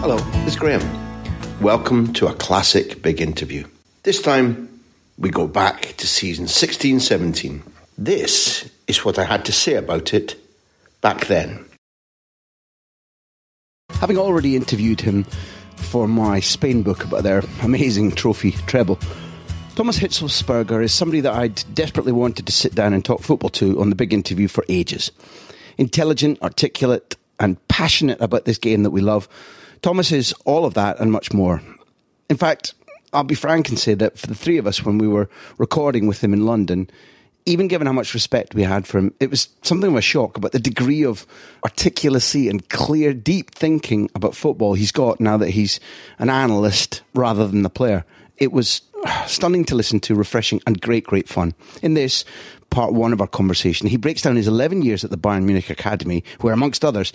Hello, 0.00 0.16
it's 0.46 0.56
Graham. 0.56 0.80
Welcome 1.60 2.14
to 2.14 2.26
a 2.26 2.32
classic 2.32 3.02
big 3.02 3.20
interview. 3.20 3.66
This 4.02 4.22
time, 4.22 4.80
we 5.18 5.28
go 5.28 5.46
back 5.46 5.94
to 5.98 6.06
season 6.06 6.48
16 6.48 7.00
17. 7.00 7.62
This 7.98 8.70
is 8.88 9.04
what 9.04 9.18
I 9.18 9.24
had 9.24 9.44
to 9.44 9.52
say 9.52 9.74
about 9.74 10.14
it 10.14 10.36
back 11.02 11.26
then. 11.26 11.66
Having 13.90 14.16
already 14.16 14.56
interviewed 14.56 15.02
him 15.02 15.24
for 15.76 16.08
my 16.08 16.40
Spain 16.40 16.82
book 16.82 17.04
about 17.04 17.22
their 17.22 17.42
amazing 17.62 18.12
trophy 18.12 18.52
treble, 18.52 18.98
Thomas 19.74 19.98
Hitzlsperger 19.98 20.82
is 20.82 20.94
somebody 20.94 21.20
that 21.20 21.34
I'd 21.34 21.62
desperately 21.74 22.12
wanted 22.12 22.46
to 22.46 22.52
sit 22.52 22.74
down 22.74 22.94
and 22.94 23.04
talk 23.04 23.20
football 23.20 23.50
to 23.50 23.78
on 23.78 23.90
the 23.90 23.96
big 23.96 24.14
interview 24.14 24.48
for 24.48 24.64
ages. 24.70 25.12
Intelligent, 25.76 26.40
articulate, 26.40 27.16
and 27.38 27.58
passionate 27.68 28.18
about 28.22 28.46
this 28.46 28.56
game 28.56 28.82
that 28.84 28.92
we 28.92 29.02
love 29.02 29.28
Thomas 29.82 30.12
is 30.12 30.32
all 30.44 30.64
of 30.64 30.74
that 30.74 31.00
and 31.00 31.10
much 31.10 31.32
more. 31.32 31.62
In 32.28 32.36
fact, 32.36 32.74
I'll 33.12 33.24
be 33.24 33.34
frank 33.34 33.68
and 33.68 33.78
say 33.78 33.94
that 33.94 34.18
for 34.18 34.26
the 34.26 34.34
three 34.34 34.58
of 34.58 34.66
us, 34.66 34.84
when 34.84 34.98
we 34.98 35.08
were 35.08 35.28
recording 35.58 36.06
with 36.06 36.22
him 36.22 36.32
in 36.32 36.46
London, 36.46 36.90
even 37.46 37.68
given 37.68 37.86
how 37.86 37.92
much 37.92 38.14
respect 38.14 38.54
we 38.54 38.62
had 38.62 38.86
for 38.86 38.98
him, 38.98 39.14
it 39.18 39.30
was 39.30 39.48
something 39.62 39.90
of 39.90 39.96
a 39.96 40.02
shock 40.02 40.36
about 40.36 40.52
the 40.52 40.58
degree 40.58 41.04
of 41.04 41.26
articulacy 41.64 42.48
and 42.48 42.68
clear, 42.68 43.12
deep 43.12 43.50
thinking 43.52 44.10
about 44.14 44.36
football 44.36 44.74
he's 44.74 44.92
got 44.92 45.20
now 45.20 45.36
that 45.36 45.50
he's 45.50 45.80
an 46.18 46.30
analyst 46.30 47.02
rather 47.14 47.48
than 47.48 47.62
the 47.62 47.70
player. 47.70 48.04
It 48.36 48.52
was 48.52 48.82
stunning 49.26 49.64
to 49.66 49.74
listen 49.74 50.00
to, 50.00 50.14
refreshing, 50.14 50.60
and 50.66 50.80
great, 50.80 51.04
great 51.04 51.28
fun. 51.28 51.54
In 51.82 51.94
this, 51.94 52.24
part 52.68 52.92
one 52.92 53.12
of 53.12 53.20
our 53.20 53.26
conversation, 53.26 53.88
he 53.88 53.96
breaks 53.96 54.22
down 54.22 54.36
his 54.36 54.48
11 54.48 54.82
years 54.82 55.04
at 55.04 55.10
the 55.10 55.18
Bayern 55.18 55.44
Munich 55.44 55.70
Academy, 55.70 56.22
where, 56.40 56.54
amongst 56.54 56.84
others, 56.84 57.12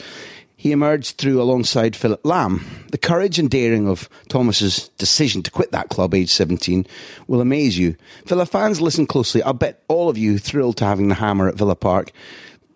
he 0.65 0.71
emerged 0.71 1.17
through 1.17 1.39
alongside 1.39 1.95
Philipp 1.95 2.23
Lahm. 2.23 2.63
The 2.89 2.97
courage 2.97 3.37
and 3.37 3.51
daring 3.51 3.87
of 3.87 4.09
Thomas's 4.29 4.87
decision 4.97 5.43
to 5.43 5.51
quit 5.51 5.71
that 5.73 5.89
club 5.89 6.15
aged 6.15 6.31
17 6.31 6.87
will 7.27 7.39
amaze 7.39 7.77
you. 7.77 7.95
Villa 8.25 8.47
fans, 8.47 8.81
listen 8.81 9.05
closely. 9.05 9.43
I 9.43 9.51
bet 9.51 9.83
all 9.87 10.09
of 10.09 10.17
you 10.17 10.39
thrilled 10.39 10.77
to 10.77 10.85
having 10.85 11.07
the 11.07 11.13
hammer 11.13 11.47
at 11.47 11.53
Villa 11.53 11.75
Park 11.75 12.11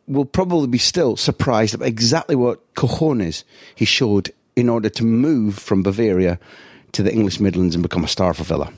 will 0.06 0.26
probably 0.26 0.68
be 0.68 0.78
still 0.78 1.18
surprised 1.18 1.74
about 1.74 1.88
exactly 1.88 2.36
what 2.36 2.76
cojones 2.76 3.44
he 3.74 3.86
showed 3.86 4.32
in 4.56 4.70
order 4.70 4.90
to 4.90 5.04
move 5.04 5.58
from 5.58 5.82
Bavaria 5.82 6.40
to 6.92 7.02
the 7.02 7.12
English 7.12 7.40
Midlands 7.40 7.74
and 7.74 7.82
become 7.82 8.04
a 8.04 8.08
star 8.08 8.36
for 8.36 8.44
Villa. 8.44 8.72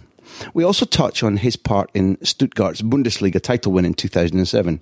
We 0.53 0.63
also 0.63 0.85
touch 0.85 1.21
on 1.21 1.35
his 1.35 1.57
part 1.57 1.91
in 1.93 2.15
Stuttgart's 2.23 2.81
Bundesliga 2.81 3.41
title 3.41 3.73
win 3.73 3.83
in 3.83 3.93
2007. 3.93 4.81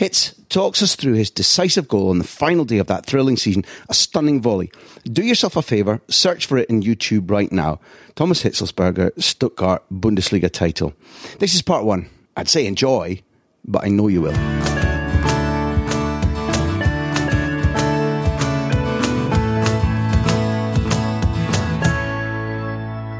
Hitz 0.00 0.34
talks 0.48 0.82
us 0.82 0.96
through 0.96 1.12
his 1.12 1.28
decisive 1.28 1.86
goal 1.86 2.08
on 2.08 2.16
the 2.16 2.24
final 2.24 2.64
day 2.64 2.78
of 2.78 2.86
that 2.86 3.04
thrilling 3.04 3.36
season, 3.36 3.66
a 3.90 3.92
stunning 3.92 4.40
volley. 4.40 4.72
Do 5.04 5.22
yourself 5.22 5.56
a 5.56 5.60
favour, 5.60 6.00
search 6.08 6.46
for 6.46 6.56
it 6.56 6.70
in 6.70 6.80
YouTube 6.80 7.30
right 7.30 7.52
now. 7.52 7.80
Thomas 8.14 8.42
Hitzlsperger, 8.42 9.10
Stuttgart 9.22 9.82
Bundesliga 9.92 10.50
title. 10.50 10.94
This 11.38 11.54
is 11.54 11.60
part 11.60 11.84
one. 11.84 12.08
I'd 12.34 12.48
say 12.48 12.64
enjoy, 12.64 13.22
but 13.62 13.84
I 13.84 13.88
know 13.88 14.08
you 14.08 14.22
will. 14.22 14.32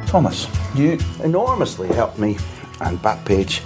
Thomas, 0.06 0.48
you 0.74 0.98
enormously 1.22 1.88
helped 1.88 2.18
me 2.18 2.38
and 2.80 2.98
Backpage 3.00 3.60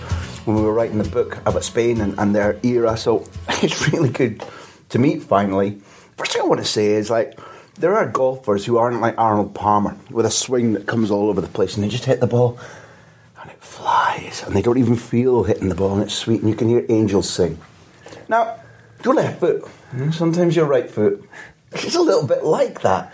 when 0.44 0.56
we 0.56 0.62
were 0.62 0.72
writing 0.72 0.98
the 0.98 1.08
book 1.08 1.38
about 1.46 1.64
Spain 1.64 2.00
and, 2.00 2.18
and 2.18 2.34
their 2.34 2.58
era. 2.62 2.96
So 2.96 3.26
it's 3.48 3.92
really 3.92 4.10
good 4.10 4.44
to 4.90 4.98
meet 4.98 5.22
finally. 5.22 5.80
First 6.16 6.32
thing 6.32 6.42
I 6.42 6.46
want 6.46 6.60
to 6.60 6.66
say 6.66 6.92
is 6.92 7.10
like 7.10 7.38
there 7.78 7.96
are 7.96 8.06
golfers 8.06 8.64
who 8.64 8.76
aren't 8.76 9.00
like 9.00 9.18
Arnold 9.18 9.54
Palmer 9.54 9.96
with 10.10 10.26
a 10.26 10.30
swing 10.30 10.74
that 10.74 10.86
comes 10.86 11.10
all 11.10 11.28
over 11.28 11.40
the 11.40 11.48
place 11.48 11.74
and 11.74 11.82
they 11.82 11.88
just 11.88 12.04
hit 12.04 12.20
the 12.20 12.26
ball 12.26 12.58
and 13.40 13.50
it 13.50 13.60
flies 13.60 14.42
and 14.46 14.54
they 14.54 14.62
don't 14.62 14.78
even 14.78 14.96
feel 14.96 15.42
hitting 15.42 15.68
the 15.68 15.74
ball 15.74 15.94
and 15.94 16.02
it's 16.02 16.14
sweet 16.14 16.40
and 16.40 16.50
you 16.50 16.56
can 16.56 16.68
hear 16.68 16.86
angels 16.88 17.28
sing. 17.28 17.58
Now, 18.28 18.60
your 19.04 19.14
left 19.14 19.40
foot, 19.40 19.66
hmm? 19.90 20.10
sometimes 20.12 20.54
your 20.54 20.66
right 20.66 20.88
foot, 20.88 21.28
it's 21.72 21.96
a 21.96 22.00
little 22.00 22.26
bit 22.26 22.44
like 22.44 22.82
that. 22.82 23.12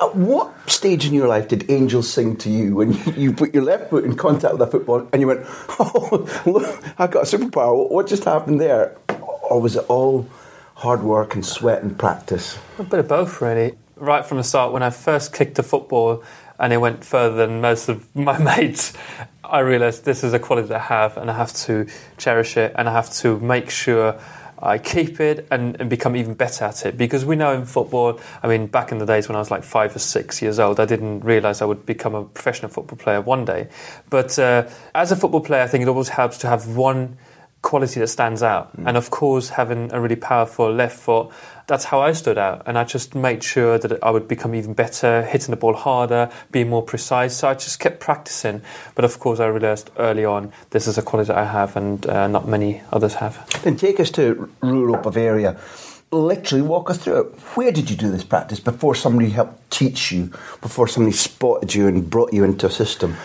At 0.00 0.14
what 0.14 0.68
stage 0.68 1.06
in 1.06 1.14
your 1.14 1.26
life 1.26 1.48
did 1.48 1.70
angels 1.70 2.10
sing 2.12 2.36
to 2.38 2.50
you 2.50 2.76
when 2.76 2.92
you 3.16 3.32
put 3.32 3.54
your 3.54 3.62
left 3.62 3.90
foot 3.90 4.04
in 4.04 4.16
contact 4.16 4.52
with 4.52 4.62
a 4.62 4.66
football 4.66 5.08
and 5.12 5.20
you 5.20 5.26
went, 5.26 5.40
"Oh, 5.78 6.28
look, 6.44 6.84
I've 6.98 7.10
got 7.10 7.32
a 7.32 7.38
superpower"? 7.38 7.90
What 7.90 8.06
just 8.06 8.24
happened 8.24 8.60
there? 8.60 8.96
Or 9.48 9.60
was 9.60 9.76
it 9.76 9.84
all 9.88 10.28
hard 10.74 11.02
work 11.02 11.34
and 11.34 11.44
sweat 11.44 11.82
and 11.82 11.98
practice? 11.98 12.58
A 12.78 12.82
bit 12.82 13.00
of 13.00 13.08
both, 13.08 13.40
really. 13.40 13.74
Right 13.96 14.26
from 14.26 14.36
the 14.36 14.44
start, 14.44 14.72
when 14.72 14.82
I 14.82 14.90
first 14.90 15.32
kicked 15.32 15.54
the 15.54 15.62
football 15.62 16.22
and 16.58 16.72
it 16.72 16.78
went 16.78 17.04
further 17.04 17.36
than 17.36 17.60
most 17.62 17.88
of 17.88 18.06
my 18.14 18.38
mates, 18.38 18.92
I 19.42 19.60
realised 19.60 20.04
this 20.04 20.22
is 20.24 20.34
a 20.34 20.38
quality 20.38 20.74
I 20.74 20.78
have 20.78 21.16
and 21.16 21.30
I 21.30 21.36
have 21.36 21.54
to 21.64 21.86
cherish 22.18 22.56
it 22.56 22.74
and 22.76 22.88
I 22.88 22.92
have 22.92 23.10
to 23.14 23.38
make 23.40 23.70
sure 23.70 24.20
I 24.66 24.78
keep 24.78 25.20
it 25.20 25.46
and, 25.50 25.80
and, 25.80 25.88
become 25.88 26.16
even 26.16 26.34
better 26.34 26.64
at 26.64 26.84
it. 26.84 26.98
Because 26.98 27.24
we 27.24 27.36
know 27.36 27.52
in 27.52 27.64
football, 27.66 28.20
I 28.42 28.48
mean, 28.48 28.66
back 28.66 28.92
in 28.92 28.98
the 28.98 29.06
days 29.06 29.28
when 29.28 29.36
I 29.36 29.38
was 29.38 29.50
like 29.50 29.64
five 29.64 29.94
or 29.94 29.98
six 29.98 30.42
years 30.42 30.58
old, 30.58 30.80
I 30.80 30.84
didn't 30.84 31.20
realise 31.20 31.62
I 31.62 31.64
would 31.64 31.86
become 31.86 32.14
a 32.14 32.24
professional 32.24 32.70
football 32.70 32.98
player 32.98 33.20
one 33.20 33.44
day. 33.44 33.68
But 34.10 34.38
uh, 34.38 34.68
as 34.94 35.12
a 35.12 35.16
football 35.16 35.40
player, 35.40 35.62
I 35.62 35.66
think 35.66 35.82
it 35.82 35.88
always 35.88 36.08
helps 36.08 36.38
to 36.38 36.48
have 36.48 36.76
one 36.76 37.16
quality 37.62 38.00
that 38.00 38.08
stands 38.08 38.42
out. 38.42 38.76
Mm. 38.76 38.88
And 38.88 38.96
of 38.96 39.10
course, 39.10 39.50
having 39.50 39.92
a 39.92 40.00
really 40.00 40.16
powerful 40.16 40.72
left 40.72 40.98
foot, 40.98 41.30
that's 41.66 41.84
how 41.84 42.00
I 42.00 42.12
stood 42.12 42.38
out. 42.38 42.62
And 42.66 42.78
I 42.78 42.84
just 42.84 43.14
made 43.14 43.42
sure 43.42 43.78
that 43.78 44.02
I 44.02 44.10
would 44.10 44.28
become 44.28 44.54
even 44.54 44.74
better, 44.74 45.22
hitting 45.22 45.50
the 45.50 45.56
ball 45.56 45.74
harder, 45.74 46.30
being 46.52 46.68
more 46.68 46.82
precise. 46.82 47.36
So 47.36 47.48
I 47.48 47.54
just 47.54 47.80
kept 47.80 48.00
practicing. 48.00 48.62
But 48.94 49.04
of 49.04 49.18
course, 49.18 49.40
I 49.40 49.46
realised 49.46 49.90
early 49.98 50.24
on 50.24 50.52
this 50.70 50.86
is 50.86 50.98
a 50.98 51.02
quality 51.02 51.32
I 51.32 51.44
have 51.44 51.76
and 51.76 52.06
uh, 52.06 52.28
not 52.28 52.46
many 52.46 52.82
others 52.92 53.14
have. 53.14 53.48
Then 53.62 53.76
take 53.76 53.98
us 54.00 54.10
to 54.12 54.50
rural 54.60 54.96
Bavaria. 55.02 55.58
Literally 56.12 56.62
walk 56.62 56.88
us 56.88 56.98
through 56.98 57.20
it. 57.20 57.26
Where 57.56 57.72
did 57.72 57.90
you 57.90 57.96
do 57.96 58.12
this 58.12 58.22
practice 58.22 58.60
before 58.60 58.94
somebody 58.94 59.30
helped 59.30 59.70
teach 59.70 60.12
you, 60.12 60.26
before 60.60 60.86
somebody 60.86 61.16
spotted 61.16 61.74
you 61.74 61.88
and 61.88 62.08
brought 62.08 62.32
you 62.32 62.44
into 62.44 62.66
a 62.66 62.70
system? 62.70 63.16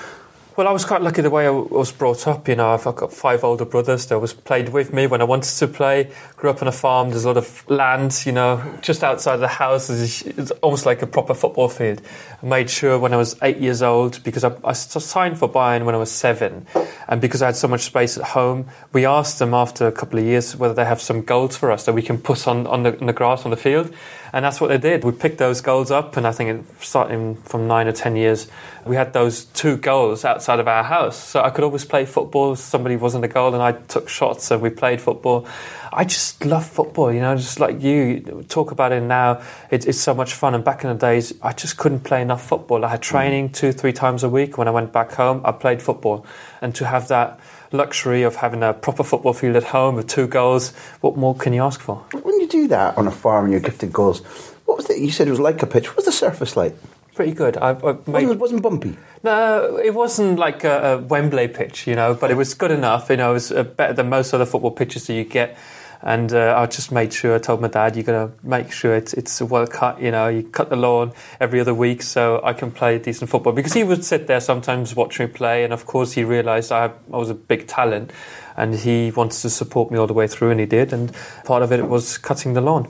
Well, 0.62 0.70
I 0.70 0.74
was 0.74 0.86
quite 0.86 1.02
lucky 1.02 1.24
the 1.24 1.32
way 1.32 1.48
I 1.48 1.50
was 1.50 1.92
brought 1.92 2.28
up. 2.28 2.48
You 2.48 2.56
know, 2.56 2.70
I've 2.70 2.84
got 2.84 3.12
five 3.12 3.44
older 3.44 3.66
brothers 3.66 4.06
that 4.06 4.20
was 4.20 4.32
played 4.32 4.70
with 4.70 4.94
me 4.94 5.08
when 5.08 5.20
I 5.20 5.24
wanted 5.24 5.58
to 5.58 5.68
play. 5.68 6.12
Grew 6.36 6.52
up 6.52 6.62
on 6.62 6.68
a 6.68 6.72
farm. 6.72 7.10
There's 7.10 7.26
a 7.26 7.30
lot 7.30 7.38
of 7.38 7.68
land. 7.68 8.22
You 8.28 8.34
know, 8.34 8.78
just 8.80 9.04
outside 9.04 9.38
the 9.38 9.48
house 9.48 9.90
it's 9.90 10.52
almost 10.62 10.86
like 10.86 11.02
a 11.02 11.08
proper 11.08 11.34
football 11.34 11.68
field. 11.68 12.04
I 12.44 12.46
made 12.46 12.70
sure 12.70 13.00
when 13.00 13.12
I 13.12 13.18
was 13.18 13.36
eight 13.42 13.58
years 13.58 13.82
old 13.82 14.24
because 14.24 14.44
I, 14.44 14.56
I 14.64 14.74
signed 14.74 15.40
for 15.40 15.50
Bayern 15.50 15.84
when 15.84 15.96
I 15.96 15.98
was 15.98 16.12
seven, 16.12 16.68
and 17.08 17.20
because 17.20 17.42
I 17.42 17.48
had 17.48 17.56
so 17.56 17.68
much 17.68 17.82
space 17.82 18.16
at 18.20 18.24
home, 18.24 18.68
we 18.94 19.04
asked 19.04 19.40
them 19.40 19.56
after 19.56 19.88
a 19.88 19.92
couple 19.92 20.20
of 20.20 20.26
years 20.26 20.56
whether 20.56 20.76
they 20.76 20.86
have 20.86 21.02
some 21.02 21.24
goals 21.24 21.58
for 21.58 21.72
us 21.72 21.86
that 21.86 21.94
we 21.94 22.04
can 22.04 22.20
put 22.20 22.48
on 22.48 22.68
on 22.68 22.84
the, 22.84 23.00
on 23.00 23.08
the 23.08 23.14
grass 23.14 23.46
on 23.46 23.50
the 23.50 23.58
field. 23.58 23.92
And 24.34 24.46
that's 24.46 24.62
what 24.62 24.68
they 24.68 24.78
did. 24.78 25.04
We 25.04 25.12
picked 25.12 25.38
those 25.40 25.60
goals 25.62 25.92
up, 25.92 26.16
and 26.16 26.26
I 26.26 26.32
think 26.32 26.66
starting 26.80 27.36
from 27.36 27.68
nine 27.68 27.88
or 27.88 27.92
ten 27.92 28.16
years, 28.16 28.48
we 28.86 28.96
had 28.96 29.12
those 29.12 29.46
two 29.46 29.76
goals 29.78 30.24
outside 30.24 30.60
of 30.60 30.68
our 30.68 30.84
house. 30.84 31.18
So 31.18 31.42
I 31.42 31.50
could 31.50 31.64
always 31.64 31.84
play 31.84 32.06
football. 32.06 32.56
Somebody 32.56 32.96
wasn't 32.96 33.26
a 33.26 33.28
goal, 33.28 33.54
and 33.54 33.62
I 33.62 33.74
took 33.74 34.08
shots, 34.08 34.50
and 34.52 34.62
we 34.62 34.70
played 34.70 35.02
football. 35.02 35.46
I 35.94 36.06
just 36.06 36.46
love 36.46 36.66
football, 36.66 37.12
you 37.12 37.20
know, 37.20 37.36
just 37.36 37.60
like 37.60 37.82
you 37.82 38.46
talk 38.48 38.72
about 38.72 38.94
it 38.94 39.02
now. 39.02 39.42
It, 39.70 39.86
it's 39.86 40.00
so 40.00 40.14
much 40.14 40.34
fun. 40.34 40.56
And 40.56 40.64
back 40.64 40.86
in 40.86 40.90
the 40.90 40.96
days, 40.96 41.34
I 41.42 41.52
just 41.52 41.76
couldn't 41.76 42.06
play 42.06 42.22
enough 42.22 42.48
football. 42.48 42.86
I 42.86 42.90
had 42.90 43.02
mm. 43.02 43.04
training 43.04 43.52
two, 43.52 43.74
three 43.74 43.92
times 43.92 44.24
a 44.24 44.30
week. 44.30 44.58
When 44.58 44.70
I 44.70 44.72
went 44.72 44.94
back 44.94 45.12
home, 45.12 45.42
I 45.44 45.52
played 45.52 45.82
football. 45.82 46.26
And 46.62 46.74
to 46.76 46.86
have 46.86 47.10
that 47.10 47.42
luxury 47.72 48.24
of 48.24 48.36
having 48.38 48.64
a 48.64 48.74
proper 48.74 49.04
football 49.04 49.34
field 49.34 49.56
at 49.56 49.66
home 49.66 49.96
with 49.96 50.08
two 50.08 50.28
goals, 50.28 50.72
what 51.02 51.16
more 51.18 51.36
can 51.36 51.54
you 51.54 51.64
ask 51.64 51.80
for? 51.80 51.98
When 52.12 52.40
you 52.40 52.48
do 52.48 52.68
that 52.70 52.98
on 52.98 53.08
a 53.08 53.12
farm 53.12 53.46
and 53.46 53.52
you're 53.54 53.62
gifted 53.62 53.94
goals, 53.94 54.22
what 54.66 54.78
was 54.78 54.90
it? 54.90 55.00
You 55.00 55.12
said 55.12 55.28
it 55.28 55.32
was 55.32 55.40
like 55.40 55.62
a 55.62 55.68
pitch. 55.68 55.88
What 55.88 55.98
was 55.98 56.06
the 56.06 56.12
surface 56.12 56.56
like? 56.56 56.76
Pretty 57.14 57.34
good. 57.34 57.58
I, 57.58 57.72
I 57.72 57.74
made, 57.74 58.08
Wasn't, 58.08 58.32
it 58.32 58.40
wasn't 58.40 58.62
bumpy. 58.62 58.98
No, 59.24 59.78
it 59.78 59.94
wasn't 59.94 60.40
like 60.40 60.64
a, 60.64 60.94
a 60.94 60.98
Wembley 61.00 61.50
pitch, 61.50 61.86
you 61.86 61.96
know, 61.96 62.14
but 62.14 62.32
it 62.32 62.38
was 62.38 62.54
good 62.54 62.72
enough. 62.72 63.10
You 63.10 63.18
know, 63.18 63.32
it 63.32 63.34
was 63.34 63.52
uh, 63.52 63.64
better 63.64 63.94
than 63.94 64.10
most 64.10 64.34
other 64.34 64.46
football 64.46 64.72
pitches 64.72 65.08
that 65.08 65.14
you 65.14 65.26
get. 65.26 65.58
And 66.04 66.34
uh, 66.34 66.56
I 66.58 66.66
just 66.66 66.92
made 66.92 67.14
sure, 67.14 67.36
I 67.36 67.40
told 67.40 67.62
my 67.62 67.68
dad, 67.68 67.96
you're 67.96 68.04
going 68.04 68.28
to 68.28 68.34
make 68.46 68.72
sure 68.72 68.96
it's, 68.96 69.14
it's 69.14 69.40
well 69.42 69.68
cut, 69.68 70.02
you 70.02 70.10
know, 70.10 70.28
you 70.28 70.44
cut 70.44 70.70
the 70.70 70.76
lawn 70.76 71.14
every 71.40 71.60
other 71.60 71.74
week 71.74 72.02
so 72.02 72.42
I 72.44 72.54
can 72.54 72.72
play 72.72 72.98
decent 72.98 73.30
football. 73.30 73.54
Because 73.54 73.74
he 73.74 73.84
would 73.84 74.04
sit 74.04 74.28
there 74.28 74.40
sometimes 74.40 74.96
watching 74.96 75.28
me 75.28 75.32
play, 75.32 75.64
and 75.64 75.72
of 75.72 75.86
course 75.86 76.14
he 76.14 76.24
realised 76.24 76.72
I, 76.72 76.86
I 76.86 77.18
was 77.18 77.30
a 77.30 77.36
big 77.36 77.68
talent 77.68 78.12
and 78.58 78.76
he 78.76 79.12
wanted 79.12 79.40
to 79.42 79.50
support 79.50 79.92
me 79.92 79.98
all 79.98 80.08
the 80.08 80.14
way 80.14 80.28
through, 80.28 80.52
and 80.52 80.60
he 80.60 80.66
did. 80.66 80.92
And 80.92 81.12
part 81.46 81.64
of 81.64 81.72
it 81.72 81.88
was 81.88 82.18
cutting 82.18 82.54
the 82.54 82.62
lawn. 82.62 82.88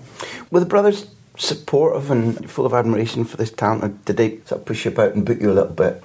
Were 0.50 0.60
the 0.60 0.66
brothers 0.66 1.08
supportive 1.38 2.12
and 2.12 2.50
full 2.50 2.66
of 2.66 2.74
admiration 2.74 3.26
for 3.26 3.38
this 3.38 3.52
talent, 3.52 3.84
or 3.84 3.90
did 4.06 4.18
they 4.18 4.38
sort 4.46 4.62
of 4.62 4.66
push 4.66 4.86
you 4.86 4.92
about 4.92 5.16
and 5.16 5.26
boot 5.26 5.42
you 5.42 5.52
a 5.52 5.54
little 5.54 5.74
bit? 5.74 6.04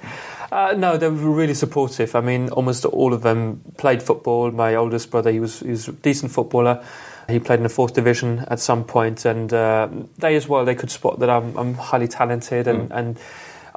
Uh, 0.51 0.73
no, 0.77 0.97
they 0.97 1.09
were 1.09 1.31
really 1.31 1.53
supportive. 1.53 2.15
I 2.15 2.21
mean, 2.21 2.49
almost 2.49 2.85
all 2.85 3.13
of 3.13 3.21
them 3.21 3.61
played 3.77 4.01
football. 4.01 4.49
My 4.51 4.75
oldest 4.75 5.11
brother, 5.11 5.31
he 5.31 5.39
was, 5.39 5.59
he 5.59 5.71
was 5.71 5.87
a 5.89 5.91
decent 5.91 6.31
footballer. 6.31 6.83
He 7.27 7.39
played 7.39 7.59
in 7.59 7.63
the 7.63 7.69
fourth 7.69 7.93
division 7.93 8.45
at 8.47 8.59
some 8.61 8.85
point, 8.85 9.25
and 9.25 9.51
uh, 9.51 9.89
they 10.17 10.37
as 10.37 10.47
well. 10.47 10.63
They 10.63 10.75
could 10.75 10.89
spot 10.89 11.19
that 11.19 11.29
I'm, 11.29 11.57
I'm 11.57 11.73
highly 11.73 12.07
talented, 12.07 12.67
and, 12.67 12.89
Mm. 12.89 12.97
and 12.97 13.19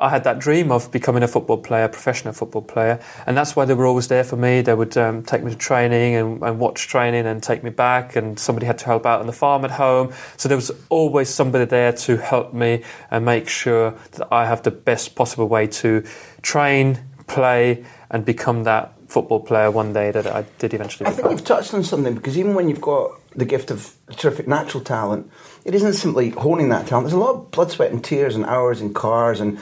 I 0.00 0.08
had 0.08 0.24
that 0.24 0.38
dream 0.38 0.72
of 0.72 0.90
becoming 0.90 1.22
a 1.22 1.28
football 1.28 1.58
player, 1.58 1.86
professional 1.88 2.32
football 2.32 2.62
player, 2.62 3.00
and 3.26 3.36
that's 3.36 3.54
why 3.54 3.66
they 3.66 3.74
were 3.74 3.86
always 3.86 4.08
there 4.08 4.24
for 4.24 4.36
me. 4.36 4.62
They 4.62 4.74
would 4.74 4.96
um, 4.96 5.22
take 5.22 5.42
me 5.42 5.50
to 5.50 5.56
training 5.56 6.14
and, 6.14 6.42
and 6.42 6.58
watch 6.58 6.88
training 6.88 7.26
and 7.26 7.42
take 7.42 7.62
me 7.62 7.70
back, 7.70 8.16
and 8.16 8.38
somebody 8.38 8.66
had 8.66 8.78
to 8.78 8.86
help 8.86 9.04
out 9.04 9.20
on 9.20 9.26
the 9.26 9.32
farm 9.32 9.64
at 9.64 9.72
home. 9.72 10.12
So 10.36 10.48
there 10.48 10.56
was 10.56 10.70
always 10.88 11.28
somebody 11.28 11.66
there 11.66 11.92
to 11.92 12.16
help 12.16 12.54
me 12.54 12.82
and 13.10 13.24
make 13.24 13.48
sure 13.48 13.94
that 14.12 14.28
I 14.32 14.46
have 14.46 14.62
the 14.62 14.70
best 14.70 15.14
possible 15.14 15.48
way 15.48 15.66
to 15.66 16.02
train, 16.42 16.98
play, 17.26 17.84
and 18.10 18.24
become 18.24 18.64
that 18.64 18.94
football 19.10 19.40
player 19.40 19.70
one 19.70 19.92
day 19.92 20.12
that 20.12 20.26
I 20.26 20.44
did 20.58 20.72
eventually 20.72 21.08
I 21.08 21.10
think 21.10 21.28
you've 21.32 21.44
touched 21.44 21.74
on 21.74 21.82
something 21.82 22.14
because 22.14 22.38
even 22.38 22.54
when 22.54 22.68
you've 22.68 22.80
got 22.80 23.10
the 23.34 23.44
gift 23.44 23.70
of 23.70 23.92
terrific 24.16 24.46
natural 24.46 24.82
talent, 24.82 25.30
it 25.64 25.74
isn't 25.74 25.94
simply 25.94 26.30
honing 26.30 26.68
that 26.70 26.86
talent. 26.86 27.06
There's 27.06 27.14
a 27.14 27.18
lot 27.18 27.34
of 27.34 27.50
blood, 27.50 27.70
sweat, 27.70 27.92
and 27.92 28.02
tears, 28.02 28.34
and 28.34 28.44
hours 28.44 28.80
in 28.80 28.94
cars, 28.94 29.40
and 29.40 29.60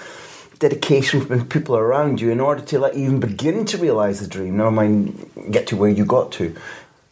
dedication 0.58 1.24
from 1.24 1.46
people 1.48 1.76
around 1.76 2.20
you 2.20 2.30
in 2.30 2.40
order 2.40 2.62
to 2.62 2.78
let 2.78 2.96
you 2.96 3.04
even 3.04 3.20
begin 3.20 3.64
to 3.66 3.78
realise 3.78 4.20
the 4.20 4.26
dream. 4.26 4.56
Never 4.56 4.70
mind 4.70 5.30
get 5.50 5.66
to 5.68 5.76
where 5.76 5.90
you 5.90 6.04
got 6.04 6.32
to. 6.32 6.54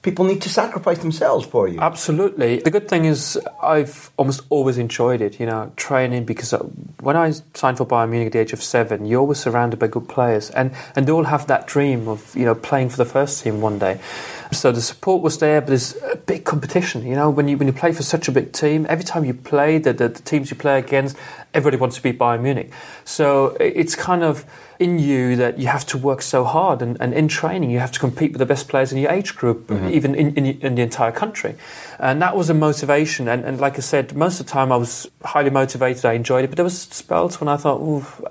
People 0.02 0.24
need 0.24 0.40
to 0.42 0.48
sacrifice 0.48 0.98
themselves 0.98 1.44
for 1.44 1.66
you. 1.66 1.80
Absolutely. 1.80 2.60
The 2.60 2.70
good 2.70 2.88
thing 2.88 3.06
is, 3.06 3.36
I've 3.60 4.12
almost 4.16 4.42
always 4.50 4.78
enjoyed 4.78 5.20
it, 5.20 5.40
you 5.40 5.46
know, 5.46 5.72
training 5.74 6.26
because 6.26 6.52
when 7.00 7.16
I 7.16 7.32
signed 7.54 7.78
for 7.78 7.86
Bayern 7.86 8.10
Munich 8.10 8.26
at 8.26 8.32
the 8.32 8.38
age 8.38 8.52
of 8.52 8.62
seven, 8.62 9.04
you're 9.04 9.20
always 9.20 9.38
surrounded 9.38 9.80
by 9.80 9.88
good 9.88 10.08
players 10.08 10.50
and, 10.50 10.70
and 10.94 11.06
they 11.08 11.12
all 11.12 11.24
have 11.24 11.48
that 11.48 11.66
dream 11.66 12.06
of, 12.06 12.36
you 12.36 12.44
know, 12.44 12.54
playing 12.54 12.90
for 12.90 12.98
the 12.98 13.04
first 13.04 13.42
team 13.42 13.60
one 13.60 13.80
day. 13.80 13.98
So 14.56 14.72
the 14.72 14.80
support 14.80 15.22
was 15.22 15.38
there, 15.38 15.60
but 15.60 15.68
there's 15.68 15.96
a 16.02 16.16
big 16.16 16.44
competition, 16.44 17.06
you 17.06 17.14
know, 17.14 17.30
when 17.30 17.46
you, 17.46 17.56
when 17.58 17.68
you 17.68 17.74
play 17.74 17.92
for 17.92 18.02
such 18.02 18.28
a 18.28 18.32
big 18.32 18.52
team, 18.52 18.86
every 18.88 19.04
time 19.04 19.24
you 19.24 19.34
play, 19.34 19.78
the, 19.78 19.92
the, 19.92 20.08
the 20.08 20.22
teams 20.22 20.50
you 20.50 20.56
play 20.56 20.78
against, 20.78 21.16
everybody 21.52 21.76
wants 21.76 21.96
to 21.96 22.02
beat 22.02 22.18
Bayern 22.18 22.42
Munich. 22.42 22.72
So 23.04 23.56
it's 23.60 23.94
kind 23.94 24.22
of 24.22 24.44
in 24.78 24.98
you 24.98 25.36
that 25.36 25.58
you 25.58 25.66
have 25.66 25.86
to 25.86 25.96
work 25.96 26.20
so 26.20 26.44
hard 26.44 26.82
and, 26.82 26.96
and 27.00 27.14
in 27.14 27.28
training 27.28 27.70
you 27.70 27.78
have 27.78 27.92
to 27.92 27.98
compete 27.98 28.32
with 28.32 28.38
the 28.38 28.46
best 28.46 28.68
players 28.68 28.92
in 28.92 28.98
your 28.98 29.10
age 29.10 29.34
group 29.34 29.70
even 29.90 30.14
in, 30.14 30.34
in, 30.34 30.46
in 30.60 30.74
the 30.74 30.82
entire 30.82 31.12
country. 31.12 31.54
And 31.98 32.20
that 32.20 32.36
was 32.36 32.50
a 32.50 32.54
motivation. 32.54 33.28
And, 33.28 33.44
and 33.44 33.58
like 33.58 33.76
i 33.76 33.80
said 33.80 34.14
most 34.14 34.40
of 34.40 34.46
the 34.46 34.52
time 34.52 34.70
i 34.72 34.76
was 34.76 35.08
highly 35.24 35.50
motivated. 35.50 36.04
I 36.04 36.12
enjoyed 36.12 36.44
it. 36.44 36.48
But 36.48 36.56
there 36.56 36.64
was 36.64 36.78
spells 36.78 37.40
when 37.40 37.48
i 37.48 37.56
thought 37.56 37.80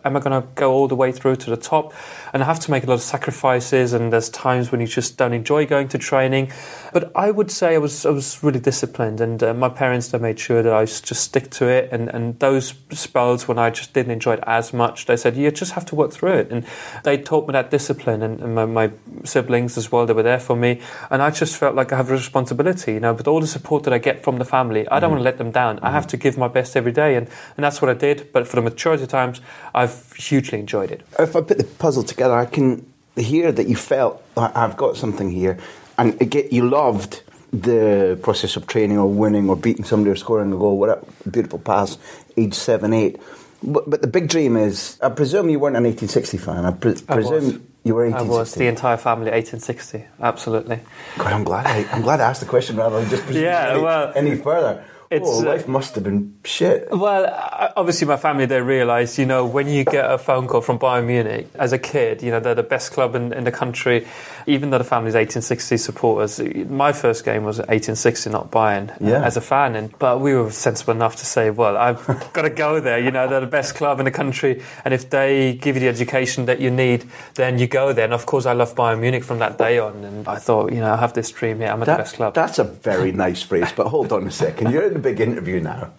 am 0.05 0.15
i 0.15 0.19
going 0.19 0.41
to 0.41 0.47
go 0.55 0.71
all 0.71 0.87
the 0.87 0.95
way 0.95 1.11
through 1.11 1.37
to 1.37 1.49
the 1.49 1.57
top? 1.57 1.93
And 2.33 2.43
i 2.43 2.45
have 2.45 2.59
to 2.61 2.71
make 2.71 2.83
a 2.83 2.87
lot 2.87 2.95
of 2.95 3.01
sacrifices. 3.01 3.93
And 3.93 4.13
there's 4.13 4.29
times 4.29 4.71
when 4.71 4.81
you 4.81 4.87
just 4.87 5.17
don't 5.17 5.33
enjoy 5.33 5.65
going 5.65 5.87
to 5.89 5.97
training. 5.97 6.51
But 6.93 7.11
i 7.15 7.31
would 7.31 7.49
say 7.49 7.75
i 7.75 7.79
was, 7.79 8.05
I 8.05 8.11
was 8.11 8.43
really 8.43 8.59
disciplined. 8.59 9.19
And 9.19 9.41
uh, 9.41 9.53
my 9.53 9.69
parents 9.69 10.09
they 10.09 10.19
made 10.19 10.39
sure 10.39 10.61
that 10.61 10.73
i 10.73 10.85
just 10.85 11.23
stick 11.23 11.49
to 11.51 11.67
it. 11.67 11.89
And, 11.91 12.09
and 12.09 12.39
those 12.39 12.73
spells 12.91 13.47
when 13.47 13.57
i 13.57 13.69
just 13.69 13.93
didn't 13.93 14.11
enjoy 14.11 14.33
it 14.33 14.43
as 14.45 14.73
much 14.73 15.05
they 15.05 15.17
said 15.17 15.35
you 15.35 15.49
just 15.51 15.73
have 15.73 15.85
to 15.85 15.95
work 15.95 16.11
through 16.11 16.34
it 16.35 16.51
and 16.51 16.65
they 17.03 17.17
taught 17.17 17.47
me 17.47 17.53
that 17.53 17.71
discipline 17.71 18.21
and, 18.21 18.39
and 18.39 18.55
my, 18.55 18.65
my 18.65 18.91
siblings 19.23 19.77
as 19.77 19.91
well 19.91 20.05
they 20.05 20.13
were 20.13 20.23
there 20.23 20.39
for 20.39 20.55
me. 20.55 20.81
And 21.09 21.21
i 21.21 21.29
just 21.31 21.57
felt 21.57 21.75
like 21.75 21.91
i 21.91 21.97
have 21.97 22.09
a 22.09 22.13
responsibility 22.13 22.93
you 22.93 22.99
know 22.99 23.13
with 23.13 23.27
all 23.27 23.41
the 23.41 23.47
support 23.47 23.83
that 23.83 23.93
i 23.93 23.97
get 23.97 24.23
from 24.23 24.37
the 24.37 24.45
family 24.45 24.87
i 24.89 24.99
don't 24.99 25.07
mm-hmm. 25.07 25.11
want 25.11 25.19
to 25.19 25.23
let 25.23 25.37
them 25.37 25.51
down. 25.51 25.79
I 25.81 25.91
have 25.91 26.07
to 26.07 26.17
give 26.17 26.37
my 26.37 26.47
best 26.47 26.75
every 26.75 26.91
day 26.91 27.15
and, 27.15 27.27
and 27.57 27.63
that's 27.63 27.81
what 27.81 27.89
i 27.89 27.93
did. 27.93 28.31
But 28.31 28.47
for 28.47 28.55
the 28.57 28.61
majority 28.61 29.03
of 29.03 29.09
times 29.09 29.41
i've 29.73 30.13
hugely 30.13 30.59
enjoyed 30.59 30.91
it. 30.91 31.01
If 31.19 31.35
I 31.35 31.41
put 31.41 31.57
the 31.57 31.63
puzzle 31.63 32.03
together, 32.03 32.35
I 32.35 32.45
can 32.45 32.85
hear 33.15 33.51
that 33.51 33.67
you 33.67 33.75
felt 33.75 34.23
"I- 34.37 34.51
I've 34.55 34.77
got 34.77 34.97
something 34.97 35.31
here, 35.31 35.57
and 35.97 36.19
again, 36.21 36.47
you 36.51 36.67
loved 36.69 37.21
the 37.51 38.19
process 38.21 38.55
of 38.57 38.67
training 38.67 38.97
or 38.97 39.07
winning 39.07 39.49
or 39.49 39.55
beating 39.55 39.85
somebody 39.85 40.11
or 40.11 40.15
scoring 40.15 40.51
a 40.51 40.57
goal. 40.57 40.77
Whatever, 40.77 41.05
beautiful 41.29 41.59
pass, 41.59 41.97
age 42.37 42.53
seven, 42.53 42.93
eight. 42.93 43.19
But, 43.65 43.89
but 43.89 44.01
the 44.01 44.07
big 44.07 44.27
dream 44.27 44.55
is, 44.55 44.99
I 45.01 45.09
presume 45.09 45.49
you 45.49 45.59
weren't 45.59 45.75
an 45.75 45.83
1860 45.83 46.37
fan. 46.37 46.65
I, 46.65 46.71
pre- 46.71 46.95
I 47.09 47.15
was. 47.15 47.27
presume 47.27 47.67
you 47.85 47.93
were 47.93 48.13
I 48.13 48.21
was 48.23 48.55
the 48.55 48.65
entire 48.65 48.97
family 48.97 49.29
1860 49.29 50.05
absolutely 50.19 50.79
God, 51.19 51.33
I'm 51.33 51.43
glad. 51.43 51.67
I, 51.67 51.87
I'm 51.91 52.01
glad 52.01 52.19
I 52.19 52.29
asked 52.29 52.41
the 52.41 52.47
question 52.47 52.77
rather 52.77 52.99
than 52.99 53.09
just 53.09 53.29
Yeah, 53.29 53.73
any, 53.73 53.81
well, 53.81 54.11
any 54.15 54.35
further. 54.35 54.83
It's, 55.11 55.27
oh, 55.27 55.39
life 55.39 55.67
must 55.67 55.95
have 55.95 56.03
been 56.03 56.35
shit. 56.43 56.87
Well, 56.91 57.71
obviously, 57.75 58.07
my 58.07 58.17
family 58.17 58.45
they 58.45 58.61
realise, 58.61 59.17
you 59.19 59.25
know, 59.25 59.45
when 59.45 59.67
you 59.67 59.83
get 59.83 60.09
a 60.09 60.17
phone 60.17 60.47
call 60.47 60.61
from 60.61 60.79
Bayern 60.79 61.05
Munich 61.05 61.47
as 61.55 61.73
a 61.73 61.77
kid, 61.77 62.23
you 62.23 62.31
know, 62.31 62.39
they're 62.39 62.55
the 62.55 62.63
best 62.63 62.91
club 62.91 63.15
in, 63.15 63.31
in 63.33 63.43
the 63.43 63.51
country. 63.51 64.07
Even 64.47 64.69
though 64.69 64.77
the 64.77 64.83
family's 64.83 65.15
1860 65.15 65.77
supporters, 65.77 66.39
my 66.69 66.91
first 66.93 67.25
game 67.25 67.43
was 67.43 67.57
1860, 67.57 68.29
not 68.29 68.51
Bayern, 68.51 68.91
uh, 68.91 68.95
Yeah. 68.99 69.23
as 69.23 69.37
a 69.37 69.41
fan. 69.41 69.75
And 69.75 69.97
but 69.99 70.19
we 70.21 70.33
were 70.35 70.51
sensible 70.51 70.93
enough 70.93 71.15
to 71.17 71.25
say, 71.25 71.49
well, 71.49 71.77
I've 71.77 72.05
got 72.33 72.43
to 72.43 72.49
go 72.51 72.79
there. 72.79 72.99
You 72.99 73.11
know, 73.11 73.27
they're 73.27 73.39
the 73.41 73.47
best 73.47 73.75
club 73.75 73.99
in 73.99 74.05
the 74.05 74.11
country, 74.11 74.61
and 74.83 74.93
if 74.93 75.09
they 75.09 75.53
give 75.55 75.75
you 75.75 75.79
the 75.81 75.87
education 75.87 76.45
that 76.45 76.59
you 76.59 76.69
need, 76.71 77.05
then 77.35 77.57
you 77.59 77.67
go 77.67 77.93
there. 77.93 78.05
And 78.05 78.13
of 78.13 78.25
course, 78.25 78.45
I 78.45 78.53
love 78.53 78.75
Bayern 78.75 78.99
Munich 78.99 79.23
from 79.23 79.39
that 79.39 79.57
day 79.57 79.79
on. 79.79 80.03
And 80.03 80.27
I 80.27 80.35
thought, 80.37 80.71
you 80.71 80.79
know, 80.79 80.93
I 80.93 80.97
have 80.97 81.13
this 81.13 81.31
dream 81.31 81.59
here. 81.59 81.69
I'm 81.69 81.81
at 81.81 81.85
the 81.85 81.95
best 81.97 82.15
club. 82.15 82.33
That's 82.35 82.59
a 82.59 82.63
very 82.63 83.11
nice 83.11 83.41
phrase, 83.41 83.71
but 83.75 83.87
hold 83.87 84.11
on 84.13 84.27
a 84.27 84.31
second. 84.31 84.71
You're 84.71 84.94
in 84.95 85.01
the 85.01 85.09
big 85.09 85.19
interview 85.19 85.59
now. 85.59 85.91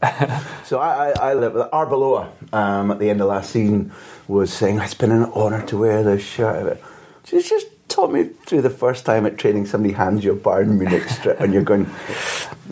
So 0.64 0.80
I, 0.80 1.10
I, 1.10 1.30
I 1.30 1.34
live 1.34 1.52
with 1.52 1.70
Arbeloa 1.70 2.28
um, 2.52 2.90
at 2.90 2.98
the 2.98 3.08
end 3.10 3.20
of 3.20 3.28
last 3.28 3.50
season 3.50 3.92
was 4.26 4.52
saying 4.52 4.80
it's 4.80 4.94
been 4.94 5.12
an 5.12 5.24
honour 5.26 5.64
to 5.66 5.78
wear 5.78 6.02
this 6.02 6.24
shirt. 6.24 6.82
She's 7.24 7.48
just 7.48 7.66
taught 7.88 8.12
me 8.12 8.24
through 8.24 8.62
the 8.62 8.70
first 8.70 9.06
time 9.06 9.26
at 9.26 9.38
training 9.38 9.66
somebody 9.66 9.94
hands 9.94 10.24
you 10.24 10.32
a 10.32 10.36
Bayern 10.36 10.78
Munich 10.78 11.08
strip 11.08 11.40
and 11.40 11.52
you're 11.52 11.62
going, 11.62 11.86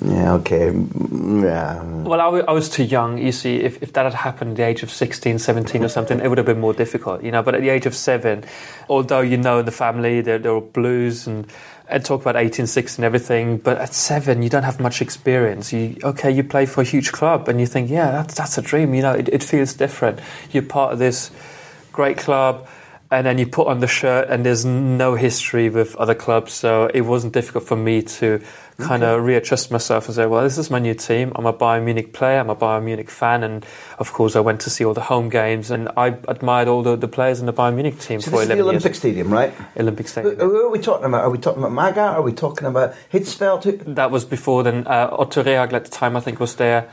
yeah, 0.05 0.35
okay, 0.35 0.73
yeah. 0.73 1.83
Well, 1.83 2.21
I, 2.21 2.25
w- 2.25 2.45
I 2.47 2.53
was 2.53 2.69
too 2.69 2.83
young. 2.83 3.19
You 3.19 3.31
see, 3.31 3.57
if, 3.57 3.83
if 3.83 3.93
that 3.93 4.05
had 4.05 4.15
happened 4.15 4.53
at 4.53 4.57
the 4.57 4.63
age 4.65 4.83
of 4.83 4.91
16, 4.91 5.39
17 5.39 5.85
or 5.85 5.89
something, 5.89 6.21
it 6.21 6.29
would 6.29 6.39
have 6.39 6.47
been 6.47 6.61
more 6.61 6.75
difficult, 6.75 7.23
you 7.23 7.31
know. 7.31 7.43
But 7.43 7.55
at 7.55 7.61
the 7.61 7.69
age 7.69 7.87
of 7.87 7.95
seven, 7.95 8.45
although 8.89 9.21
you 9.21 9.37
know 9.37 9.61
in 9.61 9.67
the 9.67 9.73
family 9.73 10.21
there, 10.21 10.39
there 10.39 10.53
were 10.53 10.61
blues 10.61 11.29
and, 11.29 11.47
and 11.89 12.05
talk 12.05 12.21
about 12.23 12.35
1860 12.35 13.01
and 13.01 13.05
everything, 13.05 13.59
but 13.59 13.79
at 13.79 13.95
seven, 13.95 14.43
you 14.43 14.49
don't 14.49 14.65
have 14.65 14.81
much 14.81 15.01
experience. 15.01 15.73
You 15.73 15.97
Okay, 16.03 16.31
you 16.31 16.43
play 16.43 16.67
for 16.67 16.81
a 16.81 16.85
huge 16.85 17.13
club 17.13 17.49
and 17.49 17.61
you 17.61 17.67
think, 17.67 17.89
yeah, 17.89 18.11
that's, 18.11 18.35
that's 18.35 18.59
a 18.59 18.63
dream, 18.63 18.95
you 18.95 19.03
know, 19.03 19.13
it, 19.13 19.29
it 19.29 19.43
feels 19.45 19.75
different. 19.75 20.19
You're 20.51 20.65
part 20.65 20.93
of 20.93 20.99
this 20.99 21.31
great 21.93 22.19
club 22.19 22.67
and 23.15 23.27
then 23.27 23.39
you 23.39 23.47
put 23.47 23.69
on 23.69 23.79
the 23.79 23.87
shirt 23.87 24.29
and 24.29 24.45
there's 24.45 24.65
no 24.65 25.15
history 25.15 25.69
with 25.69 25.95
other 25.97 26.15
clubs 26.15 26.53
so 26.53 26.91
it 26.93 27.03
wasn't 27.03 27.33
difficult 27.33 27.65
for 27.65 27.77
me 27.77 28.03
to 28.03 28.43
kind 28.79 29.05
of 29.05 29.25
readjust 29.25 29.71
myself 29.71 30.07
and 30.07 30.15
say, 30.15 30.27
well, 30.27 30.43
this 30.43 30.59
is 30.59 30.71
my 30.71 30.79
new 30.79 30.95
team. 30.95 31.33
I'm 31.37 31.47
a 31.47 31.53
Bayern 31.53 31.85
Munich 31.85 32.13
player. 32.13 32.41
I'm 32.41 32.51
a 32.51 32.57
Bayern 32.57 32.85
Munich 32.85 33.11
fan, 33.11 33.43
and 33.43 33.65
of 33.99 34.13
course, 34.13 34.35
I 34.37 34.41
went 34.41 34.61
to 34.63 34.71
see 34.71 34.85
all 34.85 34.95
the 34.95 35.03
home 35.03 35.29
games, 35.29 35.71
and 35.71 35.89
I 35.97 36.17
admired 36.29 36.69
all 36.69 36.83
the, 36.83 36.97
the 36.97 37.09
players 37.09 37.41
in 37.41 37.47
the 37.47 37.53
Bayern 37.53 37.75
Munich 37.75 37.99
team 37.99 38.21
So 38.21 38.31
for 38.31 38.39
this 38.39 38.43
is 38.43 38.49
the 38.49 38.61
Olympic 38.61 38.85
years. 38.85 38.99
Stadium, 38.99 39.33
right? 39.33 39.55
Olympic 39.79 40.09
Stadium. 40.09 40.37
who 40.37 40.67
are 40.67 40.71
we 40.71 40.81
talking 40.81 41.07
about? 41.07 41.25
Are 41.25 41.31
we 41.31 41.39
talking 41.39 41.63
about 41.63 41.73
Magath? 41.73 42.15
Are 42.15 42.23
we 42.23 42.33
talking 42.33 42.67
about 42.67 42.95
Hitzfeld? 43.13 43.95
That 43.95 44.11
was 44.11 44.25
before 44.25 44.63
then. 44.63 44.87
Uh, 44.87 45.09
Otto 45.13 45.43
Rehhagel 45.43 45.75
at 45.75 45.85
the 45.85 45.91
time, 45.91 46.17
I 46.17 46.21
think, 46.21 46.41
was 46.41 46.57
there. 46.57 46.91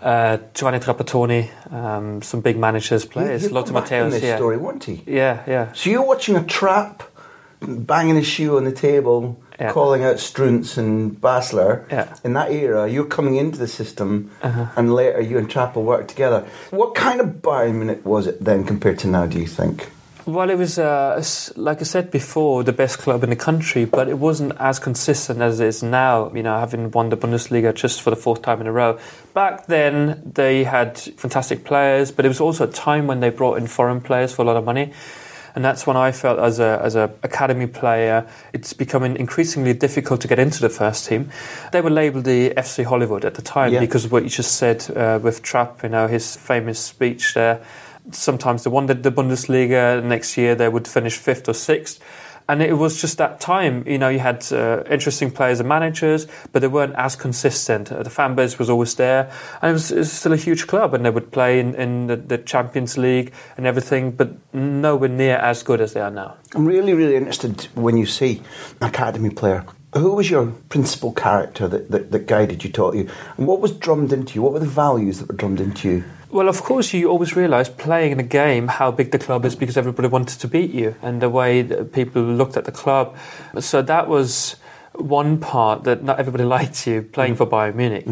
Uh, 0.00 0.38
Giovanni 0.54 0.78
Trapattoni, 0.78 1.72
um, 1.72 2.22
some 2.22 2.40
big 2.40 2.56
managers, 2.56 3.04
players. 3.04 3.50
Lothar 3.50 3.72
come 3.72 3.82
back 3.82 3.92
in 3.92 4.10
this 4.10 4.22
yeah. 4.22 4.36
story, 4.36 4.56
won't 4.56 4.84
he? 4.84 5.02
Yeah, 5.06 5.42
yeah. 5.46 5.72
So 5.72 5.90
you're 5.90 6.06
watching 6.06 6.36
a 6.36 6.44
trap, 6.44 7.02
banging 7.60 8.16
his 8.16 8.26
shoe 8.26 8.56
on 8.56 8.64
the 8.64 8.72
table, 8.72 9.40
Yeah. 9.60 9.72
calling 9.72 10.02
out 10.04 10.16
Strunz 10.16 10.78
and 10.78 11.20
Basler. 11.20 11.84
Yeah. 11.90 12.14
In 12.24 12.32
that 12.32 12.50
era, 12.50 12.88
you're 12.88 13.04
coming 13.04 13.36
into 13.36 13.58
the 13.58 13.68
system, 13.68 14.30
Uh-huh. 14.42 14.66
and 14.76 14.94
later 14.94 15.20
you 15.20 15.36
and 15.38 15.50
Trapp 15.50 15.76
will 15.76 15.84
work 15.84 16.08
together. 16.08 16.44
What 16.70 16.94
kind 16.94 17.20
of 17.20 17.26
Bayern 17.42 17.74
Munich 17.74 18.00
was 18.04 18.26
it 18.26 18.42
then 18.42 18.64
compared 18.64 18.98
to 19.00 19.08
now? 19.08 19.26
Do 19.26 19.38
you 19.38 19.46
think? 19.46 19.90
Well, 20.26 20.50
it 20.50 20.58
was, 20.58 20.78
uh, 20.78 21.22
like 21.56 21.80
I 21.80 21.84
said 21.84 22.10
before, 22.10 22.62
the 22.62 22.72
best 22.72 22.98
club 22.98 23.24
in 23.24 23.30
the 23.30 23.36
country, 23.36 23.84
but 23.86 24.06
it 24.08 24.18
wasn't 24.18 24.52
as 24.60 24.78
consistent 24.78 25.40
as 25.40 25.60
it 25.60 25.66
is 25.66 25.82
now, 25.82 26.30
you 26.34 26.42
know, 26.42 26.58
having 26.58 26.90
won 26.90 27.08
the 27.08 27.16
Bundesliga 27.16 27.74
just 27.74 28.00
for 28.02 28.10
the 28.10 28.16
fourth 28.16 28.42
time 28.42 28.60
in 28.60 28.66
a 28.66 28.72
row. 28.72 28.98
Back 29.34 29.66
then, 29.66 30.22
they 30.34 30.64
had 30.64 30.98
fantastic 30.98 31.64
players, 31.64 32.12
but 32.12 32.24
it 32.24 32.28
was 32.28 32.40
also 32.40 32.64
a 32.64 32.70
time 32.70 33.06
when 33.08 33.20
they 33.20 33.30
brought 33.30 33.56
in 33.58 33.66
foreign 33.66 34.00
players 34.00 34.32
for 34.32 34.42
a 34.42 34.44
lot 34.44 34.56
of 34.56 34.64
money. 34.64 34.92
And 35.54 35.64
that's 35.64 35.86
when 35.86 35.96
I 35.96 36.12
felt, 36.12 36.38
as 36.38 36.58
a 36.60 36.80
as 36.82 36.94
a 36.94 37.10
academy 37.22 37.66
player, 37.66 38.26
it's 38.52 38.72
becoming 38.72 39.16
increasingly 39.16 39.72
difficult 39.74 40.20
to 40.22 40.28
get 40.28 40.38
into 40.38 40.60
the 40.60 40.68
first 40.68 41.06
team. 41.06 41.30
They 41.72 41.80
were 41.80 41.90
labelled 41.90 42.24
the 42.24 42.50
FC 42.56 42.84
Hollywood 42.84 43.24
at 43.24 43.34
the 43.34 43.42
time 43.42 43.72
Yeah. 43.72 43.80
because 43.80 44.04
of 44.04 44.12
what 44.12 44.22
you 44.22 44.28
just 44.30 44.56
said 44.56 44.84
uh, 44.96 45.18
with 45.22 45.42
Trapp, 45.42 45.82
you 45.82 45.88
know, 45.88 46.06
his 46.06 46.36
famous 46.36 46.78
speech 46.78 47.34
there. 47.34 47.60
Sometimes 48.12 48.64
they 48.64 48.70
won 48.70 48.86
the, 48.86 48.94
the 48.94 49.10
Bundesliga. 49.12 50.02
Next 50.02 50.36
year 50.36 50.54
they 50.54 50.68
would 50.68 50.88
finish 50.88 51.16
fifth 51.16 51.48
or 51.48 51.54
sixth. 51.54 52.00
And 52.50 52.62
it 52.62 52.72
was 52.72 53.00
just 53.00 53.16
that 53.18 53.38
time, 53.38 53.84
you 53.86 53.96
know, 53.96 54.08
you 54.08 54.18
had 54.18 54.44
uh, 54.52 54.82
interesting 54.90 55.30
players 55.30 55.60
and 55.60 55.68
managers, 55.68 56.26
but 56.50 56.62
they 56.62 56.66
weren't 56.66 56.96
as 56.96 57.14
consistent. 57.14 57.92
Uh, 57.92 58.02
the 58.02 58.10
fan 58.10 58.34
base 58.34 58.58
was 58.58 58.68
always 58.68 58.96
there, 58.96 59.30
and 59.62 59.70
it 59.70 59.72
was, 59.74 59.92
it 59.92 59.98
was 59.98 60.10
still 60.10 60.32
a 60.32 60.36
huge 60.36 60.66
club, 60.66 60.92
and 60.92 61.04
they 61.04 61.10
would 61.10 61.30
play 61.30 61.60
in, 61.60 61.76
in 61.76 62.08
the, 62.08 62.16
the 62.16 62.38
Champions 62.38 62.98
League 62.98 63.32
and 63.56 63.66
everything, 63.66 64.10
but 64.10 64.30
nowhere 64.52 65.08
near 65.08 65.36
as 65.36 65.62
good 65.62 65.80
as 65.80 65.92
they 65.92 66.00
are 66.00 66.10
now. 66.10 66.38
I'm 66.52 66.66
really, 66.66 66.92
really 66.92 67.14
interested 67.14 67.68
when 67.76 67.96
you 67.96 68.04
see 68.04 68.42
academy 68.80 69.30
player. 69.30 69.64
Who 69.94 70.14
was 70.14 70.28
your 70.28 70.46
principal 70.70 71.12
character 71.12 71.68
that, 71.68 71.92
that, 71.92 72.10
that 72.10 72.26
guided 72.26 72.64
you, 72.64 72.72
taught 72.72 72.96
you? 72.96 73.08
And 73.36 73.46
what 73.46 73.60
was 73.60 73.70
drummed 73.70 74.12
into 74.12 74.34
you? 74.34 74.42
What 74.42 74.54
were 74.54 74.58
the 74.58 74.66
values 74.66 75.20
that 75.20 75.28
were 75.28 75.36
drummed 75.36 75.60
into 75.60 75.88
you? 75.88 76.04
Well, 76.30 76.48
of 76.48 76.62
course, 76.62 76.92
you 76.92 77.08
always 77.08 77.34
realise 77.34 77.68
playing 77.68 78.12
in 78.12 78.20
a 78.20 78.24
game 78.24 78.68
how 78.68 78.92
big 78.92 79.10
the 79.10 79.18
club 79.18 79.44
is 79.44 79.56
because 79.56 79.76
everybody 79.76 80.06
wanted 80.06 80.38
to 80.40 80.46
beat 80.46 80.70
you 80.70 80.94
and 81.02 81.20
the 81.20 81.28
way 81.28 81.62
that 81.62 81.92
people 81.92 82.22
looked 82.22 82.56
at 82.56 82.66
the 82.66 82.72
club. 82.72 83.16
So 83.58 83.82
that 83.82 84.06
was 84.06 84.54
one 84.94 85.40
part 85.40 85.84
that 85.84 86.04
not 86.04 86.20
everybody 86.20 86.44
liked 86.58 86.86
you 86.86 87.02
playing 87.02 87.34
for 87.34 87.46
Bayern 87.46 87.74
Munich. 87.74 88.06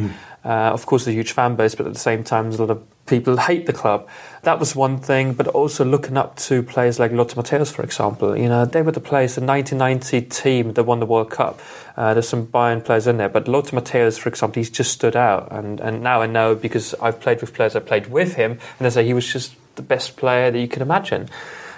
Uh, 0.45 0.49
of 0.49 0.87
course, 0.87 1.07
a 1.07 1.13
huge 1.13 1.33
fan 1.33 1.55
base, 1.55 1.75
but 1.75 1.87
at 1.87 1.93
the 1.93 1.99
same 1.99 2.25
time, 2.25 2.45
there's 2.45 2.59
a 2.59 2.65
lot 2.65 2.71
of 2.71 3.07
people 3.07 3.37
hate 3.37 3.67
the 3.67 3.73
club. 3.73 4.09
That 4.49 4.59
was 4.59 4.75
one 4.75 4.97
thing, 4.97 5.35
but 5.35 5.47
also 5.49 5.85
looking 5.85 6.17
up 6.17 6.37
to 6.37 6.63
players 6.63 6.99
like 6.99 7.13
Lothar 7.13 7.43
Matthäus, 7.43 7.71
for 7.71 7.83
example. 7.83 8.35
You 8.35 8.49
know, 8.49 8.65
they 8.65 8.81
were 8.81 8.93
the 8.93 8.99
players, 8.99 9.35
the 9.35 9.43
1990 9.43 10.23
team 10.23 10.73
that 10.73 10.85
won 10.85 11.01
the 11.01 11.05
World 11.05 11.29
Cup. 11.29 11.61
Uh, 11.99 12.15
there's 12.15 12.31
some 12.31 12.47
Bayern 12.47 12.83
players 12.83 13.07
in 13.07 13.19
there, 13.19 13.29
but 13.29 13.47
Lothar 13.47 13.79
Matthäus, 13.79 14.19
for 14.19 14.31
example, 14.31 14.59
he's 14.61 14.71
just 14.71 14.91
stood 14.91 15.17
out. 15.17 15.53
And, 15.53 15.81
and 15.81 16.03
now 16.03 16.23
I 16.23 16.27
know 16.27 16.55
because 16.55 16.95
I've 16.95 17.21
played 17.21 17.43
with 17.43 17.53
players, 17.53 17.77
I 17.77 17.81
played 17.81 18.07
with 18.07 18.37
him, 18.37 18.53
and 18.79 18.87
I 18.87 18.89
say 18.89 19.05
he 19.05 19.13
was 19.13 19.31
just 19.31 19.55
the 19.77 19.83
best 19.83 20.17
player 20.17 20.51
that 20.51 20.59
you 20.59 20.67
can 20.67 20.81
imagine. 20.81 21.29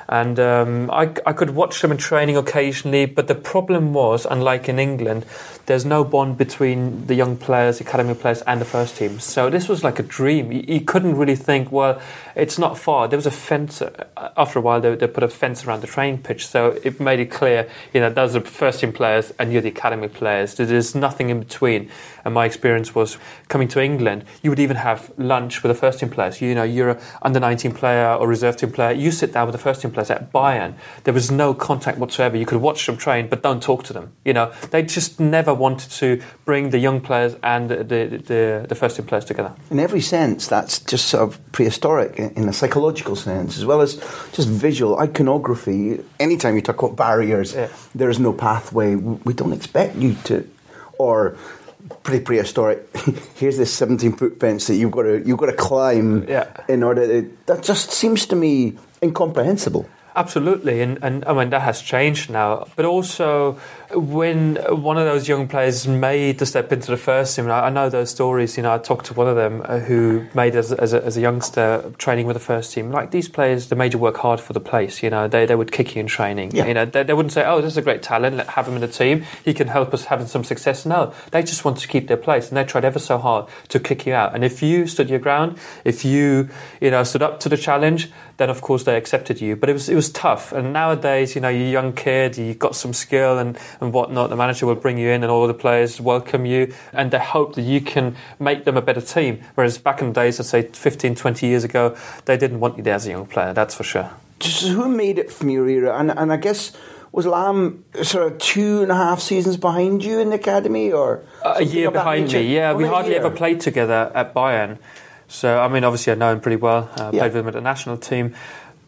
And 0.08 0.38
um, 0.38 0.92
I, 0.92 1.12
I 1.26 1.32
could 1.32 1.50
watch 1.50 1.82
them 1.82 1.90
in 1.90 1.96
training 1.98 2.36
occasionally, 2.36 3.06
but 3.06 3.26
the 3.26 3.34
problem 3.34 3.92
was, 3.92 4.26
unlike 4.30 4.68
in 4.68 4.78
England, 4.78 5.26
there's 5.70 5.84
no 5.84 6.02
bond 6.02 6.36
between 6.36 7.06
the 7.06 7.14
young 7.14 7.36
players, 7.36 7.80
academy 7.80 8.12
players, 8.12 8.42
and 8.42 8.60
the 8.60 8.64
first 8.64 8.96
team. 8.96 9.20
So 9.20 9.48
this 9.48 9.68
was 9.68 9.84
like 9.84 10.00
a 10.00 10.02
dream. 10.02 10.50
You, 10.50 10.64
you 10.66 10.80
couldn't 10.80 11.16
really 11.16 11.36
think, 11.36 11.70
well, 11.70 12.02
it's 12.34 12.58
not 12.58 12.76
far. 12.76 13.06
There 13.06 13.16
was 13.16 13.26
a 13.26 13.30
fence. 13.30 13.80
uh, 13.80 14.32
After 14.36 14.58
a 14.58 14.62
while, 14.62 14.80
they, 14.80 14.96
they 14.96 15.06
put 15.06 15.22
a 15.22 15.28
fence 15.28 15.64
around 15.64 15.82
the 15.82 15.86
training 15.86 16.22
pitch, 16.22 16.48
so 16.48 16.76
it 16.82 16.98
made 16.98 17.20
it 17.20 17.30
clear, 17.30 17.68
you 17.94 18.00
know, 18.00 18.10
those 18.10 18.34
are 18.34 18.40
first 18.40 18.80
team 18.80 18.92
players, 18.92 19.32
and 19.38 19.52
you're 19.52 19.62
the 19.62 19.68
academy 19.68 20.08
players. 20.08 20.56
There's 20.56 20.96
nothing 20.96 21.30
in 21.30 21.38
between. 21.38 21.88
And 22.24 22.34
my 22.34 22.46
experience 22.46 22.92
was 22.92 23.16
coming 23.46 23.68
to 23.68 23.80
England, 23.80 24.24
you 24.42 24.50
would 24.50 24.58
even 24.58 24.76
have 24.76 25.12
lunch 25.18 25.62
with 25.62 25.70
the 25.70 25.78
first 25.78 26.00
team 26.00 26.10
players. 26.10 26.40
You 26.40 26.54
know, 26.54 26.64
you're 26.64 26.90
a 26.90 27.00
under 27.22 27.38
19 27.38 27.72
player 27.74 28.12
or 28.14 28.26
reserve 28.26 28.56
team 28.56 28.72
player. 28.72 28.92
You 28.92 29.12
sit 29.12 29.32
down 29.32 29.46
with 29.46 29.52
the 29.52 29.62
first 29.62 29.82
team 29.82 29.90
players 29.90 30.10
at 30.10 30.32
Bayern. 30.32 30.74
There 31.04 31.14
was 31.14 31.30
no 31.30 31.54
contact 31.54 31.98
whatsoever. 31.98 32.36
You 32.36 32.46
could 32.46 32.60
watch 32.60 32.84
them 32.86 32.96
train, 32.96 33.28
but 33.28 33.42
don't 33.42 33.62
talk 33.62 33.84
to 33.84 33.92
them. 33.92 34.12
You 34.24 34.32
know, 34.32 34.52
they 34.70 34.82
just 34.82 35.20
never 35.20 35.54
wanted 35.60 35.90
to 36.02 36.20
bring 36.44 36.70
the 36.70 36.78
young 36.78 37.00
players 37.00 37.36
and 37.42 37.70
the, 37.70 37.84
the, 37.84 38.64
the, 38.68 38.74
first 38.74 38.96
team 38.96 39.06
players 39.06 39.24
together. 39.24 39.52
In 39.70 39.78
every 39.78 40.00
sense, 40.00 40.48
that's 40.48 40.80
just 40.92 41.06
sort 41.06 41.22
of 41.22 41.38
prehistoric 41.52 42.18
in 42.18 42.30
in 42.40 42.48
a 42.48 42.52
psychological 42.52 43.14
sense, 43.16 43.58
as 43.58 43.64
well 43.64 43.80
as 43.80 43.94
just 44.32 44.48
visual 44.48 44.98
iconography. 44.98 46.02
Anytime 46.18 46.56
you 46.56 46.62
talk 46.62 46.82
about 46.82 46.96
barriers, 46.96 47.54
Yeah. 47.54 47.68
there 47.94 48.10
is 48.10 48.18
no 48.18 48.32
pathway. 48.32 48.96
We 49.28 49.32
don't 49.34 49.52
expect 49.52 49.96
you 49.96 50.14
to, 50.24 50.34
or 50.98 51.36
pretty 52.02 52.24
prehistoric. 52.24 52.78
Here's 53.40 53.56
this 53.56 53.72
17 53.72 54.12
foot 54.16 54.40
fence 54.40 54.66
that 54.68 54.76
you've 54.76 54.90
got 54.98 55.02
to 55.02 55.22
you've 55.26 55.38
got 55.38 55.50
to 55.50 55.58
climb 55.70 56.26
Yeah. 56.28 56.46
in 56.68 56.82
order. 56.82 57.06
To, 57.06 57.36
that 57.46 57.62
just 57.62 57.90
seems 57.92 58.26
to 58.26 58.36
me 58.36 58.76
incomprehensible. 59.02 59.84
Absolutely, 60.16 60.82
and, 60.82 60.98
and 61.02 61.24
I 61.24 61.32
mean 61.32 61.50
that 61.50 61.62
has 61.62 61.80
changed 61.80 62.30
now. 62.30 62.66
But 62.76 62.84
also, 62.84 63.58
when 63.92 64.56
one 64.56 64.98
of 64.98 65.04
those 65.04 65.28
young 65.28 65.48
players 65.48 65.86
made 65.86 66.38
the 66.38 66.46
step 66.46 66.72
into 66.72 66.90
the 66.90 66.96
first 66.96 67.34
team, 67.34 67.50
I, 67.50 67.66
I 67.66 67.70
know 67.70 67.88
those 67.88 68.10
stories. 68.10 68.56
You 68.56 68.62
know, 68.62 68.72
I 68.72 68.78
talked 68.78 69.06
to 69.06 69.14
one 69.14 69.26
of 69.26 69.36
them 69.36 69.62
uh, 69.64 69.78
who 69.80 70.26
made 70.34 70.54
as, 70.54 70.72
as, 70.72 70.92
a, 70.92 71.04
as 71.04 71.16
a 71.16 71.20
youngster 71.20 71.92
training 71.98 72.26
with 72.26 72.34
the 72.34 72.40
first 72.40 72.72
team. 72.72 72.90
Like 72.90 73.10
these 73.10 73.28
players, 73.28 73.68
they 73.68 73.76
made 73.76 73.92
you 73.92 73.98
work 73.98 74.16
hard 74.18 74.40
for 74.40 74.52
the 74.52 74.60
place. 74.60 75.02
You 75.02 75.10
know, 75.10 75.28
they, 75.28 75.46
they 75.46 75.54
would 75.54 75.72
kick 75.72 75.94
you 75.94 76.00
in 76.00 76.06
training. 76.06 76.52
Yeah. 76.54 76.66
You 76.66 76.74
know, 76.74 76.84
they, 76.84 77.02
they 77.02 77.14
wouldn't 77.14 77.32
say, 77.32 77.44
"Oh, 77.44 77.60
this 77.60 77.72
is 77.72 77.76
a 77.76 77.82
great 77.82 78.02
talent. 78.02 78.36
Let 78.36 78.48
have 78.48 78.68
him 78.68 78.74
in 78.74 78.80
the 78.80 78.88
team. 78.88 79.24
He 79.44 79.54
can 79.54 79.68
help 79.68 79.92
us 79.92 80.04
having 80.04 80.26
some 80.26 80.44
success." 80.44 80.86
No, 80.86 81.12
they 81.32 81.42
just 81.42 81.64
want 81.64 81.78
to 81.78 81.88
keep 81.88 82.08
their 82.08 82.16
place, 82.16 82.48
and 82.48 82.56
they 82.56 82.64
tried 82.64 82.84
ever 82.84 82.98
so 82.98 83.18
hard 83.18 83.48
to 83.68 83.80
kick 83.80 84.06
you 84.06 84.14
out. 84.14 84.34
And 84.34 84.44
if 84.44 84.62
you 84.62 84.86
stood 84.86 85.10
your 85.10 85.18
ground, 85.18 85.58
if 85.84 86.04
you 86.04 86.48
you 86.80 86.90
know 86.90 87.02
stood 87.02 87.22
up 87.22 87.40
to 87.40 87.48
the 87.48 87.56
challenge, 87.56 88.10
then 88.36 88.50
of 88.50 88.60
course 88.62 88.84
they 88.84 88.96
accepted 88.96 89.40
you. 89.40 89.56
But 89.56 89.68
it 89.68 89.74
was 89.74 89.88
it 89.88 89.94
was 89.94 90.10
tough. 90.10 90.52
And 90.52 90.72
nowadays, 90.72 91.34
you 91.34 91.40
know, 91.40 91.48
you're 91.48 91.66
a 91.66 91.70
young 91.70 91.92
kid, 91.92 92.38
you 92.38 92.54
got 92.54 92.74
some 92.74 92.92
skill 92.92 93.38
and, 93.38 93.58
and 93.80 93.92
whatnot. 93.92 94.30
The 94.30 94.36
manager 94.36 94.66
will 94.66 94.74
bring 94.74 94.98
you 94.98 95.10
in, 95.10 95.22
and 95.22 95.30
all 95.30 95.46
the 95.46 95.54
players 95.54 96.00
welcome 96.00 96.44
you, 96.46 96.72
and 96.92 97.10
they 97.10 97.18
hope 97.18 97.54
that 97.54 97.62
you 97.62 97.80
can 97.80 98.16
make 98.38 98.64
them 98.64 98.76
a 98.76 98.82
better 98.82 99.00
team. 99.00 99.40
Whereas 99.54 99.78
back 99.78 100.00
in 100.00 100.08
the 100.08 100.14
days, 100.14 100.38
I'd 100.40 100.46
say 100.46 100.62
15, 100.62 101.14
20 101.14 101.46
years 101.46 101.64
ago, 101.64 101.96
they 102.24 102.36
didn't 102.36 102.60
want 102.60 102.76
you 102.76 102.82
there 102.82 102.94
as 102.94 103.06
a 103.06 103.10
young 103.10 103.26
player. 103.26 103.52
That's 103.52 103.74
for 103.74 103.84
sure. 103.84 104.10
Just 104.38 104.66
who 104.68 104.88
made 104.88 105.18
it 105.18 105.30
from 105.30 105.50
your 105.50 105.68
era? 105.68 105.98
And, 105.98 106.10
and 106.10 106.32
I 106.32 106.36
guess 106.36 106.76
was 107.12 107.26
Lahm 107.26 107.82
sort 108.04 108.32
of 108.32 108.38
two 108.38 108.82
and 108.82 108.92
a 108.92 108.94
half 108.94 109.20
seasons 109.20 109.56
behind 109.56 110.04
you 110.04 110.20
in 110.20 110.28
the 110.30 110.36
academy, 110.36 110.92
or 110.92 111.22
a 111.44 111.64
year 111.64 111.90
behind 111.90 112.32
me. 112.32 112.54
Yeah, 112.54 112.72
we 112.72 112.84
hardly 112.86 113.12
year. 113.12 113.20
ever 113.20 113.30
played 113.30 113.60
together 113.60 114.12
at 114.14 114.32
Bayern. 114.32 114.78
So 115.26 115.60
I 115.60 115.68
mean, 115.68 115.84
obviously 115.84 116.12
I 116.12 116.16
know 116.16 116.32
him 116.32 116.40
pretty 116.40 116.56
well. 116.56 116.88
Uh, 116.96 117.10
Yeah. 117.12 117.20
Played 117.20 117.32
with 117.34 117.36
him 117.42 117.48
at 117.48 117.54
the 117.54 117.60
national 117.60 117.96
team. 117.98 118.34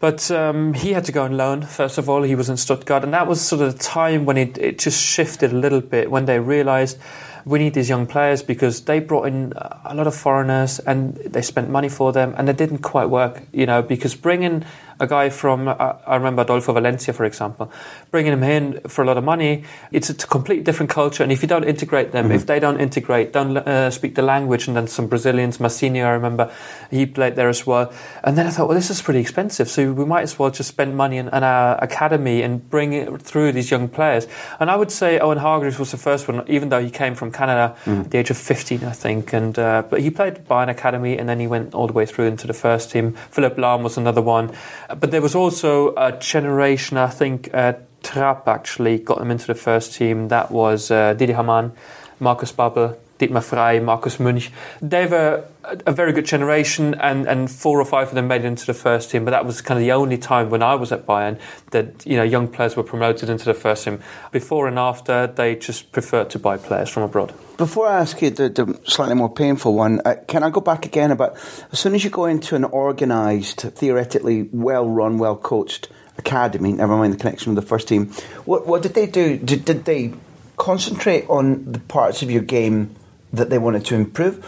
But 0.03 0.29
um, 0.31 0.73
he 0.73 0.91
had 0.91 1.05
to 1.05 1.13
go 1.13 1.23
on 1.23 1.37
loan, 1.37 1.61
first 1.61 1.97
of 1.97 2.09
all. 2.09 2.23
He 2.23 2.35
was 2.35 2.49
in 2.49 2.57
Stuttgart. 2.57 3.05
And 3.05 3.13
that 3.13 3.25
was 3.25 3.39
sort 3.39 3.61
of 3.61 3.71
the 3.71 3.79
time 3.81 4.25
when 4.25 4.35
it, 4.35 4.57
it 4.57 4.77
just 4.77 5.01
shifted 5.01 5.53
a 5.53 5.55
little 5.55 5.79
bit, 5.79 6.11
when 6.11 6.25
they 6.25 6.41
realised 6.41 6.97
we 7.45 7.59
need 7.59 7.73
these 7.73 7.87
young 7.87 8.05
players 8.05 8.43
because 8.43 8.81
they 8.81 8.99
brought 8.99 9.27
in 9.27 9.53
a 9.55 9.95
lot 9.95 10.05
of 10.05 10.13
foreigners 10.13 10.79
and 10.79 11.15
they 11.15 11.41
spent 11.41 11.69
money 11.69 11.87
for 11.87 12.11
them 12.11 12.35
and 12.37 12.49
it 12.49 12.57
didn't 12.57 12.79
quite 12.79 13.05
work, 13.05 13.43
you 13.53 13.65
know, 13.65 13.81
because 13.81 14.13
bringing 14.13 14.65
a 15.03 15.07
guy 15.07 15.29
from, 15.29 15.67
uh, 15.67 15.93
I 16.07 16.15
remember 16.15 16.41
Adolfo 16.41 16.73
Valencia, 16.73 17.13
for 17.13 17.25
example, 17.25 17.71
bringing 18.11 18.33
him 18.33 18.43
in 18.43 18.79
for 18.87 19.03
a 19.03 19.05
lot 19.05 19.17
of 19.17 19.23
money, 19.23 19.63
it's 19.91 20.09
a 20.09 20.13
completely 20.13 20.63
different 20.63 20.89
culture. 20.89 21.23
And 21.23 21.31
if 21.31 21.41
you 21.41 21.47
don't 21.47 21.63
integrate 21.63 22.11
them, 22.11 22.31
if 22.31 22.45
they 22.45 22.59
don't 22.59 22.79
integrate, 22.79 23.33
don't 23.33 23.57
uh, 23.57 23.91
speak 23.91 24.15
the 24.15 24.21
language, 24.21 24.67
and 24.67 24.75
then 24.75 24.87
some 24.87 25.07
Brazilians, 25.07 25.59
Mazinho, 25.59 26.05
I 26.05 26.11
remember, 26.11 26.51
he 26.89 27.05
played 27.05 27.35
there 27.35 27.49
as 27.49 27.67
well. 27.67 27.91
And 28.23 28.37
then 28.37 28.47
I 28.47 28.49
thought, 28.49 28.67
well, 28.67 28.75
this 28.75 28.89
is 28.89 29.01
pretty 29.01 29.19
expensive, 29.19 29.69
so 29.69 29.91
we 29.91 30.05
might 30.05 30.23
as 30.23 30.39
well 30.39 30.49
just 30.49 30.69
spend 30.69 30.95
money 30.95 31.19
on, 31.19 31.29
on 31.29 31.43
our 31.43 31.83
academy 31.83 32.41
and 32.41 32.67
bring 32.69 32.93
it 32.93 33.21
through 33.21 33.51
these 33.51 33.69
young 33.69 33.87
players. 33.87 34.27
And 34.59 34.71
I 34.71 34.75
would 34.75 34.91
say 34.91 35.19
Owen 35.19 35.37
Hargreaves 35.37 35.77
was 35.77 35.91
the 35.91 35.97
first 35.97 36.27
one, 36.27 36.43
even 36.47 36.69
though 36.69 36.81
he 36.81 36.89
came 36.89 37.15
from 37.15 37.31
Canada 37.31 37.75
at 37.85 38.11
the 38.11 38.17
age 38.17 38.29
of 38.29 38.37
15, 38.37 38.83
I 38.83 38.91
think. 38.91 39.33
And 39.33 39.57
uh, 39.59 39.83
but 39.89 40.01
he 40.01 40.09
played 40.09 40.45
Bayern 40.47 40.69
Academy, 40.69 41.17
and 41.17 41.27
then 41.27 41.39
he 41.39 41.47
went 41.47 41.73
all 41.73 41.87
the 41.87 41.93
way 41.93 42.05
through 42.05 42.25
into 42.25 42.47
the 42.47 42.53
first 42.53 42.91
team. 42.91 43.13
Philipp 43.31 43.57
Lahm 43.57 43.83
was 43.83 43.97
another 43.97 44.21
one. 44.21 44.51
But 44.99 45.11
there 45.11 45.21
was 45.21 45.35
also 45.35 45.95
a 45.95 46.11
generation, 46.11 46.97
I 46.97 47.07
think, 47.07 47.49
uh, 47.53 47.73
Trapp 48.03 48.47
actually 48.47 48.99
got 48.99 49.19
them 49.19 49.31
into 49.31 49.47
the 49.47 49.55
first 49.55 49.95
team. 49.95 50.27
That 50.27 50.51
was 50.51 50.91
uh, 50.91 51.13
Didi 51.13 51.33
Hamann. 51.33 51.71
Markus 52.19 52.51
Babbel, 52.51 52.95
Dieter 53.19 53.43
Frey, 53.43 53.79
Markus 53.79 54.17
Münch. 54.17 54.49
They 54.81 55.05
were 55.05 55.43
a 55.63 55.91
very 55.91 56.11
good 56.11 56.25
generation, 56.25 56.93
and, 56.95 57.27
and 57.27 57.49
four 57.49 57.79
or 57.79 57.85
five 57.85 58.09
of 58.09 58.15
them 58.15 58.27
made 58.27 58.43
it 58.43 58.47
into 58.47 58.65
the 58.65 58.73
first 58.73 59.11
team. 59.11 59.25
But 59.25 59.31
that 59.31 59.45
was 59.45 59.61
kind 59.61 59.77
of 59.77 59.83
the 59.83 59.91
only 59.91 60.17
time 60.17 60.49
when 60.49 60.61
I 60.61 60.75
was 60.75 60.91
at 60.91 61.05
Bayern 61.05 61.39
that 61.71 62.05
you 62.05 62.17
know 62.17 62.23
young 62.23 62.47
players 62.47 62.75
were 62.75 62.83
promoted 62.83 63.29
into 63.29 63.45
the 63.45 63.53
first 63.53 63.85
team. 63.85 64.01
Before 64.31 64.67
and 64.67 64.77
after, 64.77 65.27
they 65.27 65.55
just 65.55 65.91
preferred 65.91 66.29
to 66.31 66.39
buy 66.39 66.57
players 66.57 66.89
from 66.89 67.03
abroad. 67.03 67.33
Before 67.57 67.87
I 67.87 67.99
ask 67.99 68.21
you 68.21 68.29
the, 68.29 68.49
the 68.49 68.79
slightly 68.85 69.15
more 69.15 69.33
painful 69.33 69.73
one, 69.73 70.01
uh, 70.05 70.15
can 70.27 70.43
I 70.43 70.49
go 70.49 70.61
back 70.61 70.85
again 70.85 71.11
about 71.11 71.37
as 71.71 71.79
soon 71.79 71.95
as 71.95 72.03
you 72.03 72.09
go 72.09 72.25
into 72.25 72.55
an 72.55 72.65
organised, 72.65 73.61
theoretically 73.61 74.49
well 74.51 74.87
run, 74.87 75.17
well 75.17 75.35
coached 75.35 75.89
academy, 76.17 76.73
never 76.73 76.95
mind 76.95 77.13
the 77.13 77.17
connection 77.17 77.53
with 77.53 77.63
the 77.63 77.67
first 77.67 77.87
team, 77.87 78.07
what, 78.45 78.67
what 78.67 78.81
did 78.81 78.93
they 78.93 79.05
do? 79.05 79.37
Did, 79.37 79.65
did 79.65 79.85
they 79.85 80.13
concentrate 80.57 81.27
on 81.29 81.71
the 81.71 81.79
parts 81.79 82.21
of 82.21 82.29
your 82.29 82.43
game 82.43 82.95
that 83.31 83.49
they 83.49 83.57
wanted 83.57 83.85
to 83.85 83.95
improve? 83.95 84.43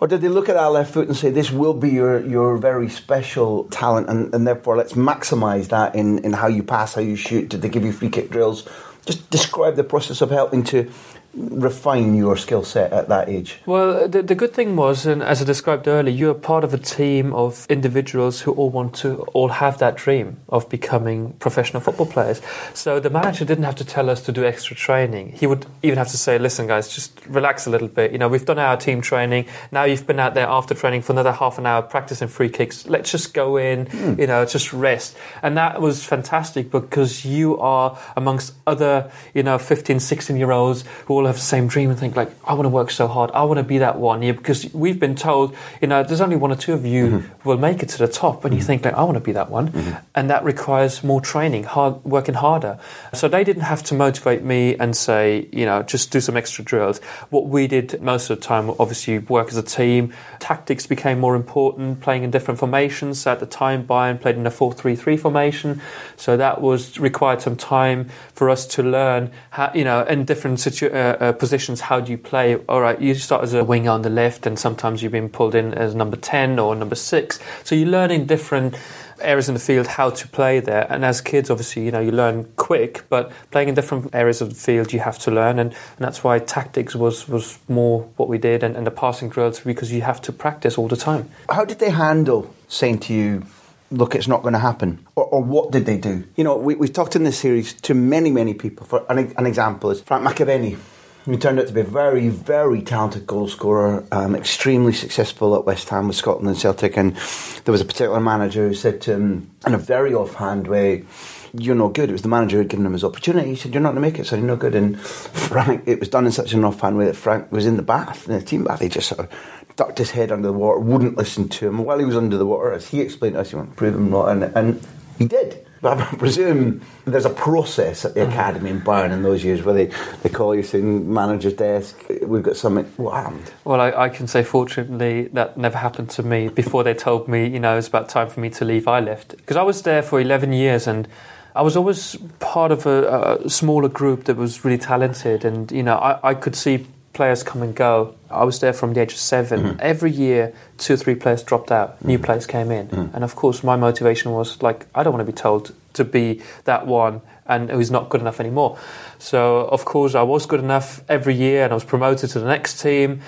Or 0.00 0.06
did 0.06 0.20
they 0.20 0.28
look 0.28 0.48
at 0.48 0.54
that 0.54 0.66
left 0.66 0.92
foot 0.92 1.08
and 1.08 1.16
say, 1.16 1.30
this 1.30 1.50
will 1.50 1.72
be 1.72 1.90
your, 1.90 2.24
your 2.24 2.58
very 2.58 2.88
special 2.88 3.64
talent 3.64 4.08
and, 4.08 4.34
and 4.34 4.46
therefore 4.46 4.76
let's 4.76 4.92
maximise 4.92 5.68
that 5.68 5.94
in, 5.94 6.18
in 6.18 6.34
how 6.34 6.48
you 6.48 6.62
pass, 6.62 6.94
how 6.94 7.00
you 7.00 7.16
shoot? 7.16 7.48
Did 7.48 7.62
they 7.62 7.68
give 7.68 7.84
you 7.84 7.92
free 7.92 8.10
kick 8.10 8.30
drills? 8.30 8.68
Just 9.06 9.30
describe 9.30 9.76
the 9.76 9.84
process 9.84 10.20
of 10.20 10.30
helping 10.30 10.64
to 10.64 10.90
refine 11.36 12.14
your 12.14 12.36
skill 12.36 12.64
set 12.64 12.92
at 12.92 13.08
that 13.08 13.28
age? 13.28 13.60
Well, 13.66 14.08
the, 14.08 14.22
the 14.22 14.34
good 14.34 14.54
thing 14.54 14.74
was, 14.76 15.06
and 15.06 15.22
as 15.22 15.42
I 15.42 15.44
described 15.44 15.86
earlier, 15.86 16.14
you're 16.14 16.34
part 16.34 16.64
of 16.64 16.72
a 16.72 16.78
team 16.78 17.32
of 17.34 17.66
individuals 17.68 18.40
who 18.40 18.52
all 18.52 18.70
want 18.70 18.94
to 18.96 19.18
all 19.34 19.48
have 19.48 19.78
that 19.78 19.96
dream 19.96 20.38
of 20.48 20.68
becoming 20.68 21.34
professional 21.34 21.80
football 21.80 22.06
players. 22.06 22.40
So 22.74 23.00
the 23.00 23.10
manager 23.10 23.44
didn't 23.44 23.64
have 23.64 23.76
to 23.76 23.84
tell 23.84 24.08
us 24.08 24.22
to 24.22 24.32
do 24.32 24.44
extra 24.44 24.74
training. 24.74 25.32
He 25.32 25.46
would 25.46 25.66
even 25.82 25.98
have 25.98 26.08
to 26.08 26.16
say, 26.18 26.38
"Listen, 26.38 26.66
guys, 26.66 26.88
just 26.88 27.20
relax 27.26 27.66
a 27.66 27.70
little 27.70 27.88
bit. 27.88 28.12
You 28.12 28.18
know, 28.18 28.28
we've 28.28 28.46
done 28.46 28.58
our 28.58 28.76
team 28.76 29.00
training. 29.00 29.46
Now 29.70 29.84
you've 29.84 30.06
been 30.06 30.20
out 30.20 30.34
there 30.34 30.46
after 30.48 30.74
training 30.74 31.02
for 31.02 31.12
another 31.12 31.32
half 31.32 31.58
an 31.58 31.66
hour 31.66 31.82
practicing 31.82 32.28
free 32.28 32.48
kicks. 32.48 32.86
Let's 32.86 33.10
just 33.10 33.34
go 33.34 33.56
in. 33.56 33.86
Mm. 33.86 34.18
You 34.18 34.26
know, 34.26 34.44
just 34.44 34.72
rest." 34.72 35.16
And 35.42 35.56
that 35.56 35.80
was 35.80 36.04
fantastic 36.04 36.70
because 36.70 37.24
you 37.24 37.58
are 37.58 37.98
amongst 38.16 38.54
other, 38.66 39.10
you 39.34 39.42
know, 39.42 39.58
15, 39.58 40.00
16 40.00 40.36
year 40.36 40.50
olds 40.50 40.84
who 41.06 41.14
all 41.14 41.25
have 41.26 41.36
the 41.36 41.42
same 41.42 41.68
dream 41.68 41.90
and 41.90 41.98
think 41.98 42.16
like, 42.16 42.30
I 42.44 42.54
want 42.54 42.64
to 42.64 42.70
work 42.70 42.90
so 42.90 43.06
hard. 43.06 43.30
I 43.32 43.44
want 43.44 43.58
to 43.58 43.64
be 43.64 43.78
that 43.78 43.98
one. 43.98 44.22
Yeah, 44.22 44.32
because 44.32 44.72
we've 44.72 44.98
been 44.98 45.14
told, 45.14 45.56
you 45.80 45.88
know, 45.88 46.02
there's 46.02 46.20
only 46.20 46.36
one 46.36 46.52
or 46.52 46.56
two 46.56 46.72
of 46.72 46.84
you 46.86 47.06
mm-hmm. 47.06 47.48
will 47.48 47.58
make 47.58 47.82
it 47.82 47.88
to 47.90 47.98
the 47.98 48.08
top, 48.08 48.44
and 48.44 48.52
mm-hmm. 48.52 48.58
you 48.58 48.64
think 48.64 48.84
like, 48.84 48.94
I 48.94 49.02
want 49.02 49.14
to 49.14 49.20
be 49.20 49.32
that 49.32 49.50
one, 49.50 49.70
mm-hmm. 49.70 49.94
and 50.14 50.30
that 50.30 50.44
requires 50.44 51.02
more 51.02 51.20
training, 51.20 51.64
hard 51.64 52.04
working 52.04 52.34
harder. 52.34 52.78
So 53.12 53.28
they 53.28 53.44
didn't 53.44 53.62
have 53.62 53.82
to 53.84 53.94
motivate 53.94 54.42
me 54.42 54.76
and 54.76 54.96
say, 54.96 55.48
you 55.52 55.66
know, 55.66 55.82
just 55.82 56.10
do 56.10 56.20
some 56.20 56.36
extra 56.36 56.64
drills. 56.64 56.98
What 57.30 57.46
we 57.46 57.66
did 57.66 58.00
most 58.02 58.30
of 58.30 58.38
the 58.38 58.44
time, 58.44 58.70
obviously, 58.78 59.18
work 59.18 59.48
as 59.48 59.56
a 59.56 59.62
team. 59.62 60.12
Tactics 60.38 60.86
became 60.86 61.18
more 61.18 61.36
important, 61.36 62.00
playing 62.00 62.24
in 62.24 62.30
different 62.30 62.60
formations. 62.60 63.20
So 63.20 63.32
at 63.32 63.40
the 63.40 63.46
time, 63.46 63.86
Bayern 63.86 64.20
played 64.20 64.36
in 64.36 64.46
a 64.46 64.50
four-three-three 64.50 65.16
formation, 65.16 65.80
so 66.16 66.36
that 66.36 66.60
was 66.60 66.98
required 66.98 67.42
some 67.42 67.56
time 67.56 68.08
for 68.34 68.50
us 68.50 68.66
to 68.66 68.82
learn 68.82 69.30
how, 69.50 69.70
you 69.74 69.84
know, 69.84 70.02
in 70.02 70.24
different 70.24 70.60
situ- 70.60 70.88
uh, 70.88 71.15
uh, 71.20 71.32
positions, 71.32 71.80
how 71.82 72.00
do 72.00 72.10
you 72.12 72.18
play? 72.18 72.56
All 72.68 72.80
right, 72.80 73.00
you 73.00 73.14
start 73.14 73.42
as 73.42 73.54
a 73.54 73.64
winger 73.64 73.90
on 73.90 74.02
the 74.02 74.10
left, 74.10 74.46
and 74.46 74.58
sometimes 74.58 75.02
you've 75.02 75.12
been 75.12 75.28
pulled 75.28 75.54
in 75.54 75.74
as 75.74 75.94
number 75.94 76.16
10 76.16 76.58
or 76.58 76.74
number 76.74 76.94
6. 76.94 77.38
So 77.64 77.74
you're 77.74 77.88
learning 77.88 78.26
different 78.26 78.76
areas 79.20 79.48
in 79.48 79.54
the 79.54 79.60
field 79.60 79.86
how 79.86 80.10
to 80.10 80.28
play 80.28 80.60
there. 80.60 80.86
And 80.90 81.04
as 81.04 81.20
kids, 81.20 81.50
obviously, 81.50 81.84
you 81.84 81.90
know, 81.90 82.00
you 82.00 82.12
learn 82.12 82.44
quick, 82.56 83.04
but 83.08 83.32
playing 83.50 83.68
in 83.68 83.74
different 83.74 84.14
areas 84.14 84.40
of 84.40 84.50
the 84.50 84.54
field, 84.54 84.92
you 84.92 85.00
have 85.00 85.18
to 85.20 85.30
learn. 85.30 85.58
And, 85.58 85.70
and 85.70 85.98
that's 85.98 86.22
why 86.22 86.38
tactics 86.38 86.94
was, 86.94 87.28
was 87.28 87.58
more 87.68 88.02
what 88.16 88.28
we 88.28 88.38
did 88.38 88.62
and, 88.62 88.76
and 88.76 88.86
the 88.86 88.90
passing 88.90 89.28
drills 89.28 89.60
because 89.60 89.92
you 89.92 90.02
have 90.02 90.20
to 90.22 90.32
practice 90.32 90.78
all 90.78 90.88
the 90.88 90.96
time. 90.96 91.28
How 91.48 91.64
did 91.64 91.78
they 91.78 91.90
handle 91.90 92.54
saying 92.68 93.00
to 93.00 93.14
you, 93.14 93.44
look, 93.90 94.14
it's 94.14 94.28
not 94.28 94.42
going 94.42 94.54
to 94.54 94.60
happen? 94.60 95.06
Or, 95.14 95.24
or, 95.24 95.42
what 95.42 95.70
did 95.70 95.86
they 95.86 95.98
do? 95.98 96.24
You 96.36 96.44
know, 96.44 96.56
we, 96.56 96.74
we've 96.74 96.92
talked 96.92 97.16
in 97.16 97.24
this 97.24 97.38
series 97.38 97.72
to 97.72 97.94
many, 97.94 98.30
many 98.30 98.54
people. 98.54 98.86
For 98.86 99.04
an, 99.08 99.32
an 99.36 99.46
example 99.46 99.90
is 99.90 100.00
Frank 100.00 100.26
McAvenny 100.26 100.78
he 101.26 101.36
turned 101.36 101.58
out 101.58 101.66
to 101.66 101.72
be 101.72 101.80
a 101.80 101.84
very, 101.84 102.28
very 102.28 102.82
talented 102.82 103.26
goal 103.26 103.48
scorer, 103.48 104.04
um, 104.12 104.36
extremely 104.36 104.92
successful 104.92 105.56
at 105.56 105.64
West 105.64 105.88
Ham 105.88 106.06
with 106.06 106.16
Scotland 106.16 106.48
and 106.48 106.56
Celtic. 106.56 106.96
And 106.96 107.16
there 107.64 107.72
was 107.72 107.80
a 107.80 107.84
particular 107.84 108.20
manager 108.20 108.68
who 108.68 108.74
said 108.74 109.00
to 109.02 109.12
him, 109.14 109.50
in 109.66 109.74
a 109.74 109.78
very 109.78 110.14
offhand 110.14 110.68
way, 110.68 111.04
You're 111.52 111.74
no 111.74 111.88
good. 111.88 112.10
It 112.10 112.12
was 112.12 112.22
the 112.22 112.28
manager 112.28 112.56
who 112.56 112.62
had 112.62 112.68
given 112.68 112.86
him 112.86 112.92
his 112.92 113.02
opportunity. 113.02 113.50
He 113.50 113.56
said, 113.56 113.74
You're 113.74 113.82
not 113.82 113.94
going 113.94 114.02
to 114.02 114.08
make 114.08 114.18
it, 114.20 114.26
so 114.26 114.36
you're 114.36 114.46
no 114.46 114.56
good. 114.56 114.74
And 114.74 115.00
Frank, 115.00 115.82
it 115.86 115.98
was 115.98 116.08
done 116.08 116.26
in 116.26 116.32
such 116.32 116.52
an 116.52 116.64
offhand 116.64 116.96
way 116.96 117.06
that 117.06 117.16
Frank 117.16 117.50
was 117.50 117.66
in 117.66 117.76
the 117.76 117.82
bath, 117.82 118.28
in 118.28 118.34
the 118.34 118.42
team 118.42 118.64
bath. 118.64 118.80
He 118.80 118.88
just 118.88 119.08
sort 119.08 119.20
of 119.20 119.28
ducked 119.74 119.98
his 119.98 120.10
head 120.12 120.30
under 120.30 120.48
the 120.48 120.52
water, 120.52 120.78
wouldn't 120.78 121.16
listen 121.16 121.48
to 121.48 121.68
him. 121.68 121.78
While 121.84 121.98
he 121.98 122.04
was 122.04 122.16
under 122.16 122.36
the 122.36 122.46
water, 122.46 122.72
as 122.72 122.88
he 122.88 123.00
explained 123.00 123.34
to 123.34 123.40
us, 123.40 123.50
he 123.50 123.56
went, 123.56 123.74
Prove 123.74 123.94
him 123.94 124.10
not. 124.10 124.28
And, 124.28 124.44
and 124.56 124.86
he 125.18 125.26
did. 125.26 125.65
But 125.80 125.98
I 125.98 126.04
presume 126.16 126.80
there's 127.04 127.26
a 127.26 127.30
process 127.30 128.04
at 128.04 128.14
the 128.14 128.20
mm-hmm. 128.20 128.32
academy 128.32 128.70
in 128.70 128.80
Bayern 128.80 129.10
in 129.12 129.22
those 129.22 129.44
years 129.44 129.62
where 129.62 129.74
they, 129.74 129.86
they 130.22 130.28
call 130.28 130.54
you 130.54 130.62
saying 130.62 131.12
manager's 131.12 131.54
desk, 131.54 132.02
we've 132.22 132.42
got 132.42 132.56
something. 132.56 132.84
What 132.96 133.14
happened? 133.14 133.52
Well, 133.64 133.80
I, 133.80 133.92
I, 133.92 134.08
can 134.08 134.26
say 134.26 134.42
fortunately 134.42 135.28
that 135.28 135.56
never 135.56 135.78
happened 135.78 136.10
to 136.10 136.22
me. 136.22 136.48
Before 136.48 136.82
they 136.82 136.94
told 136.94 137.28
me, 137.28 137.46
you 137.46 137.60
know, 137.60 137.74
it 137.74 137.76
was 137.76 137.88
about 137.88 138.08
time 138.08 138.28
for 138.28 138.40
me 138.40 138.50
to 138.50 138.64
leave, 138.64 138.88
I 138.88 139.00
left. 139.00 139.36
Because 139.36 139.56
I 139.56 139.62
was 139.62 139.82
there 139.82 140.02
for 140.02 140.20
11 140.20 140.52
years 140.52 140.86
and 140.86 141.06
I 141.54 141.62
was 141.62 141.76
always 141.76 142.16
part 142.38 142.72
of 142.72 142.86
a, 142.86 143.38
a 143.44 143.50
smaller 143.50 143.88
group 143.88 144.24
that 144.24 144.36
was 144.36 144.64
really 144.64 144.78
talented 144.78 145.44
and, 145.44 145.70
you 145.70 145.82
know, 145.82 145.96
I, 145.96 146.30
I 146.30 146.34
could 146.34 146.56
see 146.56 146.86
players 147.16 147.42
come 147.42 147.62
and 147.62 147.74
go. 147.74 148.14
I 148.30 148.44
was 148.44 148.60
there 148.60 148.72
from 148.72 148.92
the 148.92 149.00
age 149.00 149.12
of 149.12 149.18
7 149.18 149.60
mm-hmm. 149.60 149.78
Every 149.80 150.10
year, 150.10 150.52
two 150.76 150.94
or 150.94 150.96
three 150.98 151.14
players 151.14 151.42
dropped 151.42 151.72
out, 151.72 152.04
new 152.04 152.14
mm-hmm. 152.14 152.24
players 152.24 152.46
came 152.46 152.70
in. 152.70 152.88
Mm-hmm. 152.88 153.14
And 153.14 153.24
of 153.24 153.34
course, 153.34 153.64
my 153.64 153.76
motivation 153.76 154.32
was 154.32 154.62
like, 154.62 154.86
I 154.94 155.02
don't 155.02 155.12
want 155.14 155.26
to 155.26 155.32
be 155.32 155.36
told 155.36 155.74
to 155.94 156.04
be 156.04 156.42
that 156.64 156.86
one 156.86 157.22
and 157.46 157.70
who's 157.70 157.90
not 157.90 158.10
good 158.10 158.20
enough 158.20 158.38
anymore. 158.38 158.78
So, 159.18 159.66
of 159.68 159.84
course, 159.84 160.14
I 160.14 160.22
was 160.22 160.46
good 160.46 160.60
enough 160.60 161.02
every 161.08 161.34
year 161.34 161.64
and 161.64 161.72
I 161.72 161.74
was 161.74 161.84
promoted 161.84 162.30
to 162.30 162.38
the 162.38 162.46
next 162.46 162.80
team. 162.80 163.22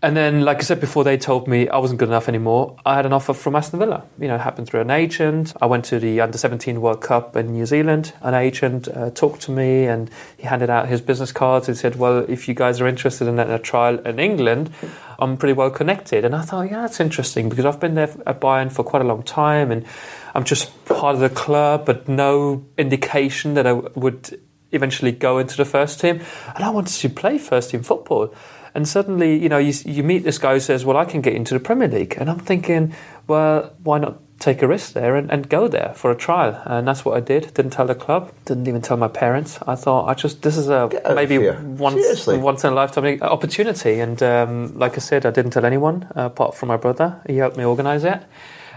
And 0.00 0.16
then, 0.16 0.42
like 0.42 0.58
I 0.58 0.60
said 0.60 0.78
before, 0.78 1.02
they 1.02 1.18
told 1.18 1.48
me 1.48 1.68
I 1.68 1.78
wasn't 1.78 1.98
good 1.98 2.08
enough 2.08 2.28
anymore. 2.28 2.76
I 2.86 2.94
had 2.94 3.04
an 3.04 3.12
offer 3.12 3.34
from 3.34 3.56
Aston 3.56 3.80
Villa. 3.80 4.04
You 4.20 4.28
know, 4.28 4.36
it 4.36 4.40
happened 4.40 4.68
through 4.68 4.82
an 4.82 4.92
agent. 4.92 5.54
I 5.60 5.66
went 5.66 5.84
to 5.86 5.98
the 5.98 6.20
Under 6.20 6.38
17 6.38 6.80
World 6.80 7.00
Cup 7.00 7.34
in 7.34 7.52
New 7.52 7.66
Zealand. 7.66 8.12
An 8.20 8.32
agent 8.32 8.86
uh, 8.86 9.10
talked 9.10 9.42
to 9.42 9.50
me 9.50 9.86
and 9.86 10.08
he 10.36 10.44
handed 10.44 10.70
out 10.70 10.86
his 10.86 11.00
business 11.00 11.32
cards 11.32 11.66
and 11.66 11.76
said, 11.76 11.96
Well, 11.96 12.18
if 12.28 12.46
you 12.46 12.54
guys 12.54 12.80
are 12.80 12.86
interested 12.86 13.26
in 13.26 13.40
a 13.40 13.58
trial 13.58 13.98
in 14.06 14.20
England, 14.20 14.70
I'm 15.18 15.36
pretty 15.36 15.54
well 15.54 15.70
connected. 15.70 16.24
And 16.24 16.32
I 16.32 16.42
thought, 16.42 16.70
Yeah, 16.70 16.82
that's 16.82 17.00
interesting 17.00 17.48
because 17.48 17.64
I've 17.64 17.80
been 17.80 17.96
there 17.96 18.14
at 18.24 18.40
Bayern 18.40 18.70
for 18.70 18.84
quite 18.84 19.02
a 19.02 19.06
long 19.06 19.24
time 19.24 19.72
and 19.72 19.84
I'm 20.32 20.44
just 20.44 20.84
part 20.84 21.16
of 21.16 21.20
the 21.20 21.30
club, 21.30 21.86
but 21.86 22.06
no 22.06 22.64
indication 22.76 23.54
that 23.54 23.66
I 23.66 23.72
would 23.72 24.40
eventually 24.70 25.10
go 25.10 25.38
into 25.38 25.56
the 25.56 25.64
first 25.64 26.00
team. 26.00 26.20
And 26.54 26.64
I 26.64 26.70
wanted 26.70 26.94
to 26.94 27.08
play 27.08 27.38
first 27.38 27.70
team 27.70 27.82
football. 27.82 28.32
And 28.74 28.86
suddenly, 28.86 29.36
you 29.36 29.48
know, 29.48 29.58
you, 29.58 29.72
you 29.84 30.02
meet 30.02 30.24
this 30.24 30.38
guy 30.38 30.54
who 30.54 30.60
says, 30.60 30.84
Well, 30.84 30.96
I 30.96 31.04
can 31.04 31.20
get 31.20 31.34
into 31.34 31.54
the 31.54 31.60
Premier 31.60 31.88
League. 31.88 32.14
And 32.18 32.30
I'm 32.30 32.38
thinking, 32.38 32.94
Well, 33.26 33.74
why 33.82 33.98
not 33.98 34.20
take 34.38 34.62
a 34.62 34.68
risk 34.68 34.92
there 34.92 35.16
and, 35.16 35.30
and 35.30 35.48
go 35.48 35.68
there 35.68 35.92
for 35.94 36.10
a 36.10 36.16
trial? 36.16 36.60
And 36.64 36.86
that's 36.86 37.04
what 37.04 37.16
I 37.16 37.20
did. 37.20 37.54
Didn't 37.54 37.72
tell 37.72 37.86
the 37.86 37.94
club, 37.94 38.32
didn't 38.44 38.68
even 38.68 38.82
tell 38.82 38.96
my 38.96 39.08
parents. 39.08 39.58
I 39.66 39.74
thought, 39.74 40.06
I 40.06 40.14
just, 40.14 40.42
this 40.42 40.56
is 40.56 40.68
a 40.68 40.88
maybe 41.14 41.38
once, 41.38 42.26
once 42.26 42.64
in 42.64 42.72
a 42.72 42.76
lifetime 42.76 43.20
opportunity. 43.22 44.00
And 44.00 44.22
um, 44.22 44.78
like 44.78 44.94
I 44.94 45.00
said, 45.00 45.26
I 45.26 45.30
didn't 45.30 45.52
tell 45.52 45.64
anyone 45.64 46.08
uh, 46.16 46.26
apart 46.26 46.54
from 46.54 46.68
my 46.68 46.76
brother. 46.76 47.20
He 47.26 47.36
helped 47.36 47.56
me 47.56 47.64
organise 47.64 48.04
it 48.04 48.22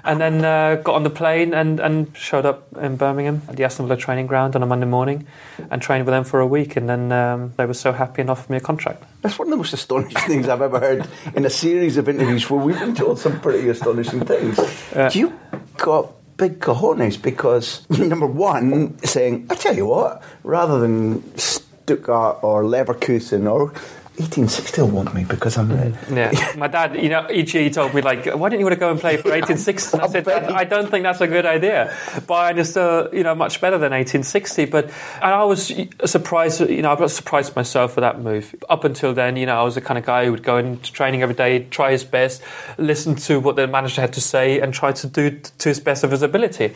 and 0.04 0.20
then 0.20 0.44
uh, 0.44 0.76
got 0.76 0.96
on 0.96 1.04
the 1.04 1.10
plane 1.10 1.54
and, 1.54 1.80
and 1.80 2.16
showed 2.16 2.46
up 2.46 2.68
in 2.78 2.96
Birmingham 2.96 3.42
at 3.48 3.56
the 3.56 3.64
Aston 3.64 3.88
Villa 3.88 3.98
training 3.98 4.28
ground 4.28 4.56
on 4.56 4.64
a 4.64 4.66
Monday 4.66 4.86
morning 4.88 5.28
and 5.70 5.82
trained 5.82 6.06
with 6.06 6.14
them 6.14 6.24
for 6.24 6.40
a 6.40 6.48
week. 6.48 6.76
And 6.76 6.90
then 6.90 7.12
um, 7.12 7.54
they 7.58 7.66
were 7.66 7.74
so 7.74 7.92
happy 7.92 8.22
and 8.22 8.30
offered 8.30 8.50
me 8.50 8.58
a 8.58 8.62
contract. 8.62 9.04
That's 9.22 9.38
one 9.38 9.48
of 9.48 9.52
the 9.52 9.58
most 9.58 9.74
astonishing 9.74 10.22
things 10.22 10.50
I've 10.50 10.62
ever 10.62 10.80
heard 10.80 11.08
in 11.36 11.46
a 11.46 11.50
series 11.50 11.98
of 11.98 12.10
interviews 12.10 12.50
where 12.50 12.64
we've 12.64 12.80
been 12.80 12.96
told 12.96 13.20
some 13.20 13.40
pretty 13.40 13.70
astonishing 13.70 14.26
things. 14.26 14.60
Uh, 14.94 15.12
you 15.14 15.38
got 15.78 16.12
big 16.38 16.60
cojones 16.60 17.22
because, 17.22 17.88
number 17.90 18.26
one, 18.26 18.98
saying, 19.04 19.48
I 19.50 19.56
tell 19.56 19.76
you 19.76 19.86
what, 19.86 20.24
rather 20.44 20.80
than 20.80 21.38
Stuttgart 21.38 22.44
or 22.44 22.64
Leverkusen 22.64 23.52
or 23.52 23.74
1860 24.17 24.82
will 24.82 24.89
want 24.89 25.13
me 25.13 25.24
because 25.24 25.58
I'm 25.58 25.71
red. 25.71 25.93
Mm-hmm. 25.93 26.17
Yeah, 26.17 26.54
my 26.58 26.67
dad, 26.67 27.02
you 27.02 27.08
know, 27.08 27.28
each 27.32 27.54
year 27.54 27.63
he 27.63 27.69
told 27.69 27.93
me 27.93 28.02
like, 28.02 28.26
"Why 28.26 28.50
don't 28.50 28.60
you 28.60 28.65
want 28.65 28.74
to 28.74 28.80
go 28.80 28.91
and 28.91 29.00
play 29.00 29.15
for 29.15 29.30
1860?" 29.32 29.97
And 29.97 30.02
I 30.04 30.08
said, 30.08 30.28
"I 30.28 30.65
don't 30.65 30.91
think 30.91 31.04
that's 31.04 31.21
a 31.21 31.28
good 31.28 31.45
idea." 31.45 31.95
Bayern 32.28 32.58
is 32.58 32.71
still, 32.71 33.08
uh, 33.08 33.10
you 33.13 33.24
know, 33.24 33.34
much 33.34 33.62
better 33.62 33.78
than 33.78 33.91
1860. 33.91 34.65
But 34.65 34.86
and 35.21 35.32
I 35.34 35.43
was 35.45 35.71
surprised, 36.04 36.60
you 36.60 36.82
know, 36.82 36.91
I 36.91 37.00
was 37.00 37.15
surprised 37.15 37.56
myself 37.56 37.93
for 37.93 38.02
that 38.02 38.19
move. 38.19 38.54
Up 38.69 38.84
until 38.84 39.13
then, 39.13 39.38
you 39.38 39.45
know, 39.45 39.58
I 39.58 39.63
was 39.63 39.76
the 39.76 39.82
kind 39.82 39.97
of 39.97 40.06
guy 40.06 40.26
who 40.26 40.32
would 40.32 40.43
go 40.43 40.58
into 40.58 40.91
training 40.91 41.21
every 41.21 41.36
day, 41.36 41.67
try 41.69 41.91
his 41.91 42.04
best, 42.04 42.41
listen 42.78 43.15
to 43.15 43.39
what 43.39 43.56
the 43.56 43.65
manager 43.65 44.02
had 44.02 44.12
to 44.13 44.21
say, 44.21 44.60
and 44.60 44.74
try 44.74 44.91
to 44.91 45.08
do 45.08 45.39
to 45.39 45.69
his 45.69 45.80
best 45.80 46.04
of 46.04 46.12
his 46.12 46.21
ability. 46.21 46.74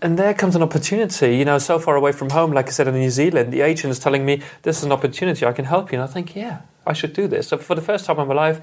And 0.00 0.18
there 0.18 0.32
comes 0.32 0.56
an 0.56 0.62
opportunity, 0.62 1.36
you 1.36 1.44
know, 1.44 1.58
so 1.58 1.78
far 1.78 1.96
away 1.96 2.12
from 2.12 2.30
home, 2.30 2.52
like 2.52 2.68
I 2.68 2.70
said 2.70 2.88
in 2.88 2.94
New 2.94 3.10
Zealand, 3.10 3.52
the 3.52 3.60
agent 3.60 3.90
is 3.90 3.98
telling 3.98 4.24
me 4.24 4.40
this 4.62 4.78
is 4.78 4.84
an 4.84 4.92
opportunity, 4.92 5.44
I 5.44 5.52
can 5.52 5.66
help 5.66 5.92
you, 5.92 6.00
and 6.00 6.08
I 6.08 6.10
think, 6.10 6.34
yeah 6.34 6.60
I 6.88 6.92
should 6.94 7.12
do 7.12 7.28
this. 7.28 7.48
So 7.48 7.58
for 7.58 7.74
the 7.74 7.82
first 7.82 8.06
time 8.06 8.18
in 8.18 8.26
my 8.26 8.34
life, 8.34 8.60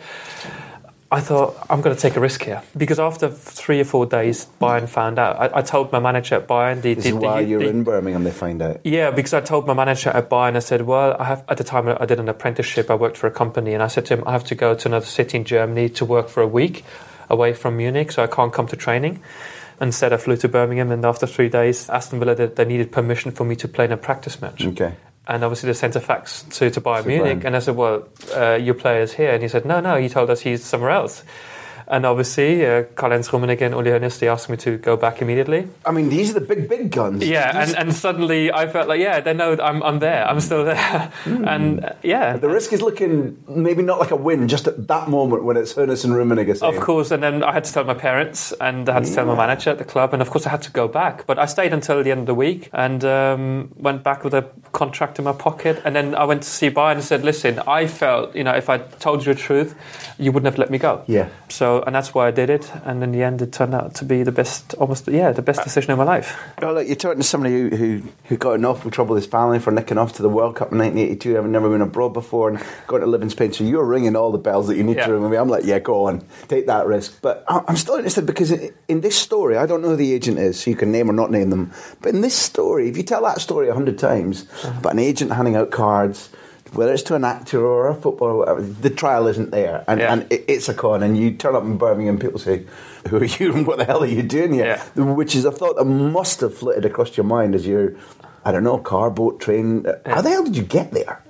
I 1.11 1.21
thought 1.21 1.55
I'm 1.69 1.81
going 1.81 1.95
to 1.95 2.01
take 2.01 2.15
a 2.15 2.19
risk 2.19 2.43
here 2.43 2.63
because 2.75 2.99
after 2.99 3.29
three 3.29 3.79
or 3.79 3.85
four 3.85 4.07
days, 4.07 4.47
Bayern 4.59 4.89
found 4.89 5.19
out. 5.19 5.39
I, 5.39 5.59
I 5.59 5.61
told 5.61 5.91
my 5.91 5.99
manager 5.99 6.35
at 6.35 6.47
Bayern. 6.47 6.81
The, 6.81 6.95
this 6.95 7.03
the, 7.03 7.09
is 7.11 7.15
why 7.15 7.43
the, 7.43 7.49
you're 7.49 7.63
in 7.63 7.83
Birmingham. 7.83 8.23
They 8.23 8.31
find 8.31 8.61
out. 8.61 8.81
Yeah, 8.83 9.11
because 9.11 9.33
I 9.33 9.41
told 9.41 9.67
my 9.67 9.73
manager 9.73 10.09
at 10.09 10.29
Bayern. 10.29 10.55
I 10.55 10.59
said, 10.59 10.81
"Well, 10.81 11.15
I 11.19 11.25
have." 11.25 11.45
At 11.47 11.57
the 11.57 11.63
time, 11.63 11.87
I 11.87 12.05
did 12.05 12.19
an 12.19 12.27
apprenticeship. 12.27 12.89
I 12.89 12.95
worked 12.95 13.17
for 13.17 13.27
a 13.27 13.31
company, 13.31 13.73
and 13.73 13.83
I 13.83 13.87
said 13.87 14.05
to 14.07 14.17
him, 14.17 14.23
"I 14.25 14.31
have 14.31 14.43
to 14.45 14.55
go 14.55 14.73
to 14.73 14.87
another 14.89 15.05
city 15.05 15.37
in 15.37 15.45
Germany 15.45 15.89
to 15.89 16.05
work 16.05 16.27
for 16.27 16.41
a 16.41 16.47
week 16.47 16.83
away 17.29 17.53
from 17.53 17.77
Munich, 17.77 18.11
so 18.11 18.23
I 18.23 18.27
can't 18.27 18.51
come 18.51 18.67
to 18.67 18.75
training." 18.75 19.21
Instead, 19.79 20.11
I 20.11 20.17
flew 20.17 20.37
to 20.37 20.49
Birmingham, 20.49 20.91
and 20.91 21.05
after 21.05 21.27
three 21.27 21.49
days, 21.49 21.87
Aston 21.89 22.19
Villa 22.19 22.33
they, 22.33 22.47
they 22.47 22.65
needed 22.65 22.91
permission 22.91 23.31
for 23.31 23.45
me 23.45 23.55
to 23.57 23.67
play 23.67 23.85
in 23.85 23.91
a 23.91 23.97
practice 23.97 24.41
match. 24.41 24.65
Okay 24.65 24.95
and 25.27 25.43
obviously 25.43 25.67
they 25.67 25.73
sent 25.73 25.95
a 25.95 25.99
fax 25.99 26.43
to, 26.43 26.69
to 26.69 26.81
Bayern 26.81 27.05
Munich. 27.05 27.43
And 27.45 27.55
I 27.55 27.59
said, 27.59 27.75
well, 27.75 28.07
uh, 28.35 28.53
your 28.55 28.75
player's 28.75 29.13
here. 29.13 29.31
And 29.31 29.41
he 29.41 29.49
said, 29.49 29.65
no, 29.65 29.79
no, 29.79 29.95
he 29.97 30.09
told 30.09 30.29
us 30.29 30.41
he's 30.41 30.63
somewhere 30.63 30.91
else. 30.91 31.23
And 31.87 32.05
obviously, 32.05 32.65
uh, 32.65 32.83
Karl-Heinz 32.95 33.29
Rummenigge 33.29 33.61
and 33.61 33.75
Uli 33.75 33.91
Hoeneß, 33.91 34.19
they 34.19 34.27
asked 34.27 34.49
me 34.49 34.57
to 34.57 34.77
go 34.77 34.97
back 34.97 35.21
immediately. 35.21 35.67
I 35.85 35.91
mean, 35.91 36.09
these 36.09 36.31
are 36.31 36.39
the 36.39 36.45
big, 36.45 36.67
big 36.67 36.91
guns. 36.91 37.23
Yeah, 37.23 37.61
and, 37.61 37.75
and 37.75 37.93
suddenly 37.93 38.51
I 38.51 38.67
felt 38.67 38.87
like, 38.87 38.99
yeah, 38.99 39.19
they 39.19 39.33
know 39.33 39.57
I'm, 39.61 39.83
I'm 39.83 39.99
there. 39.99 40.27
I'm 40.27 40.39
still 40.39 40.65
there. 40.65 41.11
Mm. 41.25 41.47
And 41.47 41.85
uh, 41.85 41.93
yeah. 42.01 42.37
The 42.37 42.49
risk 42.49 42.73
is 42.73 42.81
looking 42.81 43.43
maybe 43.47 43.83
not 43.83 43.99
like 43.99 44.11
a 44.11 44.15
win, 44.15 44.47
just 44.47 44.67
at 44.67 44.87
that 44.87 45.09
moment 45.09 45.43
when 45.43 45.57
it's 45.57 45.73
Hoeneß 45.73 46.05
and 46.05 46.13
Rummenigge 46.13 46.57
saying. 46.57 46.75
Of 46.75 46.81
course, 46.81 47.11
and 47.11 47.21
then 47.21 47.43
I 47.43 47.53
had 47.53 47.63
to 47.65 47.73
tell 47.73 47.83
my 47.83 47.93
parents 47.93 48.51
and 48.59 48.89
I 48.89 48.93
had 48.93 49.03
to 49.03 49.09
yeah. 49.09 49.15
tell 49.15 49.25
my 49.25 49.35
manager 49.35 49.69
at 49.69 49.77
the 49.77 49.85
club. 49.85 50.13
And 50.13 50.21
of 50.21 50.29
course, 50.29 50.47
I 50.47 50.49
had 50.49 50.61
to 50.63 50.71
go 50.71 50.87
back. 50.87 51.27
But 51.27 51.37
I 51.37 51.45
stayed 51.45 51.73
until 51.73 52.03
the 52.03 52.11
end 52.11 52.21
of 52.21 52.25
the 52.25 52.35
week 52.35 52.69
and 52.73 53.03
um, 53.05 53.71
went 53.75 54.03
back 54.03 54.23
with 54.23 54.33
a 54.33 54.49
contract 54.71 55.19
in 55.19 55.25
my 55.25 55.33
pocket. 55.33 55.81
And 55.85 55.95
then 55.95 56.15
I 56.15 56.23
went 56.23 56.43
to 56.43 56.49
see 56.49 56.69
Bayern 56.69 56.95
and 56.95 57.03
said, 57.03 57.23
listen, 57.23 57.59
I 57.67 57.87
felt, 57.87 58.35
you 58.35 58.43
know, 58.43 58.53
if 58.53 58.69
I 58.69 58.79
told 58.79 59.25
you 59.25 59.33
the 59.33 59.39
truth, 59.39 59.75
you 60.17 60.31
wouldn't 60.31 60.45
have 60.51 60.57
let 60.57 60.69
me 60.69 60.77
go. 60.77 61.03
Yeah. 61.07 61.29
So, 61.49 61.74
and 61.83 61.95
that's 61.95 62.13
why 62.13 62.27
I 62.27 62.31
did 62.31 62.49
it 62.49 62.71
and 62.83 63.03
in 63.03 63.11
the 63.11 63.23
end, 63.23 63.41
it 63.41 63.51
turned 63.51 63.73
out 63.73 63.95
to 63.95 64.05
be 64.05 64.23
the 64.23 64.31
best, 64.31 64.73
almost 64.75 65.07
yeah, 65.07 65.31
the 65.31 65.41
best 65.41 65.63
decision 65.63 65.91
of 65.91 65.97
my 65.97 66.03
life. 66.03 66.37
Well, 66.61 66.75
look, 66.75 66.87
you're 66.87 66.95
talking 66.95 67.21
to 67.21 67.27
somebody 67.27 67.53
who, 67.53 67.75
who 67.75 68.01
who 68.25 68.37
got 68.37 68.53
in 68.53 68.65
awful 68.65 68.91
trouble 68.91 69.15
with 69.15 69.23
his 69.23 69.31
family 69.31 69.59
for 69.59 69.71
nicking 69.71 69.97
off 69.97 70.13
to 70.13 70.21
the 70.21 70.29
World 70.29 70.55
Cup 70.55 70.71
in 70.71 70.77
1982, 70.77 71.35
having 71.35 71.51
never 71.51 71.69
been 71.69 71.81
abroad 71.81 72.09
before, 72.09 72.49
and 72.49 72.63
going 72.87 73.01
to 73.01 73.07
live 73.07 73.21
in 73.21 73.29
Spain. 73.29 73.53
So 73.53 73.63
you're 73.63 73.85
ringing 73.85 74.15
all 74.15 74.31
the 74.31 74.37
bells 74.37 74.67
that 74.67 74.77
you 74.77 74.83
need 74.83 74.97
yeah. 74.97 75.07
to 75.07 75.17
ring. 75.17 75.29
me. 75.29 75.37
I'm 75.37 75.49
like, 75.49 75.65
yeah, 75.65 75.79
go 75.79 76.05
on, 76.05 76.25
take 76.47 76.67
that 76.67 76.87
risk. 76.87 77.21
But 77.21 77.43
I'm 77.47 77.77
still 77.77 77.95
interested 77.95 78.25
because 78.25 78.51
in 78.51 79.01
this 79.01 79.17
story, 79.17 79.57
I 79.57 79.65
don't 79.65 79.81
know 79.81 79.89
who 79.89 79.95
the 79.95 80.13
agent 80.13 80.39
is, 80.39 80.59
so 80.59 80.69
you 80.69 80.75
can 80.75 80.91
name 80.91 81.09
or 81.09 81.13
not 81.13 81.31
name 81.31 81.49
them. 81.49 81.71
But 82.01 82.13
in 82.13 82.21
this 82.21 82.35
story, 82.35 82.89
if 82.89 82.97
you 82.97 83.03
tell 83.03 83.23
that 83.23 83.41
story 83.41 83.69
a 83.69 83.73
hundred 83.73 83.97
times, 83.97 84.47
uh-huh. 84.63 84.79
about 84.79 84.93
an 84.93 84.99
agent 84.99 85.31
handing 85.31 85.55
out 85.55 85.71
cards 85.71 86.29
whether 86.75 86.93
it's 86.93 87.03
to 87.03 87.15
an 87.15 87.23
actor 87.23 87.65
or 87.65 87.87
a 87.87 87.95
footballer, 87.95 88.31
or 88.31 88.37
whatever, 88.39 88.61
the 88.61 88.89
trial 88.89 89.27
isn't 89.27 89.51
there, 89.51 89.83
and, 89.87 89.99
yeah. 89.99 90.13
and 90.13 90.31
it, 90.31 90.45
it's 90.47 90.69
a 90.69 90.73
con. 90.73 91.03
And 91.03 91.17
you 91.17 91.31
turn 91.31 91.55
up 91.55 91.63
in 91.63 91.77
Birmingham, 91.77 92.19
people 92.19 92.39
say, 92.39 92.65
"Who 93.09 93.17
are 93.17 93.25
you? 93.25 93.53
and 93.53 93.67
What 93.67 93.77
the 93.77 93.85
hell 93.85 94.03
are 94.03 94.07
you 94.07 94.23
doing 94.23 94.53
here?" 94.53 94.79
Yeah. 94.95 95.03
Which 95.03 95.35
is 95.35 95.45
a 95.45 95.51
thought 95.51 95.77
that 95.77 95.85
must 95.85 96.41
have 96.41 96.55
flitted 96.55 96.85
across 96.85 97.15
your 97.17 97.25
mind 97.25 97.55
as 97.55 97.65
you're, 97.65 97.95
I 98.43 98.51
don't 98.51 98.63
know, 98.63 98.77
car, 98.77 99.09
boat, 99.09 99.39
train. 99.39 99.83
Yeah. 99.85 100.15
How 100.15 100.21
the 100.21 100.29
hell 100.29 100.43
did 100.43 100.55
you 100.55 100.63
get 100.63 100.91
there? 100.91 101.21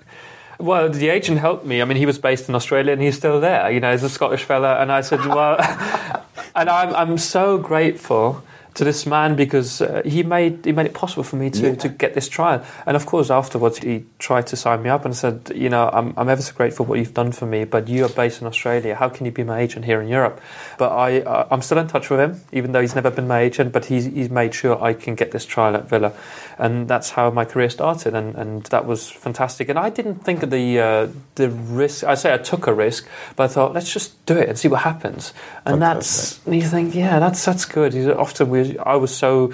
Well, 0.57 0.89
the 0.89 1.09
agent 1.09 1.39
helped 1.39 1.65
me. 1.65 1.81
I 1.81 1.85
mean, 1.85 1.97
he 1.97 2.05
was 2.05 2.17
based 2.17 2.47
in 2.47 2.55
Australia 2.55 2.93
and 2.93 3.01
he's 3.01 3.17
still 3.17 3.41
there. 3.41 3.69
You 3.71 3.81
know, 3.81 3.91
he's 3.91 4.03
a 4.03 4.09
Scottish 4.09 4.43
fella, 4.43 4.79
and 4.81 4.91
I 4.91 5.01
said, 5.01 5.19
"Well," 5.25 5.57
and 6.55 6.69
I'm 6.69 6.95
I'm 6.95 7.17
so 7.17 7.57
grateful 7.57 8.43
to 8.75 8.83
this 8.83 9.05
man 9.05 9.35
because 9.35 9.81
uh, 9.81 10.01
he 10.05 10.21
made 10.21 10.65
he 10.65 10.71
made 10.73 10.85
it 10.85 10.93
possible 10.93 11.23
for 11.23 11.37
me 11.37 11.49
to, 11.49 11.69
yeah. 11.69 11.75
to 11.75 11.89
get 11.89 12.13
this 12.13 12.27
trial. 12.27 12.63
And 12.85 12.95
of 12.95 13.05
course, 13.05 13.29
afterwards, 13.29 13.79
he 13.79 14.05
tried 14.19 14.47
to 14.47 14.57
sign 14.57 14.83
me 14.83 14.89
up 14.89 15.05
and 15.05 15.15
said, 15.15 15.51
you 15.55 15.69
know, 15.69 15.89
I'm, 15.91 16.13
I'm 16.17 16.27
ever 16.29 16.41
so 16.41 16.53
grateful 16.53 16.85
for 16.85 16.89
what 16.89 16.99
you've 16.99 17.13
done 17.13 17.31
for 17.31 17.45
me, 17.45 17.63
but 17.63 17.87
you 17.87 18.05
are 18.05 18.09
based 18.09 18.41
in 18.41 18.47
Australia. 18.47 18.95
How 18.95 19.07
can 19.07 19.25
you 19.25 19.31
be 19.31 19.43
my 19.43 19.59
agent 19.59 19.85
here 19.85 20.01
in 20.01 20.09
Europe? 20.09 20.41
But 20.77 20.91
I 20.91 21.21
uh, 21.21 21.47
I'm 21.49 21.61
still 21.61 21.77
in 21.77 21.87
touch 21.87 22.09
with 22.09 22.19
him, 22.19 22.41
even 22.51 22.73
though 22.73 22.81
he's 22.81 22.95
never 22.95 23.09
been 23.09 23.27
my 23.27 23.39
agent. 23.39 23.71
But 23.71 23.85
he's 23.85 24.05
he's 24.05 24.29
made 24.29 24.53
sure 24.53 24.81
I 24.83 24.93
can 24.93 25.15
get 25.15 25.31
this 25.31 25.45
trial 25.45 25.75
at 25.75 25.87
Villa, 25.87 26.11
and 26.59 26.87
that's 26.87 27.11
how 27.11 27.31
my 27.31 27.45
career 27.45 27.69
started. 27.69 28.13
And, 28.13 28.35
and 28.35 28.63
that 28.65 28.85
was 28.85 29.09
fantastic. 29.09 29.69
And 29.69 29.79
I 29.79 29.89
didn't 29.89 30.15
think 30.15 30.43
of 30.43 30.49
the 30.49 30.79
uh, 30.79 31.07
the 31.35 31.49
risk. 31.49 32.03
I 32.03 32.15
say 32.15 32.33
I 32.33 32.37
took 32.37 32.67
a 32.67 32.73
risk, 32.73 33.07
but 33.37 33.45
I 33.45 33.47
thought 33.47 33.73
let's 33.73 33.91
just 33.91 34.25
do 34.25 34.37
it 34.37 34.49
and 34.49 34.59
see 34.59 34.67
what 34.67 34.81
happens. 34.81 35.33
And 35.65 35.79
Fantastic. 35.79 36.43
that's 36.43 36.55
you 36.55 36.67
think, 36.69 36.93
yeah, 36.93 37.19
that's 37.19 37.45
that's 37.45 37.63
good. 37.63 37.95
Often 38.09 38.49
we 38.49 38.64
I 38.79 38.95
was 38.95 39.15
so, 39.15 39.53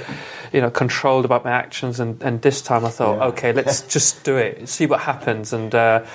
you 0.52 0.62
know, 0.62 0.70
controlled 0.70 1.26
about 1.26 1.46
my 1.46 1.52
actions, 1.52 2.00
and, 2.00 2.22
and 2.22 2.42
this 2.42 2.62
time 2.62 2.86
I 2.86 2.90
thought, 2.90 3.18
yeah. 3.18 3.26
okay, 3.28 3.54
let's 3.54 3.82
just 3.94 4.24
do 4.24 4.38
it, 4.38 4.68
see 4.68 4.86
what 4.86 5.02
happens, 5.02 5.54
and. 5.54 5.74
Uh, 5.74 6.06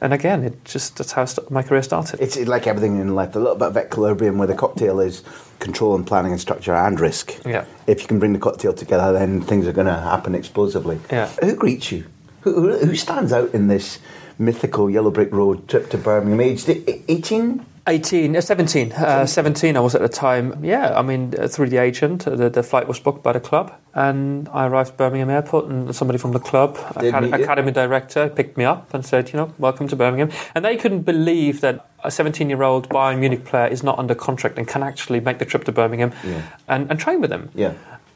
and 0.00 0.12
again, 0.12 0.44
it 0.44 0.66
just 0.66 0.98
that's 0.98 1.12
how 1.12 1.26
my 1.48 1.62
career 1.62 1.82
started. 1.82 2.20
It's 2.20 2.36
like 2.36 2.66
everything 2.66 3.00
in 3.00 3.14
life. 3.14 3.34
A 3.36 3.38
little 3.38 3.54
bit 3.54 3.68
of 3.68 3.76
equilibrium, 3.78 4.36
where 4.36 4.46
the 4.46 4.54
cocktail 4.54 5.00
is 5.00 5.22
control 5.60 5.94
and 5.94 6.06
planning 6.06 6.32
and 6.32 6.40
structure 6.40 6.74
and 6.74 7.00
risk. 7.00 7.34
Yeah. 7.46 7.64
If 7.86 8.02
you 8.02 8.08
can 8.08 8.18
bring 8.18 8.34
the 8.34 8.38
cocktail 8.38 8.74
together, 8.74 9.14
then 9.14 9.40
things 9.40 9.66
are 9.66 9.72
going 9.72 9.86
to 9.86 9.94
happen 9.94 10.34
explosively. 10.34 11.00
Yeah. 11.10 11.28
Who 11.42 11.56
greets 11.56 11.90
you? 11.90 12.04
Who, 12.42 12.76
who 12.76 12.94
stands 12.96 13.32
out 13.32 13.54
in 13.54 13.68
this 13.68 13.98
mythical 14.36 14.90
yellow 14.90 15.10
brick 15.10 15.32
road 15.32 15.68
trip 15.68 15.88
to 15.90 15.96
Birmingham? 15.96 16.40
Aged 16.40 16.68
eighteen. 17.08 17.64
18, 17.86 18.36
uh, 18.36 18.40
17. 18.40 18.92
Uh, 18.92 19.26
17 19.26 19.76
I 19.76 19.80
was 19.80 19.94
at 19.94 20.00
the 20.00 20.08
time. 20.08 20.64
Yeah, 20.64 20.98
I 20.98 21.02
mean, 21.02 21.34
uh, 21.38 21.48
through 21.48 21.68
the 21.68 21.76
agent, 21.76 22.26
uh, 22.26 22.34
the, 22.34 22.48
the, 22.48 22.62
flight 22.62 22.88
was 22.88 22.98
booked 22.98 23.22
by 23.22 23.32
the 23.32 23.40
club. 23.40 23.74
And 23.94 24.48
I 24.48 24.66
arrived 24.66 24.92
at 24.92 24.96
Birmingham 24.96 25.28
Airport, 25.28 25.66
and 25.66 25.94
somebody 25.94 26.18
from 26.18 26.32
the 26.32 26.40
club, 26.40 26.78
acad- 26.96 27.32
academy 27.32 27.72
director, 27.72 28.28
picked 28.30 28.56
me 28.56 28.64
up 28.64 28.94
and 28.94 29.04
said, 29.04 29.32
you 29.32 29.36
know, 29.36 29.52
welcome 29.58 29.86
to 29.88 29.96
Birmingham. 29.96 30.30
And 30.54 30.64
they 30.64 30.76
couldn't 30.76 31.02
believe 31.02 31.60
that 31.60 31.88
a 32.02 32.10
17 32.10 32.48
year 32.48 32.62
old 32.62 32.88
Bayern 32.88 33.18
Munich 33.18 33.44
player 33.44 33.66
is 33.66 33.82
not 33.82 33.98
under 33.98 34.14
contract 34.14 34.58
and 34.58 34.66
can 34.66 34.82
actually 34.82 35.20
make 35.20 35.38
the 35.38 35.44
trip 35.44 35.64
to 35.64 35.72
Birmingham 35.72 36.12
yeah. 36.24 36.42
and, 36.68 36.90
and 36.90 36.98
train 36.98 37.20
with 37.20 37.30
them. 37.30 37.50
Yeah. 37.54 37.74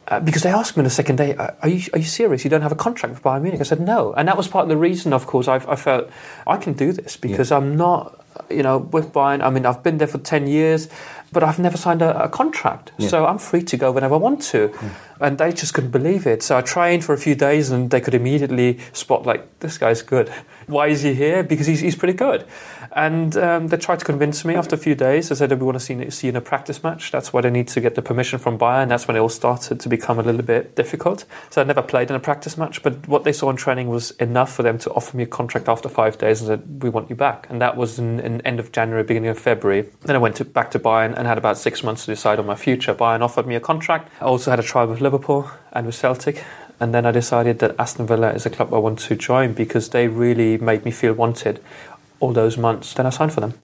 Uh, 0.09 0.18
because 0.21 0.42
they 0.42 0.51
asked 0.51 0.75
me 0.75 0.81
on 0.81 0.85
the 0.85 0.90
second 0.90 1.16
day, 1.16 1.35
are 1.37 1.68
you, 1.68 1.83
are 1.92 1.99
you 1.99 2.05
serious? 2.07 2.42
You 2.42 2.49
don't 2.49 2.62
have 2.62 2.73
a 2.73 2.77
contract 2.77 3.14
with 3.14 3.23
Bayern 3.23 3.42
Munich? 3.42 3.61
I 3.61 3.64
said, 3.64 3.81
no. 3.81 4.14
And 4.14 4.27
that 4.27 4.38
was 4.38 4.49
part 4.49 4.62
of 4.62 4.71
the 4.71 4.77
reason, 4.77 5.12
of 5.12 5.27
course, 5.27 5.49
I, 5.49 5.57
I 5.57 5.77
felt 5.77 6.09
I 6.47 6.57
can 6.57 6.73
do 6.73 6.92
this 6.92 7.18
because 7.18 7.51
yeah. 7.51 7.59
I'm 7.59 7.77
not 7.77 8.18
you 8.51 8.62
know, 8.62 8.79
with 8.79 9.12
Bayern, 9.12 9.42
I 9.42 9.51
mean, 9.51 9.66
I've 9.66 9.83
been 9.83 9.99
there 9.99 10.07
for 10.07 10.18
10 10.18 10.47
years, 10.47 10.88
but 11.33 11.42
I've 11.42 11.59
never 11.59 11.77
signed 11.77 12.03
a, 12.03 12.25
a 12.25 12.29
contract. 12.29 12.92
Yeah. 12.99 13.09
So 13.09 13.27
I'm 13.27 13.38
free 13.38 13.62
to 13.62 13.77
go 13.77 13.92
whenever 13.92 14.14
I 14.14 14.18
want 14.18 14.42
to. 14.42 14.73
Yeah. 14.73 14.90
And 15.21 15.38
they 15.38 15.53
just 15.53 15.75
couldn't 15.75 15.90
believe 15.90 16.27
it. 16.27 16.42
So 16.42 16.57
I 16.57 16.62
trained 16.62 17.05
for 17.05 17.12
a 17.12 17.18
few 17.18 17.35
days 17.35 17.71
and 17.71 17.90
they 17.90 18.01
could 18.01 18.14
immediately 18.14 18.79
spot, 18.92 19.27
like, 19.27 19.61
this 19.61 19.79
guy's 19.79 20.03
good. 20.03 20.29
Why 20.66 20.88
is 20.88 21.03
he 21.03 21.14
here? 21.14 21.42
Because 21.42 21.66
he's, 21.66 21.81
he's 21.81 21.97
pretty 21.97 22.14
good. 22.14 22.47
And 22.92 23.37
um, 23.37 23.68
they 23.68 23.77
tried 23.77 23.98
to 24.01 24.05
convince 24.05 24.44
me 24.44 24.55
after 24.55 24.74
a 24.74 24.79
few 24.79 24.94
days. 24.94 25.29
They 25.29 25.35
said, 25.35 25.51
we 25.51 25.64
want 25.64 25.77
to 25.77 25.81
see, 25.81 26.11
see 26.11 26.27
you 26.27 26.31
in 26.31 26.37
a 26.37 26.40
practice 26.40 26.83
match. 26.83 27.11
That's 27.11 27.33
why 27.33 27.40
they 27.40 27.51
need 27.51 27.68
to 27.68 27.81
get 27.81 27.94
the 27.94 28.03
permission 28.03 28.38
from 28.38 28.59
Bayern. 28.59 28.88
That's 28.88 29.07
when 29.07 29.16
it 29.16 29.20
all 29.20 29.29
started 29.29 29.81
to 29.81 29.88
become 29.88 30.18
a 30.18 30.22
little 30.22 30.42
bit 30.42 30.74
difficult. 30.74 31.24
So 31.51 31.61
I 31.61 31.64
never 31.64 31.83
played 31.83 32.11
in 32.11 32.16
a 32.16 32.20
practice 32.20 32.57
match, 32.57 32.83
but 32.83 33.07
what 33.09 33.24
they 33.24 33.33
saw 33.33 33.51
in 33.51 33.57
training 33.57 33.88
was 33.88 34.12
enough 34.12 34.53
for 34.53 34.62
them 34.62 34.79
to 34.79 34.90
offer 34.92 35.16
me 35.16 35.22
a 35.22 35.27
contract 35.27 35.68
after 35.68 35.88
five 35.88 36.18
days 36.18 36.40
and 36.40 36.48
said, 36.48 36.83
we 36.83 36.88
want 36.88 37.11
you 37.11 37.16
back. 37.16 37.46
And 37.51 37.61
that 37.61 37.77
was 37.77 37.98
in, 37.98 38.20
in 38.20 38.40
end 38.42 38.61
of 38.61 38.72
January, 38.72 39.03
beginning 39.03 39.31
of 39.31 39.38
February. 39.38 39.88
Then 40.03 40.16
I 40.16 40.18
went 40.18 40.37
to, 40.37 40.44
back 40.44 40.70
to 40.72 40.79
Bayern 40.79 41.16
and 41.16 41.27
had 41.27 41.38
about 41.38 41.59
six 41.59 41.83
months 41.83 42.05
to 42.05 42.12
decide 42.12 42.38
on 42.38 42.46
my 42.46 42.57
future. 42.57 42.94
Bayern 42.94 43.20
offered 43.20 43.46
me 43.46 43.55
a 43.55 43.61
contract. 43.61 44.11
I 44.20 44.24
also 44.24 44.51
had 44.51 44.61
a 44.61 44.62
trial 44.62 44.87
with 44.87 45.01
Liverpool 45.01 45.51
and 45.72 45.87
with 45.87 45.94
Celtic. 45.94 46.44
And 46.81 46.94
then 46.94 47.07
I 47.07 47.11
decided 47.11 47.59
that 47.59 47.74
Aston 47.79 48.07
Villa 48.07 48.33
is 48.33 48.46
a 48.46 48.51
club 48.51 48.72
I 48.72 48.79
want 48.79 49.01
to 49.01 49.16
join 49.16 49.53
because 49.53 49.88
they 49.88 50.07
really 50.07 50.59
made 50.59 50.85
me 50.85 50.92
feel 50.92 51.12
wanted 51.12 51.61
all 52.20 52.33
those 52.33 52.59
months, 52.59 52.94
then 52.94 53.07
I 53.07 53.11
signed 53.11 53.33
for 53.33 53.40
them. 53.40 53.54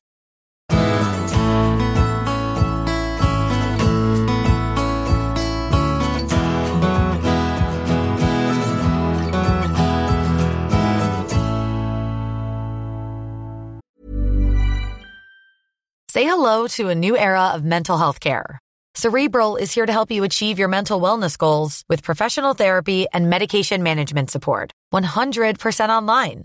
Say 16.14 16.22
hello 16.22 16.68
to 16.68 16.90
a 16.90 16.94
new 16.94 17.18
era 17.18 17.48
of 17.48 17.64
mental 17.64 17.98
health 17.98 18.20
care. 18.20 18.60
Cerebral 18.94 19.56
is 19.56 19.74
here 19.74 19.84
to 19.84 19.90
help 19.90 20.12
you 20.12 20.22
achieve 20.22 20.60
your 20.60 20.68
mental 20.68 21.00
wellness 21.00 21.36
goals 21.36 21.82
with 21.88 22.04
professional 22.04 22.54
therapy 22.54 23.08
and 23.12 23.28
medication 23.28 23.82
management 23.82 24.30
support. 24.30 24.70
100% 24.92 25.88
online 25.88 26.44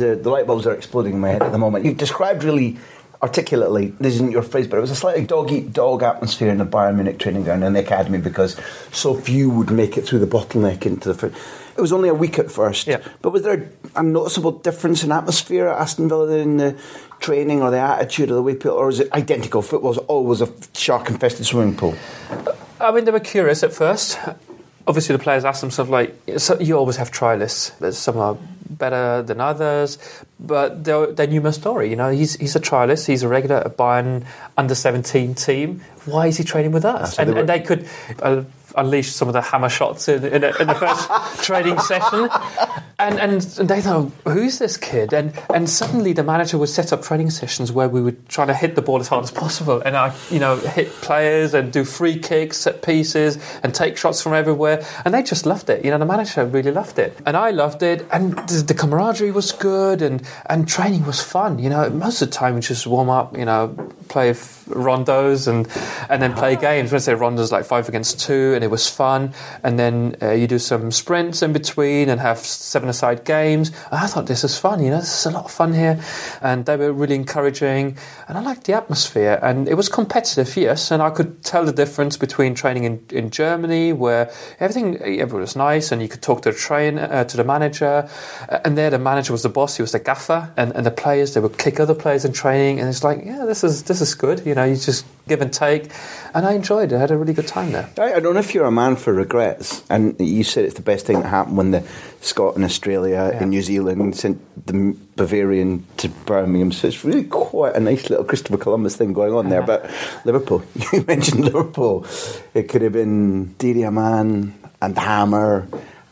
The, 0.00 0.16
the 0.16 0.28
light 0.30 0.46
bulbs 0.46 0.66
are 0.66 0.74
exploding 0.74 1.12
in 1.14 1.20
my 1.20 1.28
head 1.30 1.42
at 1.42 1.52
the 1.52 1.58
moment. 1.58 1.84
You've 1.84 1.96
described 1.96 2.42
really 2.42 2.76
articulately, 3.22 3.88
this 4.00 4.14
isn't 4.14 4.32
your 4.32 4.42
phrase, 4.42 4.66
but 4.66 4.78
it 4.78 4.80
was 4.80 4.90
a 4.90 4.96
slightly 4.96 5.24
dog 5.24 5.52
eat 5.52 5.72
dog 5.72 6.02
atmosphere 6.02 6.48
in 6.48 6.56
the 6.58 6.64
Bayern 6.64 6.94
Munich 6.96 7.18
training 7.18 7.44
ground 7.44 7.62
and 7.62 7.76
the 7.76 7.80
academy 7.80 8.16
because 8.18 8.56
so 8.92 9.14
few 9.14 9.50
would 9.50 9.70
make 9.70 9.96
it 9.98 10.06
through 10.06 10.18
the 10.20 10.26
bottleneck 10.26 10.86
into 10.86 11.12
the. 11.12 11.26
It 11.76 11.80
was 11.80 11.92
only 11.92 12.08
a 12.08 12.14
week 12.14 12.38
at 12.38 12.50
first, 12.50 12.86
Yeah. 12.86 13.00
but 13.22 13.30
was 13.30 13.42
there 13.42 13.70
a 13.94 14.02
noticeable 14.02 14.52
difference 14.52 15.04
in 15.04 15.12
atmosphere 15.12 15.68
at 15.68 15.78
Aston 15.78 16.08
Villa 16.08 16.28
in 16.36 16.56
the 16.56 16.78
training 17.20 17.62
or 17.62 17.70
the 17.70 17.78
attitude 17.78 18.30
of 18.30 18.36
the 18.36 18.42
way 18.42 18.54
people, 18.54 18.72
or 18.72 18.88
is 18.88 19.00
it 19.00 19.12
identical? 19.12 19.60
Football's 19.62 19.98
always 19.98 20.40
a 20.40 20.48
shark 20.74 21.08
infested 21.10 21.44
swimming 21.46 21.76
pool. 21.76 21.94
I 22.80 22.90
mean, 22.90 23.04
they 23.04 23.10
were 23.10 23.20
curious 23.20 23.62
at 23.62 23.72
first. 23.74 24.18
Obviously, 24.90 25.14
the 25.16 25.22
players 25.22 25.44
asked 25.44 25.60
themselves, 25.60 25.88
like, 25.90 26.14
so 26.38 26.58
you 26.58 26.76
always 26.76 26.96
have 26.96 27.10
trialists. 27.12 27.94
Some 27.94 28.16
are 28.18 28.36
better 28.68 29.22
than 29.22 29.40
others, 29.40 29.98
but 30.40 30.82
they, 30.84 31.06
they 31.12 31.26
knew 31.28 31.40
my 31.40 31.50
story. 31.52 31.90
You 31.90 31.96
know, 31.96 32.10
he's, 32.10 32.34
he's 32.42 32.56
a 32.56 32.60
trialist, 32.60 33.06
he's 33.06 33.22
a 33.22 33.28
regular 33.28 33.56
at 33.58 33.76
Bayern 33.76 34.24
under 34.58 34.74
17 34.74 35.34
team. 35.34 35.82
Why 36.06 36.26
is 36.26 36.38
he 36.38 36.44
training 36.44 36.72
with 36.72 36.84
us? 36.84 37.18
and, 37.18 37.28
they 37.28 37.34
were- 37.34 37.40
and 37.40 37.48
they 37.48 37.60
could 37.60 37.88
uh, 38.20 38.42
unleash 38.76 39.10
some 39.10 39.28
of 39.28 39.34
the 39.34 39.40
hammer 39.40 39.68
shots 39.68 40.08
in, 40.08 40.24
in, 40.24 40.44
a, 40.44 40.56
in 40.58 40.66
the 40.66 40.74
first 40.74 41.08
training 41.44 41.78
session. 41.80 42.28
And, 42.98 43.18
and, 43.18 43.58
and 43.58 43.68
they 43.68 43.80
thought, 43.80 44.12
who's 44.24 44.58
this 44.58 44.76
kid? 44.76 45.12
And, 45.12 45.32
and 45.52 45.68
suddenly 45.68 46.12
the 46.12 46.22
manager 46.22 46.58
would 46.58 46.68
set 46.68 46.92
up 46.92 47.02
training 47.02 47.30
sessions 47.30 47.72
where 47.72 47.88
we 47.88 48.02
would 48.02 48.28
try 48.28 48.44
to 48.44 48.54
hit 48.54 48.74
the 48.74 48.82
ball 48.82 49.00
as 49.00 49.08
hard 49.08 49.24
as 49.24 49.30
possible. 49.30 49.80
And 49.80 49.96
I, 49.96 50.14
you 50.30 50.38
know, 50.38 50.56
hit 50.56 50.88
players 50.88 51.54
and 51.54 51.72
do 51.72 51.84
free 51.84 52.18
kicks, 52.18 52.58
set 52.58 52.82
pieces, 52.82 53.38
and 53.62 53.74
take 53.74 53.96
shots 53.96 54.22
from 54.22 54.34
everywhere. 54.34 54.84
And 55.04 55.14
they 55.14 55.22
just 55.22 55.46
loved 55.46 55.70
it. 55.70 55.84
You 55.84 55.90
know, 55.90 55.98
the 55.98 56.06
manager 56.06 56.44
really 56.44 56.72
loved 56.72 56.98
it. 56.98 57.16
And 57.24 57.36
I 57.36 57.50
loved 57.50 57.82
it. 57.82 58.06
And 58.12 58.36
the, 58.48 58.64
the 58.66 58.74
camaraderie 58.74 59.30
was 59.30 59.52
good 59.52 60.02
and, 60.02 60.22
and 60.46 60.68
training 60.68 61.06
was 61.06 61.22
fun. 61.22 61.58
You 61.58 61.70
know, 61.70 61.88
most 61.90 62.20
of 62.20 62.28
the 62.28 62.34
time 62.34 62.54
we 62.54 62.60
just 62.60 62.86
warm 62.86 63.08
up, 63.08 63.36
you 63.36 63.44
know, 63.44 63.74
play 64.10 64.34
rondos 64.70 65.48
and, 65.48 65.68
and 66.10 66.20
then 66.22 66.34
play 66.34 66.56
games. 66.56 66.90
When 66.90 66.96
I 66.96 67.00
say 67.00 67.14
rondos, 67.14 67.52
like 67.52 67.64
five 67.64 67.88
against 67.88 68.20
two, 68.20 68.52
and 68.54 68.62
it 68.64 68.70
was 68.70 68.88
fun. 68.88 69.32
And 69.62 69.78
then 69.78 70.16
uh, 70.20 70.32
you 70.32 70.46
do 70.46 70.58
some 70.58 70.90
sprints 70.92 71.42
in 71.42 71.52
between 71.52 72.08
and 72.08 72.20
have 72.20 72.38
seven 72.38 72.88
aside 72.88 73.24
games. 73.24 73.68
And 73.90 74.00
I 74.00 74.06
thought 74.06 74.26
this 74.26 74.44
is 74.44 74.58
fun, 74.58 74.82
you 74.82 74.90
know, 74.90 74.98
this 74.98 75.20
is 75.20 75.26
a 75.26 75.30
lot 75.30 75.44
of 75.44 75.50
fun 75.50 75.72
here. 75.72 76.02
And 76.42 76.66
they 76.66 76.76
were 76.76 76.92
really 76.92 77.14
encouraging. 77.14 77.96
And 78.28 78.36
I 78.36 78.42
liked 78.42 78.64
the 78.64 78.74
atmosphere. 78.74 79.38
And 79.42 79.68
it 79.68 79.74
was 79.74 79.88
competitive, 79.88 80.56
yes. 80.56 80.90
And 80.90 81.02
I 81.02 81.10
could 81.10 81.42
tell 81.42 81.64
the 81.64 81.72
difference 81.72 82.16
between 82.16 82.54
training 82.54 82.84
in, 82.84 83.04
in 83.10 83.30
Germany, 83.30 83.92
where 83.92 84.30
everything, 84.58 84.96
everyone 84.96 85.42
was 85.42 85.56
nice 85.56 85.92
and 85.92 86.02
you 86.02 86.08
could 86.08 86.22
talk 86.22 86.42
to 86.42 86.52
the 86.52 86.58
train, 86.58 86.98
uh, 86.98 87.24
to 87.24 87.36
the 87.36 87.44
manager. 87.44 88.08
Uh, 88.48 88.58
and 88.64 88.76
there 88.76 88.90
the 88.90 88.98
manager 88.98 89.32
was 89.32 89.42
the 89.42 89.48
boss, 89.48 89.76
he 89.76 89.82
was 89.82 89.92
the 89.92 89.98
gaffer. 89.98 90.52
And, 90.56 90.74
and 90.74 90.84
the 90.84 90.90
players, 90.90 91.34
they 91.34 91.40
would 91.40 91.58
kick 91.58 91.80
other 91.80 91.94
players 91.94 92.24
in 92.24 92.32
training. 92.32 92.80
And 92.80 92.88
it's 92.88 93.04
like, 93.04 93.24
yeah, 93.24 93.44
this 93.46 93.64
is, 93.64 93.84
this 93.84 93.99
is 94.00 94.14
good. 94.14 94.46
You 94.46 94.54
know, 94.54 94.64
you 94.64 94.76
just 94.76 95.04
give 95.28 95.40
and 95.40 95.52
take. 95.52 95.90
And 96.34 96.46
I 96.46 96.52
enjoyed 96.52 96.92
it. 96.92 96.96
I 96.96 96.98
had 96.98 97.10
a 97.10 97.16
really 97.16 97.32
good 97.32 97.48
time 97.48 97.72
there. 97.72 97.88
I, 97.98 98.14
I 98.14 98.20
don't 98.20 98.34
know 98.34 98.40
if 98.40 98.54
you're 98.54 98.66
a 98.66 98.72
man 98.72 98.96
for 98.96 99.12
regrets, 99.12 99.82
and 99.90 100.14
you 100.20 100.44
said 100.44 100.64
it's 100.64 100.74
the 100.74 100.82
best 100.82 101.06
thing 101.06 101.20
that 101.20 101.28
happened 101.28 101.56
when 101.56 101.70
the 101.70 101.86
Scot 102.20 102.56
and 102.56 102.64
Australia 102.64 103.30
and 103.34 103.50
New 103.50 103.62
Zealand 103.62 104.16
sent 104.16 104.40
the 104.66 104.96
Bavarian 105.16 105.86
to 105.98 106.08
Birmingham. 106.08 106.72
So 106.72 106.88
it's 106.88 107.04
really 107.04 107.24
quite 107.24 107.74
a 107.76 107.80
nice 107.80 108.10
little 108.10 108.24
Christopher 108.24 108.58
Columbus 108.58 108.96
thing 108.96 109.12
going 109.12 109.34
on 109.34 109.48
there. 109.48 109.62
Uh-huh. 109.62 109.88
But 109.88 110.26
Liverpool, 110.26 110.62
you 110.92 111.04
mentioned 111.06 111.44
Liverpool. 111.44 112.06
It 112.54 112.68
could 112.68 112.82
have 112.82 112.92
been 112.92 113.54
Delia 113.54 113.90
Man 113.90 114.54
and 114.82 114.98
Hammer. 114.98 115.68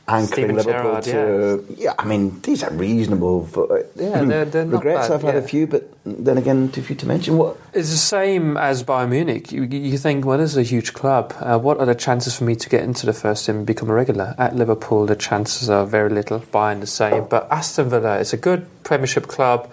Anchoring 0.08 0.26
Steven 0.26 0.56
Liverpool 0.56 1.00
Gerrard, 1.02 1.04
to 1.04 1.74
yeah. 1.76 1.92
I 1.98 2.06
mean 2.06 2.40
these 2.40 2.62
are 2.62 2.72
reasonable. 2.72 3.46
For, 3.46 3.70
uh, 3.70 3.82
Yeah, 3.94 4.20
hmm, 4.20 4.28
they're- 4.28 4.44
they're 4.46 4.64
not 4.64 4.84
regrets. 4.84 5.08
bad, 5.08 5.14
I've 5.14 5.22
had 5.22 5.36
a 5.36 5.42
few, 5.42 5.66
but 5.66 5.92
then 6.04 6.38
again, 6.38 6.70
too 6.70 6.80
few 6.82 6.96
to 6.96 7.06
mention. 7.06 7.36
What 7.36 7.56
It's 7.74 7.90
the 7.90 7.96
same 7.96 8.56
as 8.56 8.82
Bayern 8.82 9.10
Munich. 9.10 9.52
You, 9.52 9.64
you 9.64 9.98
think, 9.98 10.24
well, 10.24 10.38
this 10.38 10.52
is 10.52 10.56
a 10.56 10.62
huge 10.62 10.94
club. 10.94 11.34
Uh, 11.40 11.58
what 11.58 11.78
are 11.78 11.86
the 11.86 11.94
chances 11.94 12.36
for 12.36 12.44
me 12.44 12.56
to 12.56 12.68
get 12.68 12.82
into 12.82 13.04
the 13.04 13.12
first 13.12 13.44
team 13.44 13.56
and 13.56 13.66
become 13.66 13.90
a 13.90 13.94
regular? 13.94 14.34
At 14.38 14.56
Liverpool, 14.56 15.04
the 15.04 15.16
chances 15.16 15.68
are 15.68 15.84
very 15.84 16.08
little. 16.08 16.40
Bayern 16.40 16.80
the 16.80 16.86
same. 16.86 17.26
But 17.28 17.46
Aston 17.50 17.90
Villa 17.90 18.18
is 18.18 18.32
a 18.32 18.38
good 18.38 18.66
Premiership 18.84 19.26
club, 19.26 19.70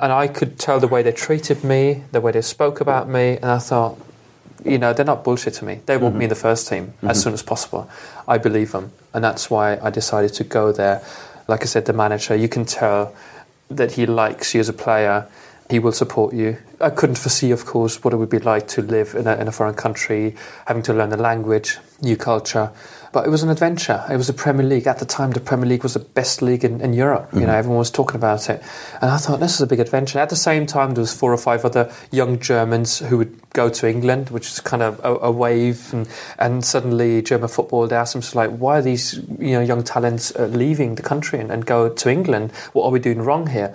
and 0.00 0.12
I 0.12 0.28
could 0.28 0.58
tell 0.58 0.80
the 0.80 0.88
way 0.88 1.02
they 1.02 1.12
treated 1.12 1.62
me, 1.62 2.04
the 2.12 2.20
way 2.20 2.32
they 2.32 2.40
spoke 2.40 2.80
about 2.80 3.08
me, 3.08 3.36
and 3.36 3.46
I 3.46 3.58
thought, 3.58 3.98
you 4.64 4.78
know, 4.78 4.92
they're 4.92 5.04
not 5.04 5.24
bullshit 5.24 5.54
to 5.54 5.64
me. 5.64 5.80
They 5.86 5.96
want 5.96 6.12
mm-hmm. 6.12 6.18
me 6.18 6.24
in 6.24 6.28
the 6.30 6.34
first 6.34 6.68
team 6.68 6.94
as 7.02 7.18
mm-hmm. 7.18 7.22
soon 7.22 7.34
as 7.34 7.42
possible. 7.42 7.88
I 8.26 8.38
believe 8.38 8.72
them, 8.72 8.92
and 9.18 9.24
that's 9.24 9.50
why 9.50 9.80
I 9.82 9.90
decided 9.90 10.32
to 10.34 10.44
go 10.44 10.70
there. 10.70 11.02
Like 11.48 11.62
I 11.62 11.64
said, 11.64 11.86
the 11.86 11.92
manager, 11.92 12.36
you 12.36 12.48
can 12.48 12.64
tell 12.64 13.16
that 13.68 13.90
he 13.90 14.06
likes 14.06 14.54
you 14.54 14.60
as 14.60 14.68
a 14.68 14.72
player. 14.72 15.26
He 15.68 15.80
will 15.80 15.90
support 15.90 16.34
you. 16.34 16.58
I 16.80 16.90
couldn't 16.90 17.18
foresee, 17.18 17.50
of 17.50 17.66
course, 17.66 18.04
what 18.04 18.14
it 18.14 18.16
would 18.18 18.30
be 18.30 18.38
like 18.38 18.68
to 18.68 18.80
live 18.80 19.16
in 19.16 19.26
a, 19.26 19.34
in 19.34 19.48
a 19.48 19.50
foreign 19.50 19.74
country, 19.74 20.36
having 20.66 20.84
to 20.84 20.94
learn 20.94 21.10
the 21.10 21.16
language, 21.16 21.78
new 22.00 22.16
culture. 22.16 22.70
But 23.12 23.26
it 23.26 23.30
was 23.30 23.42
an 23.42 23.48
adventure. 23.48 24.04
It 24.10 24.16
was 24.16 24.26
the 24.26 24.32
Premier 24.32 24.66
League. 24.66 24.86
At 24.86 24.98
the 24.98 25.04
time, 25.04 25.30
the 25.30 25.40
Premier 25.40 25.66
League 25.66 25.82
was 25.82 25.94
the 25.94 26.00
best 26.00 26.42
league 26.42 26.64
in, 26.64 26.80
in 26.80 26.92
Europe. 26.92 27.30
You 27.32 27.46
know, 27.46 27.54
everyone 27.54 27.78
was 27.78 27.90
talking 27.90 28.16
about 28.16 28.50
it. 28.50 28.62
And 29.00 29.10
I 29.10 29.16
thought, 29.16 29.40
this 29.40 29.54
is 29.54 29.60
a 29.60 29.66
big 29.66 29.80
adventure. 29.80 30.18
At 30.18 30.28
the 30.28 30.36
same 30.36 30.66
time, 30.66 30.94
there 30.94 31.00
was 31.00 31.14
four 31.14 31.32
or 31.32 31.38
five 31.38 31.64
other 31.64 31.90
young 32.10 32.38
Germans 32.38 32.98
who 32.98 33.18
would 33.18 33.52
go 33.52 33.70
to 33.70 33.88
England, 33.88 34.30
which 34.30 34.48
is 34.48 34.60
kind 34.60 34.82
of 34.82 35.00
a, 35.02 35.16
a 35.26 35.30
wave. 35.30 35.92
And, 35.92 36.08
and 36.38 36.64
suddenly, 36.64 37.22
German 37.22 37.48
football, 37.48 37.86
they 37.86 37.96
asked 37.96 38.12
themselves, 38.12 38.34
like, 38.34 38.50
why 38.50 38.78
are 38.78 38.82
these 38.82 39.14
you 39.38 39.52
know, 39.52 39.60
young 39.60 39.82
talents 39.82 40.34
uh, 40.36 40.46
leaving 40.46 40.96
the 40.96 41.02
country 41.02 41.40
and, 41.40 41.50
and 41.50 41.64
go 41.64 41.88
to 41.88 42.10
England? 42.10 42.52
What 42.72 42.84
are 42.84 42.90
we 42.90 43.00
doing 43.00 43.22
wrong 43.22 43.46
here? 43.46 43.74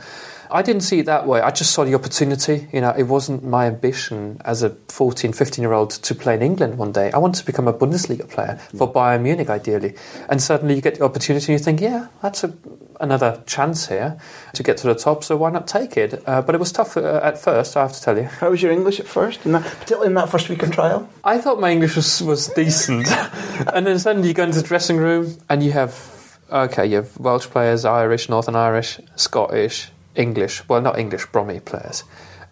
I 0.54 0.62
didn't 0.62 0.84
see 0.84 1.00
it 1.00 1.08
that 1.08 1.26
way. 1.26 1.42
I 1.42 1.50
just 1.50 1.72
saw 1.72 1.84
the 1.84 1.96
opportunity. 1.96 2.68
You 2.72 2.82
know, 2.82 2.92
it 2.96 3.04
wasn't 3.04 3.44
my 3.44 3.66
ambition 3.66 4.40
as 4.46 4.62
a 4.62 4.70
14, 4.70 5.34
15 5.34 5.64
year 5.64 5.74
old 5.74 5.90
to 5.90 6.14
play 6.14 6.36
in 6.36 6.44
England 6.44 6.78
one 6.78 6.92
day. 6.92 7.12
I 7.12 7.18
wanted 7.18 7.40
to 7.40 7.46
become 7.46 7.68
a 7.68 7.74
Bundesliga 7.74 8.30
player 8.30 8.58
for 8.78 8.92
Bayern 8.92 9.24
Munich, 9.24 9.50
ideally. 9.50 9.96
And 10.30 10.40
suddenly 10.40 10.76
you 10.76 10.82
get 10.82 11.00
the 11.00 11.06
opportunity 11.06 11.52
and 11.52 11.60
you 11.60 11.64
think, 11.64 11.82
yeah, 11.82 12.08
that's 12.22 12.44
a, 12.44 12.54
another 13.00 13.42
chance 13.48 13.88
here 13.88 14.20
to 14.54 14.62
get 14.62 14.78
to 14.78 14.88
the 14.88 14.94
top, 14.94 15.24
so 15.24 15.36
why 15.38 15.50
not 15.50 15.68
take 15.68 15.98
it? 15.98 16.22
Uh, 16.28 16.44
but 16.44 16.54
it 16.54 16.60
was 16.60 16.72
tough 16.72 16.98
uh, 16.98 17.20
at 17.24 17.40
first, 17.40 17.76
I 17.76 17.82
have 17.82 17.94
to 17.94 18.02
tell 18.02 18.16
you. 18.16 18.26
how 18.26 18.52
was 18.52 18.62
your 18.62 18.72
English 18.72 19.00
at 19.00 19.08
first, 19.08 19.44
in 19.48 19.54
that, 19.54 19.64
particularly 19.64 20.10
in 20.10 20.14
that 20.14 20.30
first 20.30 20.50
week 20.50 20.62
on 20.62 20.70
trial? 20.70 21.10
I 21.24 21.40
thought 21.40 21.60
my 21.60 21.72
English 21.72 21.96
was, 21.96 22.22
was 22.22 22.48
decent. 22.50 23.08
and 23.74 23.88
then 23.88 23.98
suddenly 23.98 24.28
you 24.28 24.36
go 24.36 24.44
into 24.44 24.62
the 24.62 24.68
dressing 24.68 24.98
room 24.98 25.36
and 25.50 25.64
you 25.64 25.72
have, 25.72 26.40
okay, 26.52 26.86
you 26.86 26.98
have 26.98 27.18
Welsh 27.18 27.48
players, 27.48 27.86
Irish, 27.86 28.30
Northern 28.30 28.56
Irish, 28.56 29.00
Scottish, 29.16 29.90
English. 30.16 30.68
Well, 30.68 30.82
not 30.82 30.98
English, 30.98 31.28
Brummie 31.28 31.64
players. 31.64 32.04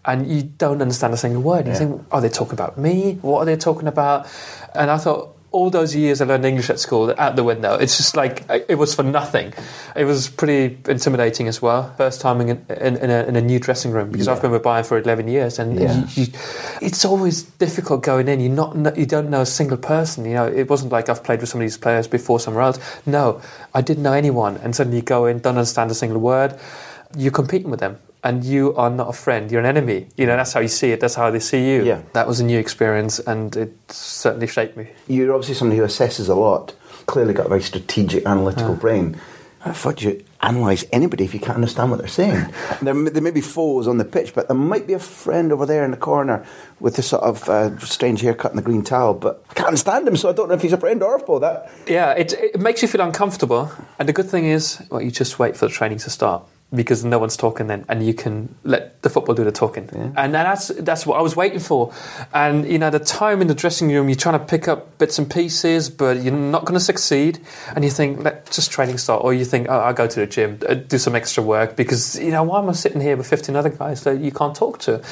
And 0.04 0.26
you 0.28 0.42
don't 0.42 0.82
understand 0.82 1.14
a 1.14 1.16
single 1.16 1.42
word. 1.42 1.68
You 1.68 1.74
think, 1.74 2.04
are 2.10 2.20
they 2.20 2.28
talking 2.28 2.54
about 2.54 2.76
me? 2.76 3.18
What 3.22 3.38
are 3.40 3.44
they 3.44 3.56
talking 3.56 3.86
about? 3.86 4.26
And 4.74 4.90
I 4.90 4.98
thought, 4.98 5.36
all 5.52 5.68
those 5.68 5.94
years 5.94 6.20
I 6.20 6.24
learned 6.24 6.46
English 6.46 6.70
at 6.70 6.80
school 6.80 7.14
out 7.18 7.36
the 7.36 7.44
window. 7.44 7.74
It's 7.74 7.98
just 7.98 8.16
like 8.16 8.42
it 8.68 8.76
was 8.76 8.94
for 8.94 9.02
nothing. 9.02 9.52
It 9.94 10.04
was 10.06 10.28
pretty 10.28 10.78
intimidating 10.88 11.46
as 11.46 11.60
well. 11.60 11.94
First 11.96 12.22
time 12.22 12.40
in, 12.40 12.48
in, 12.70 12.96
in, 12.96 13.10
a, 13.10 13.24
in 13.24 13.36
a 13.36 13.40
new 13.42 13.60
dressing 13.60 13.92
room 13.92 14.10
because 14.10 14.28
I've 14.28 14.40
been 14.40 14.50
with 14.50 14.62
Bayern 14.62 14.86
for 14.86 14.96
eleven 14.98 15.28
years, 15.28 15.58
and 15.58 15.78
Yeah. 15.78 16.06
you, 16.14 16.24
you, 16.24 16.32
it's 16.80 17.04
always 17.04 17.42
difficult 17.42 18.02
going 18.02 18.28
in. 18.28 18.40
You 18.40 18.48
not 18.48 18.96
you 18.96 19.04
don't 19.04 19.28
know 19.28 19.42
a 19.42 19.46
single 19.46 19.76
person. 19.76 20.24
You 20.24 20.34
know, 20.34 20.46
it 20.46 20.70
wasn't 20.70 20.90
like 20.90 21.10
I've 21.10 21.22
played 21.22 21.40
with 21.40 21.50
some 21.50 21.60
of 21.60 21.66
these 21.66 21.76
players 21.76 22.08
before 22.08 22.40
somewhere 22.40 22.62
else. 22.62 22.78
No, 23.04 23.42
I 23.74 23.82
didn't 23.82 24.02
know 24.02 24.14
anyone, 24.14 24.56
and 24.56 24.74
suddenly 24.74 24.96
you 24.98 25.02
go 25.02 25.26
in, 25.26 25.40
don't 25.40 25.58
understand 25.58 25.90
a 25.90 25.94
single 25.94 26.20
word. 26.20 26.58
You're 27.16 27.32
competing 27.32 27.70
with 27.70 27.80
them. 27.80 27.98
And 28.24 28.44
you 28.44 28.72
are 28.76 28.88
not 28.88 29.08
a 29.08 29.12
friend, 29.12 29.50
you're 29.50 29.60
an 29.60 29.66
enemy. 29.66 30.06
You 30.16 30.26
know, 30.26 30.36
that's 30.36 30.52
how 30.52 30.60
you 30.60 30.68
see 30.68 30.92
it, 30.92 31.00
that's 31.00 31.16
how 31.16 31.32
they 31.32 31.40
see 31.40 31.68
you. 31.72 31.84
Yeah. 31.84 32.02
That 32.12 32.28
was 32.28 32.38
a 32.38 32.44
new 32.44 32.58
experience 32.58 33.18
and 33.18 33.56
it 33.56 33.74
certainly 33.90 34.46
shaped 34.46 34.76
me. 34.76 34.90
You're 35.08 35.34
obviously 35.34 35.56
somebody 35.56 35.78
who 35.78 35.84
assesses 35.84 36.28
a 36.28 36.34
lot. 36.34 36.72
Clearly 37.06 37.34
got 37.34 37.46
a 37.46 37.48
very 37.48 37.62
strategic, 37.62 38.24
analytical 38.24 38.76
brain. 38.76 39.20
I 39.64 39.72
thought 39.72 40.02
you 40.02 40.24
analyse 40.40 40.84
anybody 40.92 41.24
if 41.24 41.34
you 41.34 41.40
can't 41.40 41.54
understand 41.54 41.90
what 41.90 41.98
they're 41.98 42.08
saying. 42.08 42.52
there, 42.82 42.94
there 42.94 43.22
may 43.22 43.30
be 43.30 43.40
foes 43.40 43.86
on 43.86 43.98
the 43.98 44.04
pitch, 44.04 44.34
but 44.34 44.48
there 44.48 44.56
might 44.56 44.86
be 44.86 44.92
a 44.92 44.98
friend 44.98 45.52
over 45.52 45.66
there 45.66 45.84
in 45.84 45.92
the 45.92 45.96
corner 45.96 46.44
with 46.80 46.96
the 46.96 47.02
sort 47.02 47.22
of 47.22 47.48
uh, 47.48 47.76
strange 47.78 48.20
haircut 48.22 48.50
and 48.50 48.58
the 48.58 48.62
green 48.62 48.82
towel, 48.82 49.14
but 49.14 49.44
I 49.50 49.54
can't 49.54 49.68
understand 49.68 50.06
him, 50.06 50.16
so 50.16 50.28
I 50.28 50.32
don't 50.32 50.48
know 50.48 50.54
if 50.54 50.62
he's 50.62 50.72
a 50.72 50.78
friend 50.78 51.00
or 51.02 51.16
a 51.16 51.20
foe. 51.20 51.38
That 51.38 51.70
yeah, 51.86 52.12
it, 52.12 52.32
it 52.32 52.60
makes 52.60 52.82
you 52.82 52.88
feel 52.88 53.02
uncomfortable. 53.02 53.70
And 53.98 54.08
the 54.08 54.12
good 54.12 54.28
thing 54.28 54.46
is, 54.46 54.82
well, 54.90 55.00
you 55.00 55.12
just 55.12 55.38
wait 55.38 55.56
for 55.56 55.66
the 55.66 55.72
training 55.72 55.98
to 55.98 56.10
start 56.10 56.42
because 56.74 57.04
no 57.04 57.18
one's 57.18 57.36
talking 57.36 57.66
then, 57.66 57.84
and 57.88 58.04
you 58.04 58.14
can 58.14 58.54
let 58.64 59.00
the 59.02 59.10
football 59.10 59.34
do 59.34 59.44
the 59.44 59.52
talking. 59.52 59.88
Yeah. 59.92 60.12
And 60.16 60.34
that's 60.34 60.68
that's 60.68 61.06
what 61.06 61.18
I 61.18 61.22
was 61.22 61.36
waiting 61.36 61.58
for. 61.58 61.92
And 62.32 62.66
you 62.66 62.78
know, 62.78 62.90
the 62.90 62.98
time 62.98 63.42
in 63.42 63.48
the 63.48 63.54
dressing 63.54 63.90
room, 63.90 64.08
you're 64.08 64.16
trying 64.16 64.38
to 64.38 64.44
pick 64.44 64.68
up 64.68 64.98
bits 64.98 65.18
and 65.18 65.30
pieces, 65.30 65.90
but 65.90 66.22
you're 66.22 66.32
not 66.32 66.64
going 66.64 66.74
to 66.74 66.84
succeed. 66.84 67.40
And 67.74 67.84
you 67.84 67.90
think, 67.90 68.20
let 68.20 68.50
just 68.50 68.70
training 68.70 68.98
start, 68.98 69.22
or 69.22 69.34
you 69.34 69.44
think, 69.44 69.68
oh, 69.68 69.80
I'll 69.80 69.92
go 69.92 70.06
to 70.06 70.20
the 70.20 70.26
gym, 70.26 70.58
uh, 70.68 70.74
do 70.74 70.98
some 70.98 71.14
extra 71.14 71.42
work, 71.42 71.76
because 71.76 72.18
you 72.18 72.30
know, 72.30 72.42
why 72.42 72.60
am 72.60 72.68
I 72.68 72.72
sitting 72.72 73.00
here 73.00 73.16
with 73.16 73.26
15 73.26 73.54
other 73.54 73.70
guys 73.70 74.04
that 74.04 74.18
you 74.18 74.32
can't 74.32 74.54
talk 74.54 74.78
to? 74.80 75.02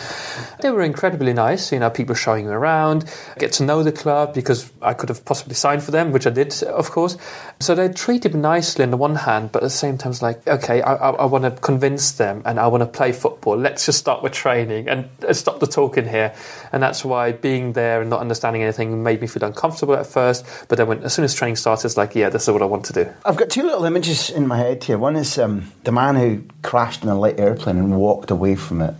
They 0.60 0.70
were 0.70 0.82
incredibly 0.82 1.32
nice. 1.32 1.72
You 1.72 1.78
know, 1.78 1.90
people 1.90 2.14
showing 2.14 2.46
me 2.46 2.52
around, 2.52 3.04
get 3.38 3.52
to 3.54 3.64
know 3.64 3.82
the 3.82 3.92
club 3.92 4.34
because 4.34 4.70
I 4.80 4.94
could 4.94 5.08
have 5.10 5.24
possibly 5.24 5.54
signed 5.54 5.82
for 5.82 5.90
them, 5.90 6.12
which 6.12 6.26
I 6.26 6.30
did, 6.30 6.62
of 6.62 6.90
course. 6.90 7.16
So 7.60 7.74
they 7.74 7.88
treated 7.88 8.34
me 8.34 8.40
nicely 8.40 8.82
on 8.82 8.90
the 8.90 8.96
one 8.96 9.16
hand, 9.16 9.52
but 9.52 9.62
at 9.62 9.66
the 9.66 9.70
same 9.70 9.98
time, 9.98 10.12
it's 10.12 10.22
like, 10.22 10.46
okay, 10.46 10.80
I, 10.80 10.94
I, 10.94 11.10
I 11.10 11.24
want 11.26 11.44
to 11.44 11.49
convince 11.50 12.12
them 12.12 12.42
and 12.44 12.58
I 12.58 12.66
want 12.68 12.82
to 12.82 12.86
play 12.86 13.12
football. 13.12 13.56
Let's 13.56 13.86
just 13.86 13.98
start 13.98 14.22
with 14.22 14.32
training 14.32 14.88
and 14.88 15.08
stop 15.32 15.60
the 15.60 15.66
talking 15.66 16.08
here. 16.08 16.34
And 16.72 16.82
that's 16.82 17.04
why 17.04 17.32
being 17.32 17.72
there 17.72 18.00
and 18.00 18.10
not 18.10 18.20
understanding 18.20 18.62
anything 18.62 19.02
made 19.02 19.20
me 19.20 19.26
feel 19.26 19.44
uncomfortable 19.44 19.94
at 19.94 20.06
first. 20.06 20.44
But 20.68 20.78
then 20.78 20.86
when, 20.88 21.02
as 21.02 21.14
soon 21.14 21.24
as 21.24 21.34
training 21.34 21.56
started, 21.56 21.86
it's 21.86 21.96
like, 21.96 22.14
yeah, 22.14 22.28
this 22.28 22.42
is 22.42 22.50
what 22.50 22.62
I 22.62 22.66
want 22.66 22.84
to 22.86 22.92
do. 22.92 23.10
I've 23.24 23.36
got 23.36 23.50
two 23.50 23.62
little 23.62 23.84
images 23.84 24.30
in 24.30 24.46
my 24.46 24.58
head 24.58 24.84
here. 24.84 24.98
One 24.98 25.16
is 25.16 25.38
um, 25.38 25.72
the 25.84 25.92
man 25.92 26.16
who 26.16 26.42
crashed 26.62 27.02
in 27.02 27.08
a 27.08 27.18
light 27.18 27.38
airplane 27.38 27.78
and 27.78 27.96
walked 27.96 28.30
away 28.30 28.56
from 28.56 28.82
it, 28.82 28.94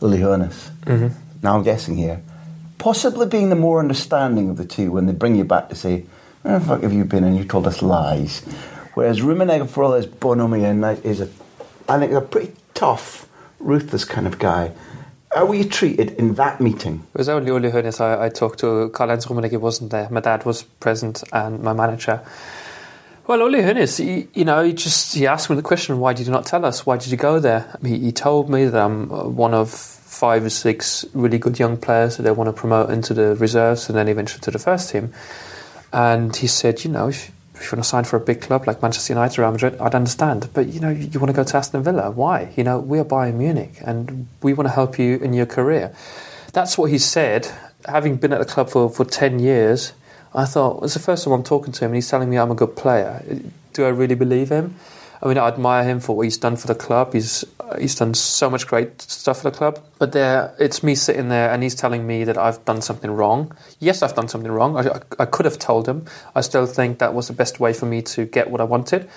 Uli 0.00 0.18
Hoeneß. 0.18 0.70
Mm-hmm. 0.82 1.08
Now 1.42 1.56
I'm 1.56 1.62
guessing 1.62 1.96
here. 1.96 2.22
Possibly 2.78 3.26
being 3.26 3.48
the 3.48 3.56
more 3.56 3.78
understanding 3.78 4.50
of 4.50 4.56
the 4.56 4.64
two 4.64 4.90
when 4.90 5.06
they 5.06 5.12
bring 5.12 5.36
you 5.36 5.44
back 5.44 5.68
to 5.68 5.74
say, 5.74 6.04
where 6.42 6.58
the 6.58 6.64
fuck 6.64 6.82
have 6.82 6.92
you 6.92 7.04
been 7.04 7.22
and 7.22 7.36
you 7.36 7.44
told 7.44 7.66
us 7.66 7.82
lies? 7.82 8.40
Whereas 8.94 9.20
Rummenigge, 9.20 9.68
for 9.70 9.84
all 9.84 9.92
his 9.92 10.06
bonhomie 10.06 10.64
and 10.64 10.84
is 11.04 11.20
a 11.20 11.26
I 11.88 11.98
think 11.98 12.12
a 12.12 12.20
pretty 12.20 12.52
tough, 12.74 13.28
ruthless 13.58 14.04
kind 14.04 14.26
of 14.26 14.38
guy. 14.38 14.72
How 15.34 15.46
were 15.46 15.54
you 15.54 15.64
treated 15.64 16.10
in 16.12 16.34
that 16.34 16.60
meeting? 16.60 17.06
It 17.14 17.18
was 17.18 17.28
only 17.28 17.50
Uli 17.50 17.70
Hoeneß 17.70 18.00
I, 18.00 18.26
I 18.26 18.28
talked 18.28 18.60
to. 18.60 18.90
Karl-Heinz 18.90 19.26
Rummenigge 19.26 19.58
wasn't 19.58 19.90
there. 19.90 20.08
My 20.10 20.20
dad 20.20 20.44
was 20.44 20.62
present 20.62 21.24
and 21.32 21.62
my 21.62 21.72
manager. 21.72 22.20
Well, 23.26 23.38
Uli 23.38 23.60
Hoeneß, 23.62 24.04
he, 24.04 24.28
you 24.34 24.44
know, 24.44 24.62
he 24.62 24.74
just 24.74 25.14
he 25.14 25.26
asked 25.26 25.48
me 25.48 25.56
the 25.56 25.62
question, 25.62 26.00
why 26.00 26.12
did 26.12 26.26
you 26.26 26.32
not 26.32 26.44
tell 26.44 26.64
us? 26.64 26.84
Why 26.84 26.98
did 26.98 27.10
you 27.10 27.16
go 27.16 27.38
there? 27.38 27.78
He, 27.82 27.98
he 27.98 28.12
told 28.12 28.50
me 28.50 28.66
that 28.66 28.78
I'm 28.78 29.10
uh, 29.10 29.24
one 29.24 29.54
of 29.54 29.70
five 29.70 30.44
or 30.44 30.50
six 30.50 31.06
really 31.14 31.38
good 31.38 31.58
young 31.58 31.76
players 31.78 32.16
that 32.16 32.24
they 32.24 32.30
want 32.30 32.48
to 32.48 32.52
promote 32.52 32.90
into 32.90 33.14
the 33.14 33.34
reserves 33.36 33.88
and 33.88 33.96
then 33.96 34.08
eventually 34.08 34.40
to 34.40 34.50
the 34.50 34.58
first 34.58 34.90
team. 34.90 35.14
And 35.92 36.34
he 36.36 36.46
said, 36.46 36.84
you 36.84 36.90
know, 36.90 37.08
if 37.08 37.30
if 37.62 37.70
you 37.70 37.76
want 37.76 37.84
to 37.84 37.88
sign 37.88 38.04
for 38.04 38.16
a 38.16 38.20
big 38.20 38.40
club 38.40 38.66
like 38.66 38.82
Manchester 38.82 39.12
United 39.12 39.38
or 39.38 39.42
Real 39.42 39.52
Madrid, 39.52 39.76
I'd 39.80 39.94
understand. 39.94 40.48
But 40.52 40.66
you 40.66 40.80
know, 40.80 40.90
you 40.90 41.18
want 41.20 41.30
to 41.30 41.36
go 41.36 41.44
to 41.44 41.56
Aston 41.56 41.82
Villa. 41.82 42.10
Why? 42.10 42.52
You 42.56 42.64
know, 42.64 42.78
we 42.78 42.98
are 42.98 43.04
Bayern 43.04 43.34
Munich, 43.34 43.74
and 43.80 44.28
we 44.42 44.52
want 44.52 44.68
to 44.68 44.74
help 44.74 44.98
you 44.98 45.16
in 45.16 45.32
your 45.32 45.46
career. 45.46 45.94
That's 46.52 46.76
what 46.76 46.90
he 46.90 46.98
said. 46.98 47.50
Having 47.86 48.16
been 48.16 48.32
at 48.32 48.38
the 48.38 48.44
club 48.44 48.70
for, 48.70 48.90
for 48.90 49.04
ten 49.04 49.38
years, 49.38 49.92
I 50.34 50.44
thought 50.44 50.82
it's 50.84 50.94
the 50.94 51.00
first 51.00 51.24
time 51.24 51.32
I'm 51.32 51.42
talking 51.42 51.72
to 51.72 51.84
him, 51.84 51.90
and 51.90 51.96
he's 51.96 52.08
telling 52.08 52.30
me 52.30 52.38
I'm 52.38 52.50
a 52.50 52.54
good 52.54 52.76
player. 52.76 53.22
Do 53.72 53.84
I 53.84 53.88
really 53.88 54.14
believe 54.14 54.50
him? 54.50 54.74
I 55.22 55.28
mean, 55.28 55.38
I 55.38 55.46
admire 55.46 55.84
him 55.84 56.00
for 56.00 56.16
what 56.16 56.22
he's 56.22 56.36
done 56.36 56.56
for 56.56 56.66
the 56.66 56.74
club. 56.74 57.12
He's 57.12 57.44
he's 57.78 57.94
done 57.94 58.12
so 58.12 58.50
much 58.50 58.66
great 58.66 59.00
stuff 59.00 59.42
for 59.42 59.50
the 59.50 59.56
club. 59.56 59.78
But 59.98 60.12
there, 60.12 60.54
it's 60.58 60.82
me 60.82 60.96
sitting 60.96 61.28
there, 61.28 61.50
and 61.50 61.62
he's 61.62 61.76
telling 61.76 62.06
me 62.06 62.24
that 62.24 62.36
I've 62.36 62.64
done 62.64 62.82
something 62.82 63.10
wrong. 63.10 63.56
Yes, 63.78 64.02
I've 64.02 64.14
done 64.14 64.26
something 64.26 64.50
wrong. 64.50 64.76
I, 64.76 64.80
I, 64.80 65.00
I 65.20 65.24
could 65.26 65.44
have 65.44 65.58
told 65.58 65.88
him. 65.88 66.06
I 66.34 66.40
still 66.40 66.66
think 66.66 66.98
that 66.98 67.14
was 67.14 67.28
the 67.28 67.34
best 67.34 67.60
way 67.60 67.72
for 67.72 67.86
me 67.86 68.02
to 68.02 68.24
get 68.24 68.50
what 68.50 68.60
I 68.60 68.64
wanted. 68.64 69.08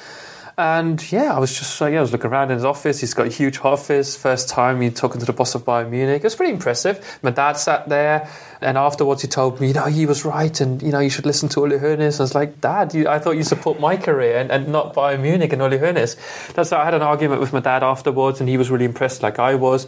And 0.57 1.11
yeah, 1.11 1.35
I 1.35 1.39
was 1.39 1.57
just 1.57 1.81
uh, 1.81 1.87
yeah, 1.87 1.97
I 1.97 2.01
was 2.01 2.13
looking 2.13 2.31
around 2.31 2.49
in 2.49 2.55
his 2.55 2.63
office. 2.63 3.01
He's 3.01 3.13
got 3.13 3.27
a 3.27 3.29
huge 3.29 3.59
office. 3.59 4.15
First 4.15 4.47
time 4.47 4.79
he 4.79 4.89
talking 4.89 5.19
to 5.19 5.25
the 5.25 5.33
boss 5.33 5.53
of 5.53 5.65
Bayern 5.65 5.89
Munich. 5.89 6.21
It 6.21 6.23
was 6.23 6.35
pretty 6.35 6.53
impressive. 6.53 7.19
My 7.21 7.31
dad 7.31 7.53
sat 7.57 7.89
there, 7.89 8.29
and 8.61 8.77
afterwards 8.77 9.21
he 9.21 9.27
told 9.27 9.59
me, 9.59 9.67
you 9.67 9.73
know, 9.73 9.85
he 9.85 10.05
was 10.05 10.23
right, 10.23 10.61
and 10.61 10.81
you 10.81 10.91
know, 10.91 10.99
you 10.99 11.09
should 11.09 11.25
listen 11.25 11.49
to 11.49 11.59
Uli 11.59 11.77
Hoeneß. 11.77 12.21
I 12.21 12.23
was 12.23 12.35
like, 12.35 12.61
Dad, 12.61 12.93
you, 12.93 13.09
I 13.09 13.19
thought 13.19 13.31
you 13.31 13.43
support 13.43 13.81
my 13.81 13.97
career 13.97 14.37
and, 14.37 14.49
and 14.49 14.69
not 14.69 14.93
Bayern 14.93 15.21
Munich 15.23 15.51
and 15.51 15.61
Uli 15.61 15.77
Hoeneß. 15.77 16.53
That's 16.53 16.71
I 16.71 16.85
had 16.85 16.93
an 16.93 17.01
argument 17.01 17.41
with 17.41 17.51
my 17.51 17.59
dad 17.59 17.83
afterwards, 17.83 18.39
and 18.39 18.47
he 18.47 18.55
was 18.55 18.69
really 18.69 18.85
impressed, 18.85 19.23
like 19.23 19.39
I 19.39 19.55
was. 19.55 19.87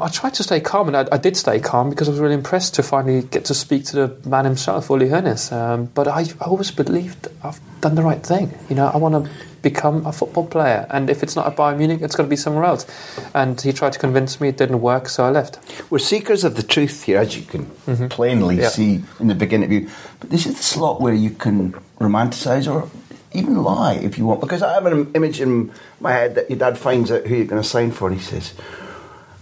I 0.00 0.08
tried 0.08 0.32
to 0.34 0.42
stay 0.42 0.60
calm, 0.60 0.88
and 0.88 0.96
I, 0.96 1.06
I 1.12 1.18
did 1.18 1.36
stay 1.36 1.60
calm 1.60 1.90
because 1.90 2.08
I 2.08 2.12
was 2.12 2.20
really 2.20 2.34
impressed 2.34 2.74
to 2.76 2.82
finally 2.82 3.20
get 3.20 3.44
to 3.46 3.54
speak 3.54 3.84
to 3.86 3.96
the 3.96 4.28
man 4.28 4.46
himself, 4.46 4.88
Uli 4.88 5.08
Hoeneß. 5.10 5.52
Um, 5.52 5.84
but 5.94 6.08
I, 6.08 6.20
I 6.20 6.46
always 6.46 6.70
believed 6.70 7.28
I've 7.44 7.60
done 7.82 7.96
the 7.96 8.02
right 8.02 8.24
thing. 8.24 8.58
You 8.70 8.76
know, 8.76 8.86
I 8.86 8.96
want 8.96 9.26
to 9.26 9.30
become 9.66 10.06
a 10.06 10.12
football 10.12 10.46
player. 10.46 10.86
And 10.90 11.10
if 11.10 11.24
it's 11.24 11.34
not 11.34 11.48
at 11.48 11.56
Bayern 11.56 11.78
Munich, 11.78 12.00
it's 12.00 12.14
going 12.14 12.28
to 12.28 12.30
be 12.30 12.36
somewhere 12.36 12.64
else. 12.64 12.86
And 13.34 13.60
he 13.60 13.72
tried 13.72 13.94
to 13.94 13.98
convince 13.98 14.40
me 14.40 14.48
it 14.48 14.58
didn't 14.58 14.80
work, 14.80 15.08
so 15.08 15.24
I 15.24 15.30
left. 15.30 15.58
We're 15.90 15.98
seekers 15.98 16.44
of 16.44 16.54
the 16.54 16.62
truth 16.62 17.02
here, 17.02 17.18
as 17.18 17.36
you 17.36 17.44
can 17.44 17.66
mm-hmm. 17.66 18.06
plainly 18.06 18.60
yeah. 18.60 18.68
see 18.68 19.02
in 19.18 19.26
the 19.26 19.34
beginning 19.34 19.66
of 19.66 19.72
you. 19.72 19.90
But 20.20 20.30
this 20.30 20.46
is 20.46 20.56
the 20.56 20.62
slot 20.62 21.00
where 21.00 21.14
you 21.14 21.30
can 21.30 21.72
romanticise 21.98 22.72
or 22.72 22.88
even 23.32 23.60
lie 23.60 23.94
if 23.94 24.18
you 24.18 24.24
want. 24.24 24.40
Because 24.40 24.62
I 24.62 24.74
have 24.74 24.86
an 24.86 25.10
image 25.14 25.40
in 25.40 25.72
my 25.98 26.12
head 26.12 26.36
that 26.36 26.48
your 26.48 26.60
dad 26.60 26.78
finds 26.78 27.10
out 27.10 27.26
who 27.26 27.34
you're 27.34 27.46
going 27.46 27.60
to 27.60 27.68
sign 27.68 27.90
for, 27.90 28.08
and 28.08 28.16
he 28.16 28.22
says, 28.22 28.54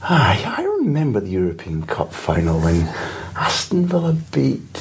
ah, 0.02 0.56
I 0.58 0.62
remember 0.64 1.20
the 1.20 1.30
European 1.30 1.84
Cup 1.84 2.14
final 2.14 2.60
when 2.60 2.80
Aston 3.36 3.84
Villa 3.84 4.14
beat 4.32 4.80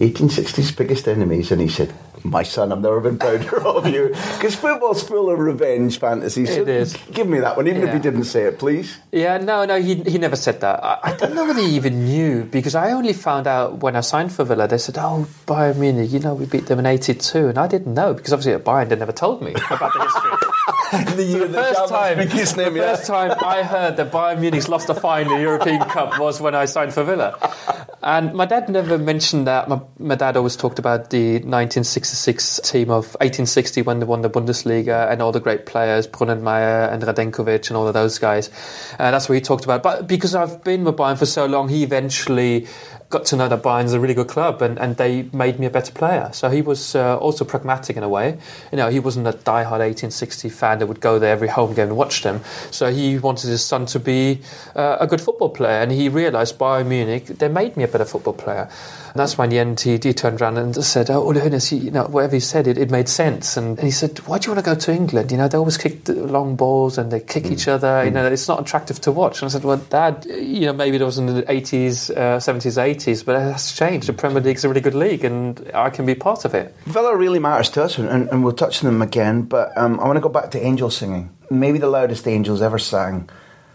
1860's 0.00 0.72
biggest 0.72 1.06
enemies, 1.06 1.52
and 1.52 1.60
he 1.60 1.68
said, 1.68 1.92
my 2.24 2.42
son, 2.42 2.72
I've 2.72 2.80
never 2.80 3.00
been 3.00 3.18
prouder 3.18 3.60
of 3.66 3.86
you. 3.86 4.08
Because 4.08 4.54
football's 4.54 5.02
full 5.02 5.30
of 5.30 5.38
revenge 5.38 5.98
fantasies. 5.98 6.54
So 6.54 6.62
it 6.62 6.68
is. 6.68 6.96
Give 7.12 7.26
me 7.26 7.40
that 7.40 7.56
one, 7.56 7.68
even 7.68 7.82
yeah. 7.82 7.88
if 7.88 7.94
he 7.94 8.00
didn't 8.00 8.24
say 8.24 8.44
it, 8.44 8.58
please. 8.58 8.98
Yeah, 9.10 9.38
no, 9.38 9.64
no, 9.64 9.80
he, 9.80 9.96
he 9.96 10.18
never 10.18 10.36
said 10.36 10.60
that. 10.60 10.82
I, 10.82 10.98
I 11.02 11.16
don't 11.16 11.34
know 11.34 11.44
whether 11.44 11.60
he 11.60 11.74
even 11.76 12.04
knew, 12.04 12.44
because 12.44 12.74
I 12.74 12.92
only 12.92 13.12
found 13.12 13.46
out 13.46 13.78
when 13.78 13.96
I 13.96 14.00
signed 14.00 14.32
for 14.32 14.44
Villa. 14.44 14.68
They 14.68 14.78
said, 14.78 14.96
oh, 14.98 15.26
Bayern 15.46 15.78
Munich, 15.78 16.10
you 16.12 16.18
know, 16.18 16.34
we 16.34 16.46
beat 16.46 16.66
them 16.66 16.78
in 16.78 16.86
82. 16.86 17.48
And 17.48 17.58
I 17.58 17.66
didn't 17.66 17.94
know, 17.94 18.14
because 18.14 18.32
obviously 18.32 18.54
at 18.54 18.64
Bayern, 18.64 18.88
they 18.88 18.96
never 18.96 19.12
told 19.12 19.42
me 19.42 19.52
about 19.70 19.92
the 19.92 20.02
history. 20.02 20.51
the, 21.16 21.24
year 21.24 21.48
the, 21.48 21.54
first 21.54 21.88
time, 21.88 22.18
the 22.18 22.26
first 22.28 23.06
time 23.06 23.34
I 23.42 23.62
heard 23.62 23.96
that 23.96 24.12
Bayern 24.12 24.40
Munich 24.40 24.68
lost 24.68 24.90
a 24.90 24.94
final 24.94 25.32
in 25.32 25.38
the 25.38 25.42
European 25.42 25.80
Cup 25.80 26.18
was 26.18 26.38
when 26.38 26.54
I 26.54 26.66
signed 26.66 26.92
for 26.92 27.02
Villa. 27.02 27.38
And 28.02 28.34
my 28.34 28.44
dad 28.44 28.68
never 28.68 28.98
mentioned 28.98 29.46
that. 29.46 29.70
My, 29.70 29.80
my 29.98 30.16
dad 30.16 30.36
always 30.36 30.54
talked 30.54 30.78
about 30.78 31.08
the 31.08 31.34
1966 31.34 32.60
team 32.64 32.90
of 32.90 33.06
1860 33.20 33.80
when 33.82 34.00
they 34.00 34.04
won 34.04 34.20
the 34.20 34.28
Bundesliga 34.28 35.10
and 35.10 35.22
all 35.22 35.32
the 35.32 35.40
great 35.40 35.64
players, 35.64 36.06
Brunnenmeier 36.06 36.92
and 36.92 37.02
Radenkovic 37.02 37.68
and 37.68 37.76
all 37.78 37.88
of 37.88 37.94
those 37.94 38.18
guys. 38.18 38.48
And 38.98 39.00
uh, 39.00 39.10
that's 39.12 39.30
what 39.30 39.36
he 39.36 39.40
talked 39.40 39.64
about. 39.64 39.82
But 39.82 40.06
because 40.06 40.34
I've 40.34 40.62
been 40.62 40.84
with 40.84 40.96
Bayern 40.96 41.18
for 41.18 41.26
so 41.26 41.46
long, 41.46 41.70
he 41.70 41.84
eventually 41.84 42.66
got 43.12 43.26
to 43.26 43.36
know 43.36 43.46
that 43.46 43.62
Bayern's 43.62 43.92
a 43.92 44.00
really 44.00 44.14
good 44.14 44.26
club, 44.26 44.60
and, 44.62 44.78
and 44.78 44.96
they 44.96 45.24
made 45.32 45.60
me 45.60 45.66
a 45.66 45.70
better 45.70 45.92
player. 45.92 46.30
So 46.32 46.48
he 46.48 46.62
was 46.62 46.96
uh, 46.96 47.16
also 47.18 47.44
pragmatic 47.44 47.96
in 47.96 48.02
a 48.02 48.08
way. 48.08 48.38
You 48.72 48.78
know, 48.78 48.88
he 48.88 48.98
wasn't 48.98 49.28
a 49.28 49.32
die-hard 49.32 49.80
1860 49.80 50.48
fan 50.48 50.80
that 50.80 50.86
would 50.86 51.00
go 51.00 51.18
there 51.18 51.32
every 51.32 51.48
home 51.48 51.74
game 51.74 51.88
and 51.88 51.96
watch 51.96 52.22
them. 52.22 52.40
So 52.70 52.90
he 52.90 53.18
wanted 53.18 53.50
his 53.50 53.64
son 53.64 53.86
to 53.86 54.00
be 54.00 54.40
uh, 54.74 54.96
a 54.98 55.06
good 55.06 55.20
football 55.20 55.50
player, 55.50 55.80
and 55.82 55.92
he 55.92 56.08
realised 56.08 56.58
Bayern 56.58 56.86
Munich 56.86 57.26
they 57.26 57.48
made 57.48 57.76
me 57.76 57.84
a 57.84 57.88
better 57.88 58.06
football 58.06 58.34
player. 58.34 58.68
And 59.12 59.20
that's 59.20 59.36
why 59.36 59.44
in 59.44 59.50
the 59.50 59.58
end 59.58 59.78
he, 59.80 59.98
he 60.02 60.14
turned 60.14 60.40
around 60.40 60.56
and 60.56 60.74
said, 60.82 61.10
"Oh, 61.10 61.30
Uli 61.30 61.58
you 61.70 61.90
know, 61.90 62.04
whatever 62.04 62.36
he 62.36 62.40
said, 62.40 62.66
it, 62.66 62.78
it 62.78 62.90
made 62.90 63.10
sense." 63.10 63.58
And, 63.58 63.78
and, 63.78 63.84
he 63.84 63.90
said, 63.90 64.18
"Why 64.20 64.38
do 64.38 64.46
you 64.46 64.54
want 64.54 64.64
to 64.64 64.70
go 64.70 64.74
to 64.74 64.92
England? 64.92 65.30
You 65.30 65.36
know, 65.36 65.48
they 65.48 65.58
always 65.58 65.76
kick 65.76 66.08
long 66.08 66.56
balls 66.56 66.96
and 66.96 67.12
they 67.12 67.20
kick 67.20 67.44
mm. 67.44 67.52
each 67.52 67.68
other. 67.68 68.04
You 68.04 68.10
mm. 68.10 68.14
know, 68.14 68.26
it's 68.26 68.48
not 68.48 68.60
attractive 68.60 69.02
to 69.02 69.12
watch." 69.12 69.42
And 69.42 69.50
I 69.50 69.52
said, 69.52 69.64
"Well, 69.64 69.76
Dad, 69.76 70.24
you 70.24 70.66
know, 70.66 70.72
maybe 70.72 70.96
it 70.96 71.02
was 71.02 71.18
in 71.18 71.26
the 71.26 71.42
80s, 71.42 72.10
uh, 72.10 72.38
70s, 72.38 72.80
80s, 72.80 73.22
but 73.22 73.38
that's 73.38 73.76
changed. 73.76 74.08
The 74.08 74.14
Premier 74.14 74.40
League's 74.40 74.64
a 74.64 74.68
really 74.68 74.80
good 74.80 74.94
league, 74.94 75.24
and 75.24 75.70
I 75.74 75.90
can 75.90 76.06
be 76.06 76.14
part 76.14 76.46
of 76.46 76.54
it." 76.54 76.74
Villa 76.86 77.14
really 77.14 77.38
matters 77.38 77.68
to 77.70 77.82
us, 77.84 77.98
and, 77.98 78.08
and 78.08 78.42
we'll 78.42 78.54
touch 78.54 78.82
on 78.82 78.90
them 78.90 79.02
again. 79.02 79.42
But 79.42 79.76
um, 79.76 80.00
I 80.00 80.04
want 80.04 80.16
to 80.16 80.22
go 80.22 80.30
back 80.30 80.52
to 80.52 80.64
angel 80.64 80.88
singing. 80.88 81.28
Maybe 81.50 81.78
the 81.78 81.88
loudest 81.88 82.26
angels 82.26 82.62
ever 82.62 82.78
sang 82.78 83.28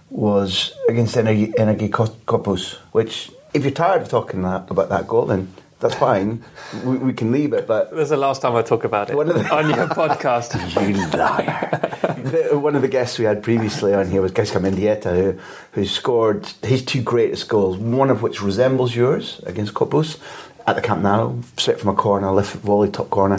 was 0.10 0.74
against 0.90 1.16
Energie 1.16 1.90
Cottbus, 1.90 2.78
which 2.92 3.30
if 3.54 3.64
you're 3.64 3.72
tired 3.72 4.02
of 4.02 4.10
talking 4.10 4.42
that, 4.44 4.70
about 4.70 4.90
that 4.90 5.08
goal, 5.08 5.26
then 5.26 5.52
that's 5.80 5.96
fine. 5.96 6.44
We, 6.84 6.98
we, 6.98 7.14
can 7.14 7.32
leave 7.32 7.54
it. 7.54 7.68
But 7.68 7.92
this 7.92 8.06
is 8.06 8.10
the 8.10 8.18
last 8.18 8.42
time 8.42 8.56
I 8.56 8.64
talk 8.64 8.84
about 8.84 9.10
it 9.10 9.14
the, 9.14 9.56
on 9.56 9.70
your 9.70 9.88
podcast. 9.88 10.56
you 10.88 11.18
liar! 11.18 12.58
one 12.60 12.76
of 12.76 12.82
the 12.82 12.88
guests 12.88 13.20
we 13.20 13.26
had 13.26 13.44
previously 13.44 13.94
on 13.94 14.10
here 14.10 14.22
was 14.22 14.32
Gaizka 14.32 14.60
Mendieta, 14.60 15.16
who 15.16 15.40
who 15.74 15.86
scored 15.86 16.48
his 16.64 16.84
two 16.84 17.02
greatest 17.02 17.48
goals, 17.48 17.78
one 17.78 18.10
of 18.10 18.22
which 18.24 18.42
resembles 18.42 18.96
yours 18.96 19.40
against 19.46 19.76
Cottbus, 19.76 20.20
at 20.68 20.76
the 20.76 20.82
Camp 20.82 21.02
Nou, 21.02 21.42
straight 21.58 21.80
from 21.80 21.90
a 21.90 21.96
corner, 21.96 22.30
left 22.32 22.56
volley, 22.58 22.90
top 22.92 23.10
corner. 23.10 23.36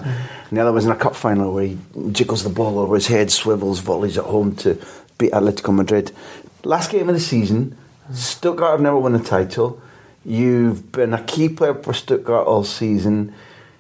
And 0.49 0.57
the 0.57 0.63
other 0.63 0.73
was 0.73 0.87
in 0.87 0.91
a 0.91 0.97
cup 0.97 1.15
final 1.15 1.53
where 1.53 1.67
he 1.67 1.79
jiggles 2.13 2.43
the 2.43 2.51
ball 2.51 2.79
over 2.79 2.95
his 2.95 3.09
head, 3.09 3.31
swivels, 3.31 3.81
volleys 3.81 4.17
at 4.17 4.25
home 4.25 4.57
to 4.57 4.81
beat 5.19 5.33
Atletico 5.33 5.75
Madrid. 5.75 6.13
Last 6.65 6.91
game 6.91 7.09
of 7.09 7.15
the 7.15 7.21
season, 7.21 7.77
Stuttgart 8.13 8.71
have 8.71 8.81
never 8.81 8.99
won 8.99 9.13
the 9.13 9.19
title. 9.19 9.83
You've 10.29 10.93
been 10.93 11.15
a 11.15 11.23
key 11.25 11.49
player 11.49 11.73
for 11.73 11.95
Stuttgart 11.95 12.47
all 12.47 12.63
season. 12.63 13.33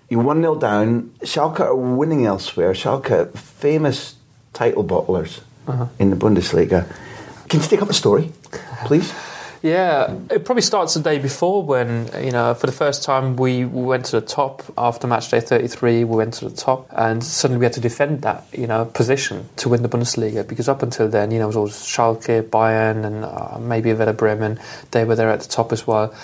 You're 0.09 0.23
1 0.23 0.41
0 0.41 0.55
down. 0.55 1.11
Schalke 1.21 1.61
are 1.61 1.77
winning 1.77 2.25
elsewhere. 2.25 2.73
Schalke, 2.73 3.37
famous 3.37 4.15
title 4.55 4.83
bottlers 4.83 5.41
uh-huh. 5.67 5.89
in 5.99 6.09
the 6.09 6.17
Bundesliga. 6.17 6.91
Can 7.51 7.61
you 7.61 7.67
take 7.67 7.83
up 7.83 7.91
a 7.91 7.93
story, 7.93 8.33
please? 8.87 9.13
Yeah, 9.63 10.15
it 10.31 10.45
probably 10.45 10.63
starts 10.63 10.95
the 10.95 11.01
day 11.01 11.19
before 11.19 11.65
when, 11.65 12.09
you 12.23 12.31
know, 12.31 12.55
for 12.55 12.67
the 12.67 12.73
first 12.73 13.03
time 13.03 13.37
we, 13.37 13.65
we 13.65 13.83
went 13.83 14.07
to 14.07 14.21
the 14.21 14.27
top 14.27 14.63
after 14.79 15.07
match 15.07 15.31
day 15.31 15.41
33, 15.41 16.05
we 16.05 16.17
went 16.17 16.35
to 16.35 16.49
the 16.49 16.55
top 16.55 16.89
and 16.93 17.25
suddenly 17.25 17.59
we 17.59 17.65
had 17.65 17.73
to 17.73 17.81
defend 17.81 18.23
that, 18.23 18.45
you 18.53 18.67
know, 18.69 18.85
position 18.85 19.49
to 19.57 19.69
win 19.69 19.83
the 19.83 19.89
Bundesliga 19.89 20.47
because 20.47 20.69
up 20.69 20.83
until 20.83 21.09
then, 21.09 21.33
you 21.33 21.39
know, 21.39 21.45
it 21.45 21.49
was 21.49 21.57
always 21.57 21.75
Schalke, 21.75 22.43
Bayern 22.43 23.05
and 23.05 23.25
uh, 23.25 23.59
maybe 23.59 23.93
Werder 23.93 24.13
Bremen, 24.13 24.61
they 24.93 25.05
were 25.05 25.17
there 25.17 25.31
at 25.31 25.41
the 25.41 25.49
top 25.49 25.73
as 25.73 25.87
well. 25.87 26.15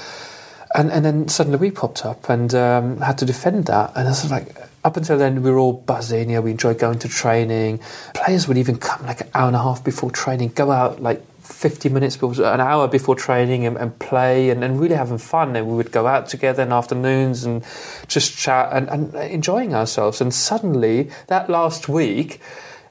And, 0.77 0.91
and 0.93 1.05
then 1.05 1.29
suddenly 1.29 1.59
we 1.59 1.71
popped 1.71 2.05
up 2.05 2.29
and 2.29 2.55
um, 2.55 2.99
had 3.01 3.19
to 3.19 3.25
defend 3.25 3.67
that. 3.67 3.93
And 3.97 4.07
I 4.07 4.11
was 4.11 4.31
like, 4.31 4.57
up 4.85 4.97
until 4.97 5.17
then, 5.17 5.43
we 5.43 5.51
were 5.51 5.59
all 5.59 5.73
buzzing. 5.73 6.31
You 6.31 6.37
know, 6.37 6.43
we 6.43 6.51
enjoyed 6.51 6.79
going 6.79 6.99
to 7.01 7.09
training. 7.09 7.81
Players 8.13 8.47
would 8.47 8.59
even 8.59 8.77
come 8.79 9.07
like 9.07 9.23
an 9.23 9.29
hour 9.35 9.47
and 9.47 9.57
a 9.57 9.63
half 9.63 9.83
before 9.83 10.11
training, 10.11 10.51
go 10.51 10.71
out 10.71 11.01
like 11.01 11.23
50 11.45 11.89
minutes, 11.89 12.17
but 12.17 12.39
an 12.39 12.61
hour 12.61 12.89
before 12.89 13.15
training 13.15 13.67
and, 13.67 13.77
and 13.77 13.99
play 13.99 14.51
and, 14.51 14.65
and, 14.65 14.81
really 14.81 14.95
having 14.95 15.19
fun. 15.19 15.55
And 15.57 15.67
we 15.69 15.77
would 15.77 15.93
go 15.93 16.07
out 16.07 16.29
together 16.29 16.63
in 16.63 16.73
afternoons 16.73 17.45
and 17.45 17.65
just 18.09 18.37
chat 18.37 18.71
and, 18.73 18.89
and 18.89 19.15
enjoying 19.15 19.75
ourselves. 19.75 20.21
And 20.21 20.33
suddenly, 20.33 21.11
that 21.29 21.51
last 21.51 21.89
week, 21.89 22.41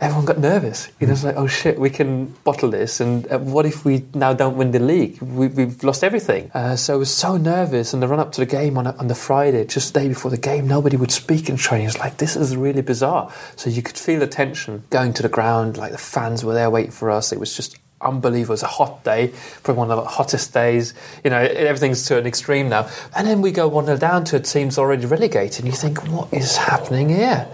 everyone 0.03 0.25
got 0.25 0.37
nervous. 0.37 0.89
You 0.99 1.07
know, 1.07 1.13
it's 1.13 1.23
like, 1.23 1.37
oh 1.37 1.47
shit, 1.47 1.79
we 1.79 1.89
can 1.89 2.27
bottle 2.43 2.69
this, 2.69 2.99
and 2.99 3.29
uh, 3.31 3.39
what 3.39 3.65
if 3.65 3.85
we 3.85 4.05
now 4.13 4.33
don't 4.33 4.57
win 4.57 4.71
the 4.71 4.79
league? 4.79 5.21
We, 5.21 5.47
have 5.63 5.83
lost 5.83 6.03
everything. 6.03 6.51
Uh, 6.53 6.75
so 6.75 6.95
I 6.95 6.97
was 6.97 7.09
so 7.09 7.37
nervous, 7.37 7.93
and 7.93 8.03
the 8.03 8.07
run 8.07 8.19
up 8.19 8.31
to 8.33 8.41
the 8.41 8.45
game 8.45 8.77
on, 8.77 8.87
on 8.87 9.07
the 9.07 9.15
Friday, 9.15 9.65
just 9.65 9.93
the 9.93 10.01
day 10.01 10.07
before 10.07 10.29
the 10.29 10.37
game, 10.37 10.67
nobody 10.67 10.97
would 10.97 11.11
speak 11.11 11.49
in 11.49 11.55
training. 11.55 11.87
It's 11.87 11.99
like, 11.99 12.17
this 12.17 12.35
is 12.35 12.55
really 12.57 12.81
bizarre. 12.81 13.31
So 13.55 13.69
you 13.69 13.81
could 13.81 13.97
feel 13.97 14.19
the 14.19 14.27
tension 14.27 14.83
going 14.89 15.13
to 15.13 15.23
the 15.23 15.29
ground, 15.29 15.77
like 15.77 15.91
the 15.91 15.97
fans 15.97 16.43
were 16.43 16.53
there 16.53 16.69
waiting 16.69 16.91
for 16.91 17.09
us. 17.09 17.31
It 17.31 17.39
was 17.39 17.55
just 17.55 17.77
unbelievable. 18.03 18.51
It 18.51 18.61
was 18.61 18.63
a 18.63 18.67
hot 18.67 19.03
day, 19.03 19.33
probably 19.63 19.79
one 19.79 19.91
of 19.91 20.03
the 20.03 20.09
hottest 20.09 20.53
days. 20.53 20.93
You 21.23 21.29
know, 21.29 21.39
everything's 21.39 22.05
to 22.07 22.17
an 22.17 22.25
extreme 22.25 22.69
now. 22.69 22.89
And 23.15 23.27
then 23.27 23.41
we 23.41 23.51
go 23.51 23.67
one 23.67 23.85
down 23.97 24.23
to 24.25 24.37
a 24.37 24.39
team's 24.39 24.77
already 24.77 25.05
relegated, 25.05 25.65
and 25.65 25.73
you 25.73 25.77
think, 25.77 26.07
what 26.07 26.33
is 26.33 26.57
happening 26.57 27.09
here? 27.09 27.47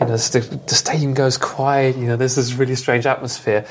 You 0.00 0.06
know, 0.06 0.16
the, 0.16 0.40
the 0.66 0.74
stadium 0.74 1.14
goes 1.14 1.36
quiet. 1.36 1.96
You 1.96 2.06
know, 2.06 2.16
there's 2.16 2.34
this 2.34 2.54
really 2.54 2.74
strange 2.74 3.06
atmosphere. 3.06 3.66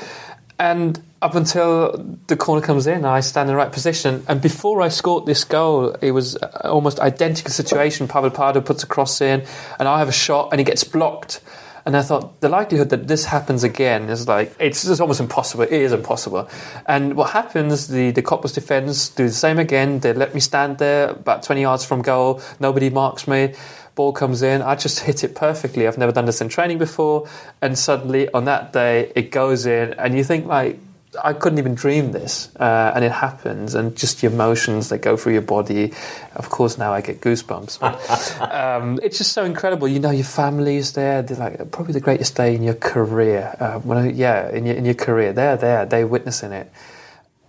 And 0.60 1.02
up 1.22 1.34
until 1.34 2.18
the 2.26 2.36
corner 2.36 2.60
comes 2.60 2.86
in, 2.86 3.04
I 3.04 3.20
stand 3.20 3.48
in 3.48 3.54
the 3.54 3.56
right 3.56 3.72
position. 3.72 4.22
And 4.28 4.42
before 4.42 4.82
I 4.82 4.88
scored 4.88 5.24
this 5.24 5.42
goal, 5.42 5.96
it 6.02 6.12
was 6.12 6.36
almost 6.36 7.00
identical 7.00 7.50
situation. 7.50 8.06
Pavel 8.08 8.30
Pardo 8.30 8.60
puts 8.60 8.82
a 8.82 8.86
cross 8.86 9.20
in, 9.20 9.42
and 9.78 9.88
I 9.88 9.98
have 9.98 10.08
a 10.08 10.12
shot, 10.12 10.50
and 10.52 10.60
he 10.60 10.64
gets 10.64 10.84
blocked. 10.84 11.40
And 11.86 11.96
I 11.96 12.02
thought 12.02 12.40
the 12.40 12.48
likelihood 12.48 12.90
that 12.90 13.08
this 13.08 13.24
happens 13.24 13.64
again 13.64 14.08
is 14.08 14.28
like 14.28 14.54
it's 14.58 14.84
just 14.84 15.00
almost 15.00 15.20
impossible. 15.20 15.64
It 15.64 15.72
is 15.72 15.92
impossible. 15.92 16.48
And 16.86 17.14
what 17.14 17.30
happens? 17.30 17.88
The 17.88 18.10
the 18.10 18.22
Cottbus 18.22 18.54
defence 18.54 19.08
do 19.08 19.26
the 19.28 19.34
same 19.34 19.58
again. 19.58 20.00
They 20.00 20.12
let 20.12 20.34
me 20.34 20.40
stand 20.40 20.78
there 20.78 21.10
about 21.10 21.42
twenty 21.42 21.62
yards 21.62 21.84
from 21.84 22.02
goal. 22.02 22.42
Nobody 22.58 22.90
marks 22.90 23.26
me. 23.26 23.54
Ball 23.94 24.12
comes 24.12 24.42
in. 24.42 24.62
I 24.62 24.76
just 24.76 25.00
hit 25.00 25.24
it 25.24 25.34
perfectly. 25.34 25.86
I've 25.86 25.98
never 25.98 26.12
done 26.12 26.26
this 26.26 26.40
in 26.40 26.48
training 26.48 26.78
before. 26.78 27.28
And 27.60 27.78
suddenly 27.78 28.30
on 28.32 28.44
that 28.44 28.72
day 28.72 29.12
it 29.16 29.30
goes 29.30 29.66
in, 29.66 29.94
and 29.94 30.16
you 30.16 30.24
think 30.24 30.46
like 30.46 30.78
I 31.22 31.32
couldn't 31.32 31.58
even 31.58 31.74
dream 31.74 32.12
this, 32.12 32.54
uh, 32.56 32.92
and 32.94 33.04
it 33.04 33.10
happens, 33.10 33.74
and 33.74 33.96
just 33.96 34.20
the 34.20 34.28
emotions 34.28 34.90
that 34.90 34.98
go 34.98 35.16
through 35.16 35.32
your 35.32 35.42
body. 35.42 35.92
Of 36.36 36.50
course, 36.50 36.78
now 36.78 36.92
I 36.92 37.00
get 37.00 37.20
goosebumps. 37.20 37.80
But, 37.80 38.40
um, 38.54 39.00
it's 39.02 39.18
just 39.18 39.32
so 39.32 39.44
incredible. 39.44 39.88
You 39.88 39.98
know, 39.98 40.10
your 40.10 40.24
family 40.24 40.76
is 40.76 40.92
there. 40.92 41.22
They're 41.22 41.36
like 41.36 41.70
probably 41.72 41.94
the 41.94 42.00
greatest 42.00 42.36
day 42.36 42.54
in 42.54 42.62
your 42.62 42.74
career. 42.74 43.56
Uh, 43.58 43.80
when 43.80 43.98
I, 43.98 44.10
yeah, 44.10 44.50
in 44.50 44.66
your 44.66 44.76
in 44.76 44.84
your 44.84 44.94
career, 44.94 45.32
they're 45.32 45.56
there. 45.56 45.84
They're 45.84 46.06
witnessing 46.06 46.52
it. 46.52 46.70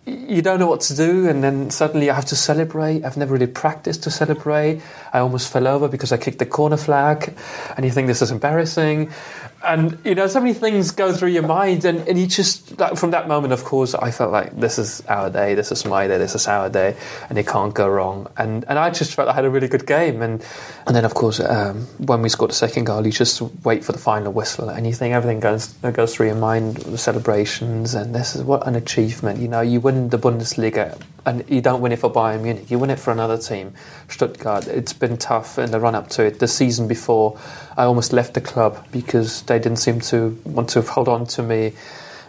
You 0.08 0.42
don't 0.42 0.60
know 0.60 0.66
what 0.66 0.82
to 0.82 0.96
do, 0.96 1.30
and 1.30 1.44
then 1.44 1.70
suddenly 1.70 2.10
I 2.10 2.16
have 2.16 2.26
to 2.26 2.36
celebrate. 2.36 3.06
I've 3.06 3.18
never 3.18 3.34
really 3.34 3.46
practiced 3.46 4.02
to 4.04 4.12
celebrate. 4.12 4.82
I 5.14 5.20
almost 5.20 5.54
fell 5.54 5.68
over 5.68 5.88
because 5.88 6.12
I 6.12 6.18
kicked 6.18 6.40
the 6.40 6.48
corner 6.48 6.78
flag, 6.78 7.38
and 7.78 7.86
you 7.86 7.92
think 7.92 8.08
this 8.08 8.24
is 8.24 8.32
embarrassing 8.32 9.12
and 9.64 9.98
you 10.04 10.16
know 10.16 10.28
so 10.28 10.40
many 10.40 10.54
things 10.54 10.92
go 10.92 11.14
through 11.14 11.30
your 11.30 11.46
mind 11.46 11.86
and, 11.86 12.08
and 12.08 12.20
you 12.20 12.28
just 12.28 12.80
like, 12.80 12.96
from 12.96 13.12
that 13.12 13.28
moment 13.28 13.54
of 13.54 13.64
course 13.64 13.94
i 13.96 14.10
felt 14.12 14.32
like 14.32 14.56
this 14.60 14.80
is 14.80 15.02
our 15.08 15.30
day 15.30 15.54
this 15.54 15.72
is 15.72 15.86
my 15.86 16.08
day 16.08 16.18
this 16.18 16.36
is 16.36 16.48
our 16.48 16.70
day 16.70 16.96
and 17.30 17.38
it 17.38 17.48
can't 17.48 17.74
go 17.74 17.88
wrong. 17.88 18.28
And 18.38 18.66
and 18.68 18.80
i 18.80 18.90
just 18.90 19.14
felt 19.14 19.28
i 19.28 19.34
had 19.34 19.46
a 19.46 19.50
really 19.50 19.68
good 19.68 19.86
game. 19.86 20.22
And 20.22 20.44
and 20.88 20.96
then 20.96 21.06
of 21.06 21.14
course 21.14 21.40
um, 21.40 21.86
when 21.98 22.22
we 22.22 22.30
scored 22.30 22.52
the 22.52 22.56
second 22.56 22.86
goal 22.86 23.06
you 23.06 23.12
just 23.12 23.42
wait 23.64 23.84
for 23.84 23.92
the 23.92 24.00
final 24.00 24.32
whistle 24.32 24.70
and 24.70 24.88
you 24.88 24.94
think 24.94 25.14
everything 25.14 25.40
goes 25.40 25.68
goes 25.94 26.16
through 26.16 26.28
your 26.28 26.36
mind 26.36 26.78
the 26.78 26.98
celebrations 26.98 27.94
and 27.94 28.16
this 28.16 28.36
is 28.36 28.44
what 28.44 28.66
an 28.68 28.76
achievement. 28.76 29.40
You 29.40 29.48
know 29.48 29.62
you 29.62 29.80
win 29.80 30.10
the 30.10 30.18
bundesliga 30.18 31.00
and 31.26 31.44
you 31.50 31.62
don't 31.62 31.82
win 31.82 31.92
it 31.92 32.00
for 32.00 32.12
Bayern 32.12 32.42
Munich, 32.42 32.72
you 32.72 32.80
win 32.80 32.90
it 32.90 33.00
for 33.00 33.12
another 33.12 33.38
team, 33.38 33.74
Stuttgart. 34.08 34.68
It's 34.68 34.94
been 34.94 35.18
tough 35.18 35.60
in 35.60 35.72
the 35.72 35.80
run 35.80 35.96
up 35.96 36.10
to 36.10 36.26
it. 36.26 36.40
The 36.40 36.48
season 36.48 36.88
before, 36.88 37.40
I 37.78 37.84
almost 37.84 38.12
left 38.12 38.34
the 38.34 38.42
club 38.42 38.86
because 38.92 39.44
they 39.44 39.60
didn't 39.60 39.80
seem 39.80 40.00
to 40.02 40.40
want 40.46 40.70
to 40.70 40.82
hold 40.82 41.08
on 41.08 41.26
to 41.28 41.44
me. 41.44 41.74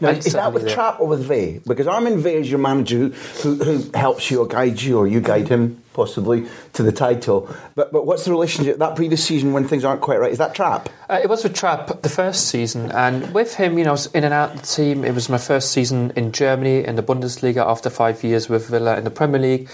Now, 0.02 0.10
is 0.10 0.32
that 0.32 0.52
with 0.52 0.68
Trapp 0.68 0.98
or 0.98 1.06
with 1.06 1.24
Veh? 1.24 1.60
Because 1.64 1.86
Armin 1.86 2.20
Veh 2.20 2.30
is 2.30 2.50
your 2.50 2.58
manager 2.58 2.96
who, 2.96 3.10
who, 3.42 3.54
who, 3.54 3.90
helps 3.94 4.32
you 4.32 4.40
or 4.40 4.48
guides 4.48 4.84
you, 4.84 4.98
or 4.98 5.06
you 5.06 5.20
guide 5.20 5.46
him 5.46 5.80
possibly 5.92 6.48
to 6.72 6.82
the 6.82 6.90
title. 6.90 7.48
But 7.76 7.92
but 7.92 8.04
what's 8.04 8.24
the 8.24 8.32
relationship 8.32 8.78
that 8.78 8.96
previous 8.96 9.24
season 9.24 9.52
when 9.52 9.68
things 9.68 9.84
aren't 9.84 10.00
quite 10.00 10.18
right? 10.18 10.32
Is 10.32 10.38
that 10.38 10.56
Trap? 10.56 10.88
Uh, 11.08 11.20
it 11.22 11.28
was 11.28 11.44
with 11.44 11.54
Trap 11.54 12.02
the 12.02 12.08
first 12.08 12.48
season, 12.48 12.90
and 12.90 13.32
with 13.32 13.54
him, 13.54 13.78
you 13.78 13.84
know, 13.84 13.90
I 13.90 13.92
was 13.92 14.06
in 14.06 14.24
and 14.24 14.34
out 14.34 14.54
of 14.54 14.60
the 14.62 14.66
team. 14.66 15.04
It 15.04 15.14
was 15.14 15.28
my 15.28 15.38
first 15.38 15.70
season 15.70 16.12
in 16.16 16.32
Germany 16.32 16.84
in 16.84 16.96
the 16.96 17.02
Bundesliga 17.02 17.64
after 17.64 17.88
five 17.88 18.24
years 18.24 18.48
with 18.48 18.68
Villa 18.68 18.98
in 18.98 19.04
the 19.04 19.10
Premier 19.10 19.40
League. 19.40 19.70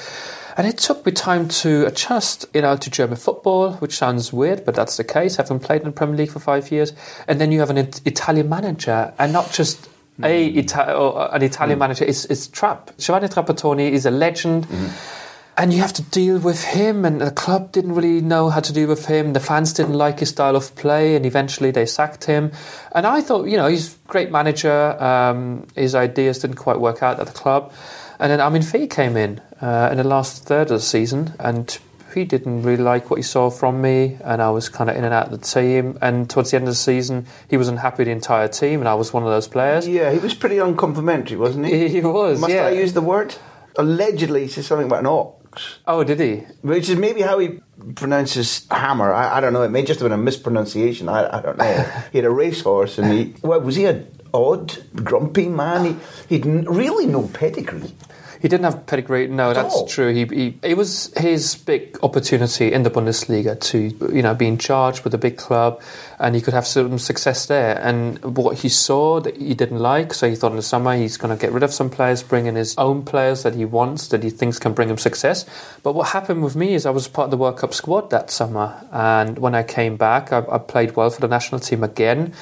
And 0.58 0.66
it 0.66 0.76
took 0.76 1.06
me 1.06 1.12
time 1.12 1.46
to 1.62 1.86
adjust, 1.86 2.44
you 2.52 2.62
know, 2.62 2.76
to 2.76 2.90
German 2.90 3.16
football, 3.16 3.74
which 3.74 3.96
sounds 3.96 4.32
weird, 4.32 4.64
but 4.64 4.74
that's 4.74 4.96
the 4.96 5.04
case. 5.04 5.38
I 5.38 5.42
haven't 5.42 5.60
played 5.60 5.82
in 5.82 5.86
the 5.86 5.92
Premier 5.92 6.16
League 6.16 6.32
for 6.32 6.40
five 6.40 6.72
years. 6.72 6.92
And 7.28 7.40
then 7.40 7.52
you 7.52 7.60
have 7.60 7.70
an 7.70 7.78
Italian 7.78 8.48
manager, 8.48 9.14
and 9.20 9.32
not 9.32 9.52
just 9.52 9.88
a 10.22 10.50
hmm. 10.50 10.58
Ita- 10.58 11.30
an 11.32 11.42
Italian 11.42 11.76
mm. 11.76 11.80
manager. 11.80 12.04
is, 12.04 12.24
it's 12.26 12.46
Trapp. 12.48 12.96
Giovanni 12.98 13.28
Trapattoni 13.28 13.90
is 13.90 14.06
a 14.06 14.10
legend. 14.10 14.66
Mm. 14.66 15.14
And 15.58 15.72
you 15.72 15.80
have 15.80 15.92
to 15.94 16.02
deal 16.02 16.38
with 16.38 16.62
him, 16.62 17.04
and 17.04 17.20
the 17.20 17.32
club 17.32 17.72
didn't 17.72 17.92
really 17.96 18.20
know 18.20 18.48
how 18.48 18.60
to 18.60 18.72
deal 18.72 18.86
with 18.86 19.06
him. 19.06 19.32
The 19.32 19.40
fans 19.40 19.72
didn't 19.72 19.94
like 19.94 20.20
his 20.20 20.28
style 20.28 20.54
of 20.54 20.72
play, 20.76 21.16
and 21.16 21.26
eventually 21.26 21.72
they 21.72 21.84
sacked 21.84 22.24
him. 22.24 22.52
And 22.92 23.04
I 23.04 23.20
thought, 23.20 23.48
you 23.48 23.56
know, 23.56 23.66
he's 23.66 23.94
a 23.94 23.98
great 24.06 24.30
manager. 24.30 25.02
Um, 25.02 25.66
his 25.74 25.96
ideas 25.96 26.38
didn't 26.38 26.58
quite 26.58 26.78
work 26.78 27.02
out 27.02 27.18
at 27.18 27.26
the 27.26 27.32
club. 27.32 27.72
And 28.20 28.30
then 28.30 28.40
Armin 28.40 28.62
Veh 28.62 28.86
came 28.86 29.16
in 29.16 29.40
uh, 29.60 29.88
in 29.90 29.98
the 29.98 30.04
last 30.04 30.44
third 30.44 30.70
of 30.70 30.78
the 30.78 30.80
season, 30.80 31.34
and 31.40 31.76
he 32.14 32.24
didn't 32.24 32.62
really 32.62 32.82
like 32.82 33.10
what 33.10 33.16
he 33.16 33.22
saw 33.22 33.50
from 33.50 33.80
me, 33.80 34.18
and 34.24 34.40
I 34.40 34.50
was 34.50 34.68
kind 34.68 34.88
of 34.90 34.96
in 34.96 35.04
and 35.04 35.14
out 35.14 35.32
of 35.32 35.40
the 35.40 35.46
team. 35.46 35.98
And 36.00 36.28
towards 36.28 36.50
the 36.50 36.56
end 36.56 36.64
of 36.64 36.72
the 36.72 36.76
season, 36.76 37.26
he 37.48 37.56
wasn't 37.56 37.80
happy 37.80 37.98
with 37.98 38.06
the 38.06 38.12
entire 38.12 38.48
team, 38.48 38.80
and 38.80 38.88
I 38.88 38.94
was 38.94 39.12
one 39.12 39.22
of 39.22 39.28
those 39.28 39.48
players. 39.48 39.86
Yeah, 39.86 40.10
he 40.12 40.18
was 40.18 40.34
pretty 40.34 40.58
uncomplimentary, 40.58 41.36
wasn't 41.36 41.66
he? 41.66 41.88
He, 41.98 42.00
was. 42.00 42.40
Must 42.40 42.52
yeah. 42.52 42.66
I 42.66 42.70
use 42.70 42.92
the 42.92 43.00
word? 43.00 43.34
Allegedly, 43.76 44.42
he 44.42 44.48
said 44.48 44.64
something 44.64 44.86
about 44.86 45.00
an 45.00 45.06
ox. 45.06 45.78
Oh, 45.86 46.04
did 46.04 46.20
he? 46.20 46.44
Which 46.62 46.88
is 46.88 46.96
maybe 46.96 47.22
how 47.22 47.38
he 47.38 47.60
pronounces 47.94 48.66
hammer. 48.70 49.12
I, 49.12 49.38
I 49.38 49.40
don't 49.40 49.52
know. 49.52 49.62
It 49.62 49.70
may 49.70 49.82
just 49.82 50.00
have 50.00 50.08
been 50.08 50.18
a 50.18 50.22
mispronunciation. 50.22 51.08
I, 51.08 51.38
I 51.38 51.40
don't 51.40 51.58
know. 51.58 52.02
he 52.12 52.18
had 52.18 52.24
a 52.24 52.30
racehorse, 52.30 52.98
and 52.98 53.12
he 53.12 53.34
well, 53.42 53.60
was 53.60 53.76
he 53.76 53.86
a 53.86 54.04
odd, 54.32 54.76
grumpy 54.94 55.48
man? 55.48 55.96
He 56.28 56.36
he'd 56.36 56.46
really 56.46 57.06
no 57.06 57.28
pedigree. 57.28 57.92
He 58.40 58.48
didn't 58.48 58.64
have 58.64 58.86
pedigree. 58.86 59.26
No, 59.26 59.52
that's 59.52 59.92
true. 59.92 60.12
He, 60.12 60.24
he 60.26 60.58
it 60.62 60.76
was 60.76 61.12
his 61.16 61.56
big 61.56 61.98
opportunity 62.02 62.72
in 62.72 62.82
the 62.84 62.90
Bundesliga 62.90 63.58
to 63.60 64.14
you 64.14 64.22
know 64.22 64.34
be 64.34 64.46
in 64.46 64.58
charge 64.58 65.02
with 65.04 65.12
a 65.14 65.18
big 65.18 65.36
club, 65.36 65.80
and 66.18 66.34
he 66.34 66.40
could 66.40 66.54
have 66.54 66.66
some 66.66 66.98
success 66.98 67.46
there. 67.46 67.78
And 67.78 68.18
what 68.36 68.58
he 68.58 68.68
saw 68.68 69.20
that 69.20 69.36
he 69.36 69.54
didn't 69.54 69.80
like, 69.80 70.14
so 70.14 70.28
he 70.28 70.36
thought 70.36 70.52
in 70.52 70.56
the 70.56 70.62
summer 70.62 70.96
he's 70.96 71.16
going 71.16 71.36
to 71.36 71.40
get 71.40 71.52
rid 71.52 71.62
of 71.62 71.72
some 71.72 71.90
players, 71.90 72.22
bring 72.22 72.46
in 72.46 72.54
his 72.54 72.76
own 72.78 73.04
players 73.04 73.42
that 73.42 73.54
he 73.54 73.64
wants, 73.64 74.08
that 74.08 74.22
he 74.22 74.30
thinks 74.30 74.58
can 74.58 74.72
bring 74.72 74.88
him 74.88 74.98
success. 74.98 75.44
But 75.82 75.94
what 75.94 76.08
happened 76.08 76.44
with 76.44 76.54
me 76.54 76.74
is 76.74 76.86
I 76.86 76.90
was 76.90 77.08
part 77.08 77.26
of 77.26 77.30
the 77.30 77.36
World 77.36 77.58
Cup 77.58 77.74
squad 77.74 78.10
that 78.10 78.30
summer, 78.30 78.84
and 78.92 79.38
when 79.38 79.54
I 79.54 79.62
came 79.62 79.96
back, 79.96 80.32
I, 80.32 80.44
I 80.50 80.58
played 80.58 80.96
well 80.96 81.10
for 81.10 81.20
the 81.20 81.28
national 81.28 81.60
team 81.60 81.82
again. 81.82 82.34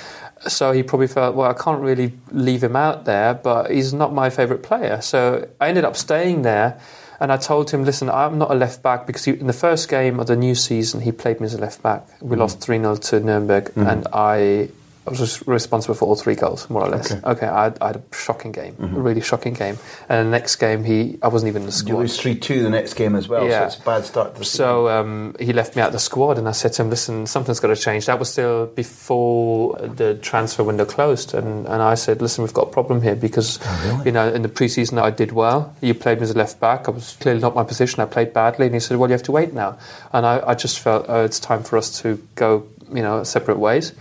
So 0.49 0.73
he 0.73 0.83
probably 0.83 1.09
felt, 1.09 1.35
well, 1.35 1.51
I 1.51 1.55
can't 1.55 1.81
really 1.81 2.13
leave 2.31 2.63
him 2.63 2.77
out 2.77 3.05
there, 3.05 3.35
but 3.35 3.71
he's 3.71 3.93
not 3.93 4.13
my 4.13 4.31
favourite 4.31 4.63
player. 4.63 5.01
So 5.01 5.49
I 5.61 5.69
ended 5.69 5.85
up 5.85 5.97
staying 5.97 6.43
there 6.43 6.81
And 7.21 7.33
I 7.33 7.37
told 7.37 7.71
him, 7.71 7.85
listen, 7.85 8.11
I'm 8.11 8.39
not 8.39 8.51
a 8.51 8.55
left 8.55 8.83
back 8.83 9.07
because 9.07 9.25
he, 9.25 9.33
in 9.33 9.47
the 9.47 9.53
first 9.53 9.89
game 9.89 10.21
of 10.21 10.27
the 10.27 10.37
new 10.37 10.55
season, 10.55 11.01
he 11.01 11.13
played 11.13 11.41
me 11.41 11.47
as 11.47 11.55
a 11.55 11.59
left 11.59 11.83
back. 11.83 12.07
We 12.21 12.35
hmm. 12.35 12.41
lost 12.41 12.61
3 12.61 12.79
0 12.79 12.97
to 12.97 13.21
Nuremberg, 13.21 13.73
hmm. 13.73 13.87
and 13.87 14.07
I 14.13 14.69
I 15.07 15.11
was 15.11 15.19
just 15.21 15.47
responsible 15.47 15.95
for 15.95 16.07
all 16.07 16.17
three 16.17 16.35
goals, 16.35 16.69
more 16.69 16.83
or 16.83 16.89
less. 16.89 17.13
Okay. 17.13 17.21
Okay, 17.25 17.47
I, 17.47 17.65
had, 17.65 17.79
I 17.81 17.87
had 17.89 17.97
a 17.97 18.03
shocking 18.15 18.51
game, 18.51 18.75
a 18.81 18.87
really 18.87 19.21
shocking 19.21 19.55
game. 19.55 19.79
And 20.09 20.27
the 20.27 20.31
next 20.31 20.57
game, 20.57 20.83
he 20.83 21.19
I 21.23 21.29
wasn't 21.29 21.49
even 21.51 21.63
in 21.63 21.67
the 21.67 21.73
You 21.73 21.79
squad. 21.79 21.99
lose 21.99 22.19
3 22.19 22.35
2 22.39 22.63
the 22.63 22.71
next 22.71 22.95
game 22.95 23.15
as 23.15 23.29
well, 23.29 23.47
Yeah. 23.47 23.61
so 23.61 23.65
it's 23.67 23.77
a 23.77 23.85
bad 23.85 24.05
start 24.05 24.35
to 24.35 24.39
the. 24.41 24.45
So 24.45 24.89
um, 24.89 25.37
he 25.39 25.53
left 25.53 25.77
me 25.77 25.83
out 25.83 25.93
the 25.93 25.99
squad, 26.01 26.39
and 26.39 26.49
I 26.49 26.53
said 26.53 26.73
to 26.75 26.83
him, 26.83 26.91
"Listen, 26.91 27.27
something's 27.27 27.61
got 27.61 27.69
to 27.69 27.77
change." 27.77 28.07
That 28.07 28.19
was 28.19 28.31
still 28.31 28.67
before 28.67 29.77
the 29.79 30.15
transfer 30.17 30.65
window 30.65 30.85
closed, 30.85 31.35
and, 31.35 31.67
and 31.67 31.83
I 31.83 31.95
said, 31.95 32.21
"Listen, 32.21 32.43
we've 32.43 32.55
got 32.55 32.69
a 32.69 32.71
problem 32.71 33.03
here 33.03 33.15
because 33.17 33.59
you 34.05 34.13
know 34.13 34.29
in 34.29 34.43
the 34.43 34.49
preseason 34.49 35.01
I 35.01 35.11
did 35.11 35.33
well. 35.33 35.75
You 35.81 35.95
played 35.95 36.19
me 36.19 36.25
as 36.25 36.31
a 36.33 36.39
left 36.39 36.59
back. 36.61 36.89
I 36.89 36.91
was 36.91 37.17
clearly 37.21 37.41
not 37.41 37.55
my 37.55 37.65
position. 37.65 38.01
I 38.01 38.07
played 38.07 38.33
badly." 38.33 38.67
And 38.67 38.75
he 38.75 38.81
said, 38.81 38.97
"Well, 38.99 39.09
you 39.09 39.13
have 39.15 39.23
to 39.25 39.33
wait 39.33 39.53
now." 39.55 39.79
And 40.13 40.27
I, 40.27 40.43
I 40.47 40.55
just 40.55 40.81
felt 40.81 41.07
oh, 41.09 41.25
it's 41.25 41.39
time 41.41 41.63
for 41.63 41.77
us 41.79 42.01
to 42.03 42.21
go, 42.35 42.67
you 42.93 43.03
know, 43.03 43.23
separate 43.25 43.59
ways. 43.59 43.93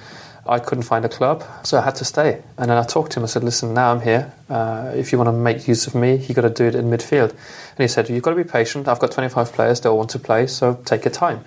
I 0.47 0.59
couldn't 0.59 0.83
find 0.83 1.03
a 1.05 1.09
club, 1.09 1.43
so 1.63 1.79
I 1.79 1.81
had 1.81 1.95
to 1.95 2.05
stay. 2.05 2.41
And 2.57 2.69
then 2.69 2.77
I 2.77 2.83
talked 2.83 3.13
to 3.13 3.19
him. 3.19 3.23
I 3.23 3.27
said, 3.27 3.43
"Listen, 3.43 3.73
now 3.73 3.91
I'm 3.91 4.01
here. 4.01 4.31
Uh, 4.49 4.91
if 4.93 5.11
you 5.11 5.17
want 5.17 5.27
to 5.29 5.33
make 5.33 5.67
use 5.67 5.87
of 5.87 5.95
me, 5.95 6.17
you 6.17 6.35
got 6.35 6.41
to 6.41 6.49
do 6.49 6.65
it 6.65 6.75
in 6.75 6.89
midfield." 6.89 7.31
And 7.31 7.79
he 7.79 7.87
said, 7.87 8.09
"You've 8.09 8.23
got 8.23 8.31
to 8.31 8.35
be 8.35 8.43
patient. 8.43 8.87
I've 8.87 8.99
got 8.99 9.11
25 9.11 9.53
players 9.53 9.81
that 9.81 9.89
all 9.89 9.97
want 9.97 10.11
to 10.11 10.19
play, 10.19 10.47
so 10.47 10.79
take 10.85 11.05
your 11.05 11.13
time." 11.13 11.43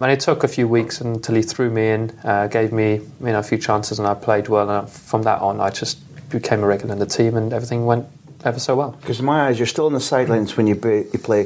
And 0.00 0.10
it 0.10 0.20
took 0.20 0.42
a 0.42 0.48
few 0.48 0.66
weeks 0.66 1.00
until 1.00 1.34
he 1.34 1.42
threw 1.42 1.70
me 1.70 1.90
in, 1.90 2.18
uh, 2.24 2.46
gave 2.46 2.72
me 2.72 2.94
you 2.94 3.10
know 3.20 3.38
a 3.38 3.42
few 3.42 3.58
chances, 3.58 3.98
and 3.98 4.08
I 4.08 4.14
played 4.14 4.48
well. 4.48 4.68
And 4.68 4.88
from 4.88 5.22
that 5.22 5.40
on, 5.40 5.60
I 5.60 5.70
just 5.70 5.98
became 6.30 6.62
a 6.62 6.66
regular 6.66 6.94
in 6.94 6.98
the 6.98 7.06
team, 7.06 7.36
and 7.36 7.52
everything 7.52 7.86
went 7.86 8.06
ever 8.44 8.58
so 8.58 8.74
well. 8.74 8.92
Because 9.00 9.20
in 9.20 9.26
my 9.26 9.46
eyes, 9.46 9.58
you're 9.58 9.66
still 9.66 9.86
on 9.86 9.92
the 9.92 10.00
sidelines 10.00 10.56
when 10.56 10.66
you, 10.66 10.74
be, 10.74 11.04
you 11.12 11.18
play 11.18 11.44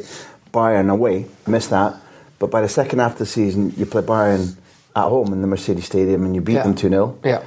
Bayern 0.53 0.91
away. 0.91 1.27
Miss 1.47 1.67
that. 1.69 1.97
But 2.39 2.51
by 2.51 2.61
the 2.61 2.69
second 2.69 3.01
half 3.01 3.13
of 3.13 3.19
the 3.19 3.27
season, 3.27 3.73
you 3.77 3.87
play 3.87 4.03
Bayern 4.03 4.57
at 4.97 5.09
home 5.09 5.33
in 5.33 5.41
the 5.41 5.47
Mercedes 5.47 5.85
Stadium 5.87 6.25
and 6.25 6.35
you 6.35 6.41
beat 6.41 6.55
Yeah. 6.55 6.63
them 6.65 6.75
2 6.75 6.89
0. 6.89 7.19
Yeah. 7.25 7.43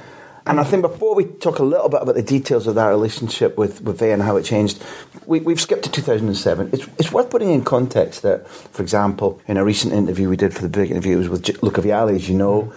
And 0.46 0.58
I 0.58 0.64
think 0.64 0.80
before 0.80 1.14
we 1.14 1.24
talk 1.24 1.58
a 1.58 1.62
little 1.62 1.90
bit 1.90 2.00
about 2.00 2.14
the 2.14 2.22
details 2.22 2.66
of 2.66 2.74
that 2.76 2.86
relationship 2.86 3.58
with, 3.58 3.82
with 3.82 3.98
Veh 3.98 4.12
and 4.14 4.22
how 4.22 4.36
it 4.36 4.44
changed, 4.44 4.82
we, 5.26 5.40
we've 5.40 5.60
skipped 5.60 5.82
to 5.84 5.90
2007. 5.90 6.70
It's, 6.72 6.86
it's 6.98 7.12
worth 7.12 7.28
putting 7.28 7.50
in 7.50 7.64
context 7.64 8.22
that, 8.22 8.48
for 8.48 8.82
example, 8.82 9.42
in 9.46 9.58
a 9.58 9.64
recent 9.64 9.92
interview 9.92 10.28
we 10.30 10.36
did 10.38 10.54
for 10.54 10.62
the 10.62 10.70
big 10.70 10.90
interview, 10.90 11.16
it 11.16 11.18
was 11.18 11.28
with 11.28 11.62
Luca 11.62 11.82
Vialli, 11.82 12.14
as 12.16 12.30
you 12.30 12.34
know, 12.34 12.72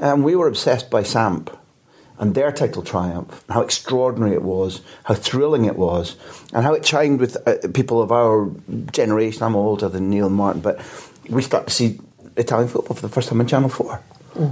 um, 0.00 0.22
we 0.22 0.36
were 0.36 0.48
obsessed 0.48 0.90
by 0.90 1.02
Samp 1.02 1.56
and 2.18 2.34
their 2.34 2.52
title 2.52 2.82
triumph, 2.82 3.42
how 3.48 3.62
extraordinary 3.62 4.34
it 4.34 4.42
was, 4.42 4.82
how 5.04 5.14
thrilling 5.14 5.64
it 5.64 5.76
was, 5.76 6.16
and 6.52 6.62
how 6.62 6.74
it 6.74 6.82
chimed 6.82 7.20
with 7.20 7.36
uh, 7.48 7.56
people 7.72 8.02
of 8.02 8.12
our 8.12 8.50
generation. 8.92 9.42
I'm 9.44 9.56
older 9.56 9.88
than 9.88 10.10
Neil 10.10 10.26
and 10.26 10.34
Martin, 10.36 10.60
but 10.60 10.78
we 11.30 11.40
start 11.42 11.68
to 11.68 11.72
see 11.72 11.98
Italian 12.36 12.68
football 12.68 12.96
for 12.96 13.02
the 13.02 13.08
first 13.08 13.30
time 13.30 13.40
on 13.40 13.46
Channel 13.46 13.70
4. 13.70 14.02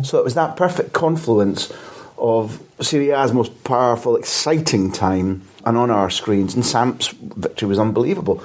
So 0.04 0.18
it 0.18 0.24
was 0.24 0.34
that 0.34 0.56
perfect 0.56 0.92
confluence 0.92 1.72
of 2.18 2.62
Serie 2.80 3.10
A's 3.10 3.32
most 3.32 3.64
powerful, 3.64 4.16
exciting 4.16 4.92
time 4.92 5.42
and 5.64 5.76
on 5.76 5.90
our 5.90 6.10
screens, 6.10 6.54
and 6.54 6.64
Samp's 6.64 7.08
victory 7.08 7.68
was 7.68 7.78
unbelievable. 7.78 8.42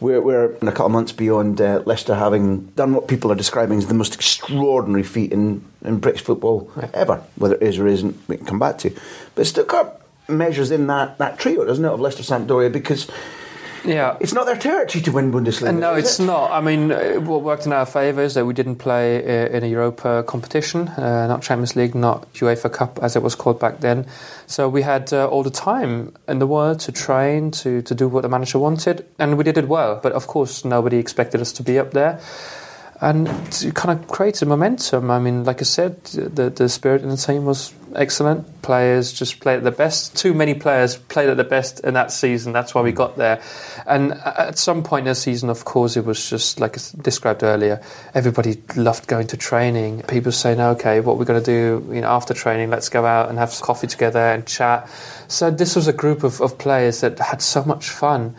We're, 0.00 0.20
we're 0.20 0.54
in 0.54 0.66
a 0.66 0.72
couple 0.72 0.86
of 0.86 0.92
months 0.92 1.12
beyond 1.12 1.60
uh, 1.60 1.82
Leicester 1.86 2.16
having 2.16 2.66
done 2.74 2.92
what 2.92 3.06
people 3.06 3.30
are 3.30 3.36
describing 3.36 3.78
as 3.78 3.86
the 3.86 3.94
most 3.94 4.14
extraordinary 4.14 5.04
feat 5.04 5.32
in, 5.32 5.64
in 5.84 6.00
British 6.00 6.22
football 6.22 6.72
ever. 6.92 7.22
Whether 7.36 7.54
it 7.54 7.62
is 7.62 7.78
or 7.78 7.86
isn't, 7.86 8.16
we 8.26 8.36
can 8.36 8.46
come 8.46 8.58
back 8.58 8.78
to. 8.78 8.92
But 9.36 9.46
Stuttgart 9.46 10.00
measures 10.28 10.72
in 10.72 10.88
that, 10.88 11.18
that 11.18 11.38
trio, 11.38 11.64
doesn't 11.64 11.84
it, 11.84 11.88
of 11.88 12.00
Leicester 12.00 12.24
Sampdoria, 12.24 12.72
because 12.72 13.08
Yeah. 13.84 14.16
it's 14.20 14.32
not 14.32 14.46
their 14.46 14.56
territory 14.56 15.02
to 15.02 15.12
win 15.12 15.32
Bundesliga. 15.32 15.76
No, 15.76 15.94
it's 15.94 16.20
it? 16.20 16.24
not. 16.24 16.50
I 16.50 16.60
mean, 16.60 16.92
uh, 16.92 17.14
what 17.20 17.42
worked 17.42 17.66
in 17.66 17.72
our 17.72 17.86
favour 17.86 18.22
is 18.22 18.34
that 18.34 18.46
we 18.46 18.54
didn't 18.54 18.76
play 18.76 19.18
uh, 19.18 19.48
in 19.48 19.64
a 19.64 19.66
Europa 19.66 20.24
competition, 20.26 20.88
uh, 20.88 21.26
not 21.26 21.42
Champions 21.42 21.76
League, 21.76 21.94
not 21.94 22.32
UEFA 22.34 22.72
Cup 22.72 22.98
as 23.02 23.16
it 23.16 23.22
was 23.22 23.34
called 23.34 23.58
back 23.58 23.80
then. 23.80 24.06
So 24.46 24.68
we 24.68 24.82
had 24.82 25.12
uh, 25.12 25.26
all 25.26 25.42
the 25.42 25.50
time 25.50 26.14
in 26.28 26.38
the 26.38 26.46
world 26.46 26.80
to 26.80 26.92
train, 26.92 27.50
to, 27.52 27.82
to 27.82 27.94
do 27.94 28.08
what 28.08 28.22
the 28.22 28.28
manager 28.28 28.58
wanted, 28.58 29.06
and 29.18 29.36
we 29.36 29.44
did 29.44 29.58
it 29.58 29.68
well. 29.68 30.00
But 30.02 30.12
of 30.12 30.26
course, 30.26 30.64
nobody 30.64 30.98
expected 30.98 31.40
us 31.40 31.52
to 31.52 31.62
be 31.62 31.78
up 31.78 31.92
there. 31.92 32.20
And 33.02 33.26
kind 33.74 33.98
of 33.98 34.06
created 34.06 34.46
momentum. 34.46 35.10
I 35.10 35.18
mean, 35.18 35.42
like 35.42 35.60
I 35.60 35.64
said, 35.64 36.04
the, 36.04 36.50
the 36.50 36.68
spirit 36.68 37.02
in 37.02 37.08
the 37.08 37.16
team 37.16 37.44
was 37.44 37.74
excellent. 37.96 38.62
Players 38.62 39.12
just 39.12 39.40
played 39.40 39.56
at 39.56 39.64
the 39.64 39.72
best. 39.72 40.16
Too 40.16 40.32
many 40.32 40.54
players 40.54 40.94
played 40.94 41.28
at 41.28 41.36
the 41.36 41.42
best 41.42 41.80
in 41.80 41.94
that 41.94 42.12
season. 42.12 42.52
That's 42.52 42.76
why 42.76 42.82
we 42.82 42.92
got 42.92 43.16
there. 43.16 43.42
And 43.88 44.12
at 44.12 44.56
some 44.56 44.84
point 44.84 45.08
in 45.08 45.10
the 45.10 45.14
season, 45.16 45.50
of 45.50 45.64
course, 45.64 45.96
it 45.96 46.04
was 46.04 46.30
just 46.30 46.60
like 46.60 46.78
I 46.78 46.80
described 47.02 47.42
earlier. 47.42 47.82
Everybody 48.14 48.62
loved 48.76 49.08
going 49.08 49.26
to 49.26 49.36
training. 49.36 50.02
People 50.02 50.30
saying, 50.30 50.60
"Okay, 50.60 51.00
what 51.00 51.18
we're 51.18 51.24
going 51.24 51.42
to 51.42 51.44
do, 51.44 51.92
you 51.92 52.02
know, 52.02 52.08
after 52.08 52.34
training, 52.34 52.70
let's 52.70 52.88
go 52.88 53.04
out 53.04 53.30
and 53.30 53.36
have 53.36 53.50
coffee 53.62 53.88
together 53.88 54.20
and 54.20 54.46
chat." 54.46 54.88
So 55.26 55.50
this 55.50 55.74
was 55.74 55.88
a 55.88 55.92
group 55.92 56.22
of, 56.22 56.40
of 56.40 56.56
players 56.56 57.00
that 57.00 57.18
had 57.18 57.42
so 57.42 57.64
much 57.64 57.90
fun 57.90 58.36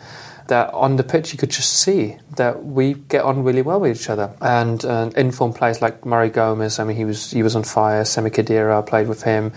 that 0.48 0.72
on 0.74 0.96
the 0.96 1.04
pitch 1.04 1.32
you 1.32 1.38
could 1.38 1.50
just 1.50 1.72
see 1.72 2.16
that 2.36 2.64
we 2.64 2.94
get 2.94 3.24
on 3.24 3.44
really 3.44 3.62
well 3.62 3.80
with 3.80 3.98
each 3.98 4.10
other. 4.10 4.34
And 4.40 4.84
uh, 4.84 5.10
informed 5.16 5.56
players 5.56 5.80
like 5.80 6.04
Mario 6.04 6.30
Gomez, 6.30 6.78
I 6.78 6.84
mean, 6.84 6.96
he 6.96 7.04
was 7.04 7.30
he 7.30 7.42
was 7.42 7.56
on 7.56 7.64
fire. 7.64 8.04
Sami 8.04 8.30
Khedira, 8.30 8.86
played 8.86 9.08
with 9.08 9.22
him 9.22 9.52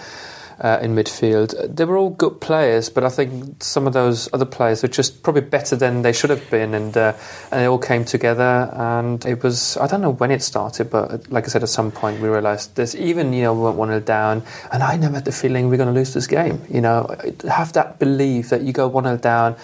uh, 0.59 0.79
in 0.81 0.95
midfield. 0.95 1.75
They 1.75 1.85
were 1.85 1.97
all 1.97 2.09
good 2.09 2.41
players, 2.41 2.89
but 2.89 3.03
I 3.03 3.09
think 3.09 3.61
some 3.61 3.85
of 3.85 3.93
those 3.93 4.29
other 4.33 4.45
players 4.45 4.81
were 4.81 4.89
just 4.89 5.23
probably 5.23 5.41
better 5.41 5.75
than 5.75 6.01
they 6.01 6.13
should 6.13 6.29
have 6.29 6.49
been, 6.49 6.73
and 6.73 6.95
uh, 6.95 7.13
and 7.51 7.61
they 7.61 7.65
all 7.65 7.77
came 7.77 8.05
together. 8.05 8.69
And 8.73 9.23
it 9.25 9.43
was 9.43 9.77
I 9.77 9.87
don't 9.87 10.01
know 10.01 10.11
when 10.11 10.31
it 10.31 10.41
started, 10.41 10.89
but 10.89 11.29
like 11.31 11.45
I 11.45 11.47
said, 11.47 11.63
at 11.63 11.69
some 11.69 11.91
point 11.91 12.21
we 12.21 12.29
realised 12.29 12.75
this. 12.75 12.95
Even 12.95 13.33
you 13.33 13.43
know 13.43 13.53
we 13.53 13.61
went 13.61 13.77
one 13.77 13.89
0 13.89 13.99
down, 14.01 14.43
and 14.71 14.83
I 14.83 14.97
never 14.97 15.15
had 15.15 15.25
the 15.25 15.31
feeling 15.31 15.69
we're 15.69 15.77
going 15.77 15.93
to 15.93 15.99
lose 15.99 16.13
this 16.13 16.27
game. 16.27 16.61
You 16.69 16.81
know, 16.81 17.15
have 17.47 17.73
that 17.73 17.99
belief 17.99 18.49
that 18.49 18.61
you 18.61 18.73
go 18.73 18.87
one 18.87 19.03
0 19.03 19.17
down 19.17 19.55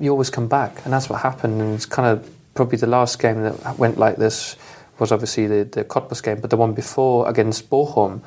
you 0.00 0.10
always 0.10 0.30
come 0.30 0.48
back, 0.48 0.84
and 0.84 0.92
that's 0.92 1.08
what 1.08 1.20
happened. 1.20 1.60
And 1.60 1.74
it's 1.74 1.86
kind 1.86 2.08
of 2.08 2.30
probably 2.54 2.78
the 2.78 2.86
last 2.86 3.18
game 3.20 3.42
that 3.42 3.78
went 3.78 3.98
like 3.98 4.16
this 4.16 4.56
was 4.98 5.12
obviously 5.12 5.46
the 5.46 5.64
the 5.64 5.84
Cottbus 5.84 6.22
game, 6.22 6.40
but 6.40 6.50
the 6.50 6.56
one 6.56 6.72
before 6.72 7.28
against 7.28 7.70
Bochum, 7.70 8.20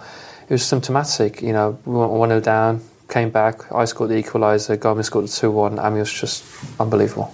it 0.43 0.51
was 0.51 0.65
symptomatic. 0.65 1.41
You 1.41 1.53
know, 1.53 1.79
we 1.85 1.95
went 1.95 2.11
one 2.11 2.29
0 2.29 2.41
down, 2.41 2.81
came 3.11 3.29
back. 3.29 3.71
I 3.71 3.85
scored 3.85 4.09
the 4.09 4.23
equaliser. 4.23 4.79
Gomez 4.79 5.05
scored 5.07 5.25
the 5.27 5.31
two 5.31 5.51
one. 5.51 5.77
I 5.77 5.89
mean, 5.89 5.97
it 5.97 6.07
was 6.07 6.13
just 6.13 6.43
unbelievable. 6.79 7.27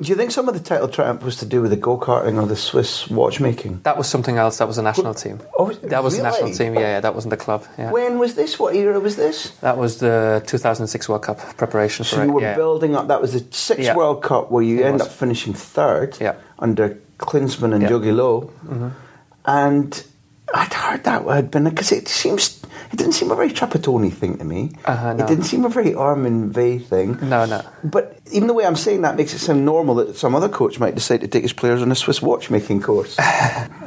Do 0.00 0.08
you 0.10 0.14
think 0.14 0.30
some 0.30 0.46
of 0.48 0.54
the 0.54 0.60
title 0.60 0.88
triumph 0.88 1.22
was 1.24 1.36
to 1.38 1.46
do 1.46 1.62
with 1.62 1.70
the 1.70 1.76
go 1.88 1.96
karting 1.98 2.40
or 2.40 2.46
the 2.46 2.54
Swiss 2.56 3.08
watchmaking? 3.08 3.80
That 3.84 3.96
was 3.96 4.06
something 4.06 4.36
else. 4.36 4.58
That 4.58 4.68
was 4.68 4.76
a 4.78 4.82
national 4.82 5.14
team. 5.14 5.40
Oh, 5.58 5.72
That 5.72 6.04
was 6.04 6.16
the 6.18 6.22
national 6.22 6.52
team. 6.52 6.74
Yeah, 6.74 6.80
yeah, 6.80 7.00
that 7.00 7.14
wasn't 7.14 7.30
the 7.30 7.38
club. 7.46 7.64
Yeah. 7.78 7.90
When 7.90 8.18
was 8.18 8.34
this? 8.34 8.58
What 8.60 8.76
era 8.76 9.00
was 9.00 9.16
this? 9.16 9.50
That 9.62 9.78
was 9.78 9.98
the 9.98 10.42
2006 10.46 11.08
World 11.08 11.22
Cup 11.22 11.38
preparation 11.56 12.04
for 12.04 12.16
So 12.16 12.22
it. 12.22 12.26
you 12.26 12.32
were 12.32 12.42
yeah. 12.42 12.54
building 12.54 12.94
up. 12.94 13.08
That 13.08 13.22
was 13.22 13.32
the 13.32 13.40
sixth 13.50 13.82
Yeah. 13.84 13.96
World 13.96 14.22
Cup 14.22 14.50
where 14.52 14.62
you 14.62 14.80
It 14.80 14.84
end 14.84 14.94
was. 15.00 15.02
up 15.08 15.12
finishing 15.12 15.54
third 15.54 16.18
Yeah. 16.20 16.34
under 16.58 16.98
Klinsmann 17.18 17.72
and. 17.74 17.82
Mm-hmm. 17.82 17.94
Jogi 17.94 18.12
Löw. 18.12 18.92
And 19.46 20.04
I'd 20.56 20.72
heard 20.72 21.04
that 21.04 21.24
word, 21.24 21.50
been 21.50 21.64
because 21.64 21.92
it 21.92 22.08
seems 22.08 22.62
it 22.92 22.96
didn't 22.96 23.12
seem 23.14 23.30
a 23.30 23.36
very 23.36 23.50
Trapattoni 23.50 24.12
thing 24.12 24.38
to 24.38 24.44
me. 24.44 24.70
Uh-huh, 24.84 25.16
It 25.18 25.26
didn't 25.26 25.44
seem 25.44 25.64
a 25.64 25.68
very 25.68 25.92
Armin 25.94 26.50
Veh 26.52 26.78
thing. 26.78 27.18
No, 27.28 27.44
no. 27.44 27.62
But 27.84 28.18
even 28.32 28.46
the 28.48 28.54
way 28.54 28.64
I'm 28.64 28.76
saying 28.76 29.02
that 29.02 29.16
makes 29.16 29.34
it 29.34 29.40
sound 29.40 29.64
normal 29.64 29.96
that 29.96 30.16
some 30.16 30.34
other 30.34 30.48
coach 30.48 30.78
might 30.78 30.94
decide 30.94 31.20
to 31.22 31.28
take 31.28 31.42
his 31.42 31.52
players 31.52 31.82
on 31.82 31.90
a 31.92 31.94
Swiss 31.94 32.22
watchmaking 32.22 32.80
course. 32.82 33.16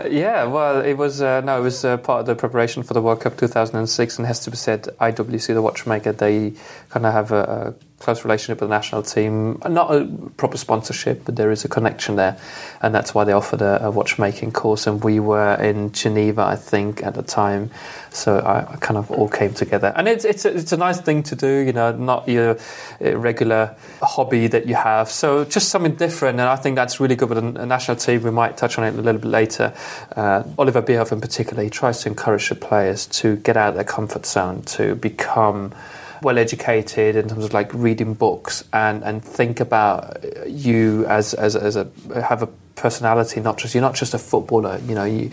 Yeah, 0.10 0.46
well, 0.46 0.80
it 0.82 0.94
was 0.94 1.22
uh, 1.22 1.42
no, 1.42 1.60
it 1.60 1.62
was 1.62 1.84
uh, 1.84 1.98
part 1.98 2.22
of 2.22 2.26
the 2.26 2.36
preparation 2.36 2.84
for 2.84 2.94
the 2.94 3.02
World 3.02 3.20
Cup 3.20 3.38
2006, 3.38 4.18
and 4.18 4.26
has 4.26 4.40
to 4.46 4.50
be 4.52 4.56
said, 4.56 4.84
IWC, 5.00 5.48
the 5.54 5.62
watchmaker, 5.62 6.14
they 6.14 6.54
kind 6.90 7.06
of 7.06 7.12
have 7.14 7.32
a, 7.34 7.76
a 7.78 7.89
close 8.00 8.24
relationship 8.24 8.62
with 8.62 8.70
the 8.70 8.76
national 8.76 9.04
team. 9.04 9.62
Not 9.68 9.94
a 9.94 10.06
proper 10.38 10.58
sponsorship, 10.58 11.26
but 11.26 11.36
there 11.36 11.52
is 11.52 11.66
a 11.66 11.68
connection 11.68 12.16
there, 12.16 12.40
and 12.82 12.96
that's 12.96 13.14
why 13.14 13.24
they 13.24 13.34
offered 13.34 13.62
a, 13.62 13.86
a 13.86 13.92
watchmaking 13.92 14.52
course. 14.52 14.88
And 14.88 15.04
we 15.04 15.20
were 15.20 15.56
in 15.56 15.92
Geneva, 15.92 16.44
I 16.44 16.56
think, 16.56 17.04
at 17.04 17.14
the 17.14 17.24
time, 17.24 17.72
so 18.12 18.40
I, 18.40 18.74
I 18.74 18.76
kind 18.78 18.98
of 18.98 19.12
all 19.12 19.30
came 19.30 19.54
together. 19.54 19.94
And 19.96 20.08
it's 20.08 20.26
it's 20.26 20.46
a, 20.46 20.56
it's 20.56 20.72
a 20.72 20.78
nice 20.78 21.00
thing 21.02 21.24
to 21.24 21.36
do, 21.36 21.60
you 21.60 21.74
know, 21.74 21.92
not 21.92 22.28
your 22.28 22.58
uh, 23.02 23.18
regular 23.18 23.76
hobby 24.02 24.48
that 24.48 24.66
you 24.68 24.76
have. 24.76 25.10
So 25.10 25.46
just 25.46 25.70
something 25.70 25.96
different, 25.96 26.40
and 26.40 26.50
I 26.50 26.56
think 26.56 26.76
that's 26.76 27.00
really 27.00 27.16
good 27.16 27.30
with 27.30 27.38
a 27.38 27.66
national 27.66 27.98
team. 27.98 28.24
We 28.24 28.32
might 28.32 28.58
touch 28.58 28.78
on 28.78 28.86
it 28.86 28.94
a 28.96 29.02
little 29.02 29.22
bit 29.22 29.30
later. 29.30 29.74
Uh, 30.16 30.44
Oliver 30.58 30.82
Bierhoff, 30.82 31.12
in 31.12 31.22
particular, 31.22 31.64
he 31.64 31.70
tries 31.70 32.02
to 32.04 32.10
encourage 32.10 32.50
the 32.50 32.56
players 32.56 33.06
to 33.08 33.36
get 33.38 33.58
out 33.58 33.70
of 33.70 33.76
their 33.76 33.84
comfort 33.84 34.26
zone, 34.26 34.62
to 34.64 34.96
become 34.96 35.74
well 36.22 36.38
educated 36.38 37.16
in 37.16 37.28
terms 37.28 37.46
of 37.46 37.54
like 37.54 37.74
reading 37.74 38.14
books 38.14 38.64
and, 38.74 39.04
and 39.04 39.24
think 39.24 39.60
about 39.60 40.24
you 40.48 41.06
as, 41.08 41.34
as, 41.34 41.56
as 41.56 41.76
a 41.76 41.90
have 42.22 42.44
a 42.44 42.50
personality 42.80 43.42
not 43.42 43.58
just 43.58 43.76
you're 43.76 43.82
not 43.82 43.94
just 43.94 44.14
a 44.14 44.18
footballer 44.18 44.80
you 44.88 44.96
know 44.96 45.04
you, 45.04 45.30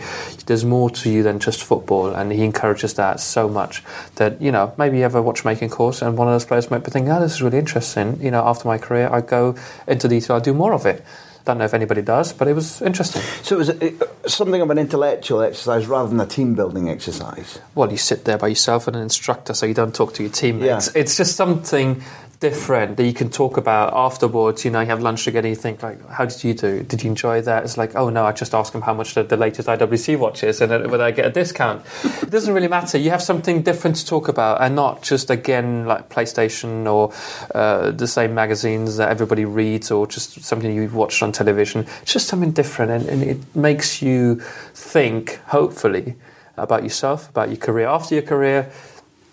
there's 0.47 0.65
more 0.65 0.89
to 0.89 1.09
you 1.09 1.23
than 1.23 1.39
just 1.39 1.63
football 1.63 2.07
and 2.07 2.31
he 2.31 2.43
encourages 2.43 2.95
that 2.95 3.21
so 3.21 3.47
much 3.47 3.83
that 4.15 4.41
you 4.41 4.51
know 4.51 4.73
maybe 4.77 4.97
you 4.97 5.03
have 5.03 5.15
a 5.15 5.21
watchmaking 5.21 5.69
course 5.69 6.01
and 6.01 6.17
one 6.17 6.27
of 6.27 6.33
those 6.33 6.45
players 6.45 6.69
might 6.69 6.83
be 6.83 6.91
thinking 6.91 7.09
oh 7.09 7.21
this 7.21 7.33
is 7.33 7.41
really 7.41 7.57
interesting. 7.57 8.21
You 8.21 8.31
know 8.31 8.43
after 8.45 8.67
my 8.67 8.77
career 8.77 9.09
I 9.09 9.21
go 9.21 9.55
into 9.87 10.09
detail 10.09 10.35
I 10.35 10.39
do 10.39 10.53
more 10.53 10.73
of 10.73 10.85
it 10.85 11.05
Don't 11.47 11.59
know 11.59 11.63
if 11.63 11.73
anybody 11.73 12.01
does, 12.01 12.33
but 12.33 12.49
it 12.49 12.53
was 12.53 12.81
interesting. 12.81 13.21
So 13.41 13.55
it 13.55 13.57
was 13.57 13.69
a, 13.69 14.29
something 14.29 14.59
of 14.59 14.69
an 14.69 14.77
intellectual 14.77 15.41
exercise 15.41 15.87
rather 15.87 16.09
than 16.09 16.19
a 16.19 16.25
team 16.25 16.55
building 16.55 16.89
exercise. 16.89 17.57
Well, 17.73 17.89
you 17.89 17.95
sit 17.95 18.25
there 18.25 18.37
by 18.37 18.49
yourself 18.49 18.85
and 18.85 18.97
an 18.97 19.01
instructor, 19.01 19.53
so 19.53 19.65
you 19.65 19.73
don't 19.73 19.95
talk 19.95 20.13
to 20.15 20.23
your 20.23 20.31
teammates. 20.33 20.87
Yeah. 20.93 21.01
It's 21.01 21.15
just 21.15 21.37
something 21.37 22.03
different 22.39 22.97
that 22.97 23.05
you 23.05 23.13
can 23.13 23.29
talk 23.29 23.57
about 23.57 23.93
afterwards. 23.93 24.63
You 24.63 24.71
know, 24.71 24.81
you 24.81 24.87
have 24.87 25.01
lunch 25.01 25.23
together. 25.23 25.47
You 25.47 25.55
think 25.55 25.81
like, 25.81 26.07
"How 26.09 26.25
did 26.25 26.43
you 26.43 26.53
do? 26.53 26.83
Did 26.83 27.03
you 27.03 27.09
enjoy 27.09 27.41
that?" 27.41 27.63
It's 27.63 27.77
like, 27.77 27.95
"Oh 27.95 28.09
no, 28.09 28.25
I 28.25 28.31
just 28.31 28.53
asked 28.53 28.73
them 28.73 28.81
how 28.81 28.93
much 28.93 29.15
the, 29.15 29.23
the 29.23 29.37
latest 29.37 29.67
IWC 29.67 30.17
watch 30.17 30.43
is 30.43 30.61
and 30.61 30.91
whether 30.91 31.03
I 31.03 31.11
get 31.11 31.25
a 31.25 31.31
discount." 31.31 31.83
it 32.03 32.29
doesn't 32.29 32.53
really 32.53 32.67
matter. 32.67 32.97
You 32.97 33.09
have 33.09 33.21
something 33.21 33.61
different 33.63 33.95
to 33.97 34.05
talk 34.05 34.27
about, 34.27 34.61
and 34.61 34.75
not 34.75 35.01
just 35.01 35.29
again 35.29 35.85
like 35.85 36.09
PlayStation 36.09 36.85
or 36.91 37.13
uh, 37.55 37.91
the 37.91 38.07
same 38.07 38.33
magazines 38.35 38.97
that 38.97 39.09
everybody 39.09 39.45
reads, 39.45 39.89
or 39.89 40.05
just 40.07 40.43
something 40.43 40.71
you've 40.73 40.95
watched 40.95 41.23
on 41.23 41.31
television. 41.31 41.85
It's 42.01 42.13
just 42.13 42.27
something 42.27 42.51
different, 42.51 42.91
and, 42.91 43.09
and 43.09 43.23
it 43.23 43.55
makes 43.55 44.01
you 44.01 44.41
think, 44.73 45.39
hopefully, 45.47 46.15
about 46.55 46.83
yourself, 46.83 47.29
about 47.29 47.49
your 47.49 47.57
career 47.57 47.87
after 47.87 48.15
your 48.15 48.23
career. 48.23 48.71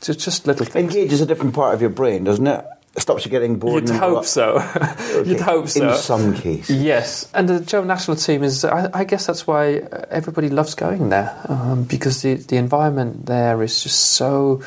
Just, 0.01 0.21
just 0.21 0.47
little 0.47 0.67
things. 0.67 0.95
Engages 0.95 1.23
a 1.23 1.27
different 1.27 1.55
part 1.55 1.75
of 1.75 1.81
your 1.81 1.89
brain, 1.89 2.25
doesn't 2.25 2.47
it? 2.47 2.67
It 2.97 3.03
stops 3.03 3.25
you 3.25 3.31
getting 3.31 3.59
bored. 3.59 3.89
You'd 3.89 3.97
hope 3.97 4.25
so. 4.25 4.55
You'd 5.27 5.41
hope 5.41 5.69
so. 5.69 5.91
In 5.91 5.97
some 5.97 6.35
cases. 6.35 6.81
Yes, 6.81 7.29
and 7.35 7.49
the 7.49 7.61
German 7.61 7.89
national 7.89 8.17
team 8.17 8.45
is. 8.45 8.65
I, 8.65 8.89
I 8.95 9.05
guess 9.05 9.27
that's 9.27 9.47
why 9.47 9.83
everybody 10.11 10.49
loves 10.49 10.75
going 10.75 11.09
there 11.09 11.37
um, 11.49 11.85
because 11.85 12.23
the 12.23 12.35
the 12.35 12.57
environment 12.57 13.27
there 13.27 13.63
is 13.63 13.83
just 13.83 13.99
so 13.99 14.63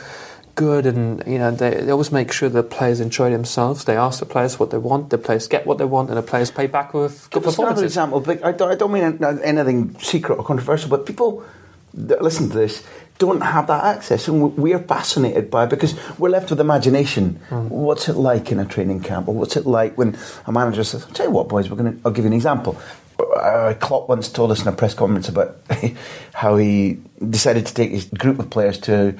good, 0.55 0.85
and 0.85 1.23
you 1.25 1.37
know 1.37 1.51
they, 1.51 1.75
they 1.75 1.91
always 1.91 2.11
make 2.11 2.33
sure 2.33 2.49
the 2.49 2.63
players 2.63 2.99
enjoy 2.99 3.29
themselves. 3.29 3.85
They 3.85 3.95
ask 3.95 4.19
the 4.19 4.25
players 4.25 4.59
what 4.59 4.71
they 4.71 4.77
want, 4.77 5.09
the 5.09 5.17
players 5.17 5.47
get 5.47 5.65
what 5.65 5.77
they 5.77 5.85
want, 5.85 6.09
and 6.09 6.17
the 6.17 6.21
players 6.21 6.51
pay 6.51 6.67
back 6.67 6.93
with 6.93 7.29
good 7.29 7.43
Give 7.43 7.47
us 7.47 7.57
another 7.57 7.85
example. 7.85 8.25
I 8.43 8.51
don't, 8.51 8.71
I 8.71 8.75
don't 8.75 8.91
mean 8.91 9.23
anything 9.23 9.97
secret 9.99 10.37
or 10.37 10.43
controversial, 10.43 10.89
but 10.89 11.05
people 11.05 11.45
that 11.93 12.21
listen 12.21 12.49
to 12.49 12.57
this 12.57 12.83
don't 13.17 13.41
have 13.41 13.67
that 13.67 13.83
access, 13.83 14.27
and 14.27 14.55
we're 14.57 14.79
fascinated 14.79 15.49
by 15.49 15.65
it 15.65 15.69
because 15.69 15.95
we're 16.17 16.29
left 16.29 16.49
with 16.49 16.59
imagination. 16.59 17.39
Hmm. 17.49 17.69
What's 17.69 18.09
it 18.09 18.15
like 18.15 18.51
in 18.51 18.59
a 18.59 18.65
training 18.65 19.01
camp, 19.01 19.27
or 19.27 19.35
what's 19.35 19.55
it 19.55 19.65
like 19.65 19.97
when 19.97 20.17
a 20.45 20.51
manager 20.51 20.83
says, 20.83 21.03
"I'll 21.03 21.11
"Tell 21.11 21.25
you 21.27 21.31
what, 21.31 21.47
boys, 21.47 21.69
we're 21.69 21.77
going 21.77 21.93
to." 21.93 21.99
I'll 22.05 22.11
give 22.11 22.25
you 22.25 22.31
an 22.31 22.33
example. 22.33 22.77
Uh, 23.19 23.73
Klopp 23.79 24.07
once 24.09 24.29
told 24.29 24.51
us 24.51 24.61
in 24.61 24.67
a 24.67 24.71
press 24.71 24.93
conference 24.93 25.27
about 25.27 25.57
how 26.33 26.57
he 26.57 26.99
decided 27.29 27.65
to 27.65 27.73
take 27.73 27.91
his 27.91 28.05
group 28.05 28.39
of 28.39 28.49
players 28.49 28.77
to 28.81 29.15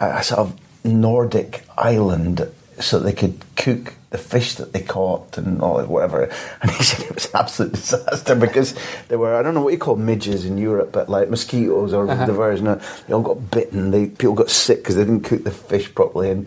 a, 0.00 0.06
a 0.06 0.22
sort 0.22 0.40
of 0.40 0.60
Nordic 0.84 1.64
island 1.76 2.48
so 2.80 2.98
they 2.98 3.12
could 3.12 3.40
cook 3.56 3.94
the 4.10 4.18
fish 4.18 4.54
that 4.56 4.72
they 4.72 4.80
caught 4.80 5.38
and 5.38 5.62
all 5.62 5.80
whatever. 5.84 6.28
And 6.62 6.70
he 6.70 6.82
said 6.82 7.06
it 7.06 7.14
was 7.14 7.26
an 7.26 7.30
absolute 7.34 7.72
disaster 7.74 8.34
because 8.34 8.74
there 9.08 9.18
were, 9.18 9.34
I 9.36 9.42
don't 9.42 9.54
know 9.54 9.62
what 9.62 9.72
you 9.72 9.78
call 9.78 9.96
midges 9.96 10.44
in 10.44 10.58
Europe, 10.58 10.90
but 10.92 11.08
like 11.08 11.30
mosquitoes 11.30 11.92
or 11.92 12.08
Uh-huh. 12.10 12.26
the 12.26 12.32
version 12.32 12.66
of, 12.66 13.04
they 13.06 13.14
all 13.14 13.22
got 13.22 13.50
bitten. 13.50 13.90
They, 13.92 14.06
people 14.06 14.34
got 14.34 14.50
sick 14.50 14.78
because 14.78 14.96
they 14.96 15.04
didn't 15.04 15.24
cook 15.24 15.44
the 15.44 15.50
fish 15.52 15.94
properly. 15.94 16.30
And 16.30 16.46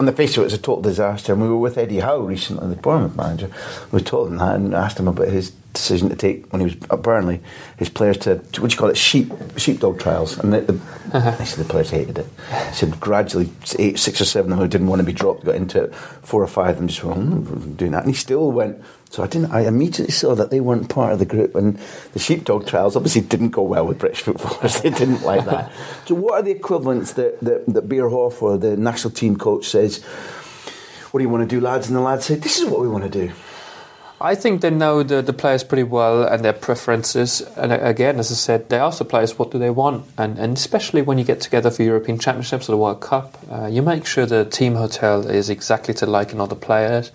on 0.00 0.06
the 0.06 0.12
face 0.12 0.32
of 0.36 0.38
it, 0.38 0.40
it 0.42 0.44
was 0.44 0.52
a 0.54 0.58
total 0.58 0.82
disaster. 0.82 1.32
And 1.32 1.40
we 1.42 1.48
were 1.48 1.56
with 1.58 1.78
Eddie 1.78 2.00
Howe 2.00 2.18
recently, 2.20 2.68
the 2.74 2.80
Bournemouth 2.82 3.16
manager. 3.16 3.50
We 3.92 4.00
told 4.02 4.28
him 4.28 4.38
that 4.38 4.56
and 4.56 4.74
asked 4.74 4.98
him 4.98 5.08
about 5.08 5.28
his 5.28 5.52
decision 5.76 6.08
to 6.08 6.16
take 6.16 6.52
when 6.52 6.60
he 6.60 6.64
was 6.66 6.74
at 6.90 7.02
Burnley 7.02 7.40
his 7.78 7.88
players 7.88 8.16
to, 8.18 8.38
to 8.38 8.60
what 8.62 8.70
do 8.70 8.74
you 8.74 8.78
call 8.80 8.88
it 8.88 8.96
sheep 8.96 9.32
sheepdog 9.56 9.98
trials. 10.00 10.38
And 10.38 10.52
the, 10.52 10.60
the, 10.62 10.72
Uh-huh. 11.12 11.44
said 11.44 11.64
the 11.64 11.68
players 11.70 11.90
hated 11.90 12.18
it. 12.18 12.26
He 12.70 12.74
said 12.74 12.98
gradually 13.00 13.50
eight, 13.78 13.98
six 13.98 14.20
or 14.20 14.24
seven 14.24 14.50
of 14.52 14.58
them 14.58 14.64
who 14.64 14.68
didn't 14.70 14.88
want 14.88 15.00
to 15.00 15.06
be 15.06 15.12
dropped 15.12 15.44
got 15.44 15.54
into 15.54 15.84
it. 15.84 15.94
Four 15.94 16.42
or 16.42 16.46
five 16.48 16.70
of 16.70 16.76
them 16.78 16.88
just 16.88 17.04
went 17.04 17.18
"Hmm, 17.18 17.72
doing 17.74 17.92
that. 17.92 18.02
And 18.04 18.10
he 18.10 18.16
still 18.16 18.50
went. 18.50 18.82
So 19.10 19.22
I 19.22 19.28
didn't 19.28 19.52
I 19.52 19.60
immediately 19.66 20.12
saw 20.12 20.34
that 20.34 20.50
they 20.50 20.60
weren't 20.60 20.88
part 20.88 21.12
of 21.12 21.18
the 21.20 21.24
group. 21.26 21.54
And 21.54 21.78
the 22.12 22.18
sheepdog 22.18 22.66
trials 22.66 22.96
obviously 22.96 23.20
didn't 23.22 23.50
go 23.50 23.62
well 23.62 23.86
with 23.86 23.98
British 23.98 24.22
footballers. 24.26 24.80
They 24.80 24.90
didn't 24.90 25.22
like 25.22 25.44
that. 25.46 25.70
So 26.06 26.14
what 26.16 26.34
are 26.34 26.42
the 26.42 26.50
equivalents 26.50 27.12
that, 27.14 27.38
that, 27.40 27.66
that 27.66 27.88
Bierhoff 27.88 28.42
or 28.42 28.58
the 28.58 28.76
national 28.76 29.12
team 29.12 29.36
coach 29.36 29.66
says 29.68 30.02
what 31.12 31.20
do 31.20 31.24
you 31.24 31.30
want 31.30 31.48
to 31.48 31.54
do 31.56 31.60
lads? 31.64 31.86
And 31.86 31.96
the 31.96 32.00
lads 32.00 32.26
say 32.26 32.34
this 32.34 32.58
is 32.58 32.66
what 32.68 32.80
we 32.80 32.88
want 32.88 33.04
to 33.04 33.26
do 33.26 33.32
I 34.18 34.34
think 34.34 34.62
they 34.62 34.70
know 34.70 35.02
the, 35.02 35.20
the 35.20 35.34
players 35.34 35.62
pretty 35.62 35.82
well 35.82 36.22
and 36.24 36.42
their 36.42 36.54
preferences. 36.54 37.42
And 37.56 37.70
again, 37.70 38.18
as 38.18 38.32
I 38.32 38.34
said, 38.34 38.70
they 38.70 38.78
ask 38.78 38.98
the 38.98 39.04
players 39.04 39.38
what 39.38 39.50
do 39.50 39.58
they 39.58 39.68
want. 39.68 40.06
And, 40.16 40.38
and 40.38 40.56
especially 40.56 41.02
when 41.02 41.18
you 41.18 41.24
get 41.24 41.42
together 41.42 41.70
for 41.70 41.82
European 41.82 42.18
Championships 42.18 42.68
or 42.68 42.72
the 42.72 42.78
World 42.78 43.02
Cup, 43.02 43.36
uh, 43.50 43.66
you 43.66 43.82
make 43.82 44.06
sure 44.06 44.24
the 44.24 44.46
team 44.46 44.74
hotel 44.74 45.28
is 45.28 45.50
exactly 45.50 45.92
to 45.94 46.06
liking 46.06 46.40
all 46.40 46.46
the 46.46 46.56
players. 46.56 47.12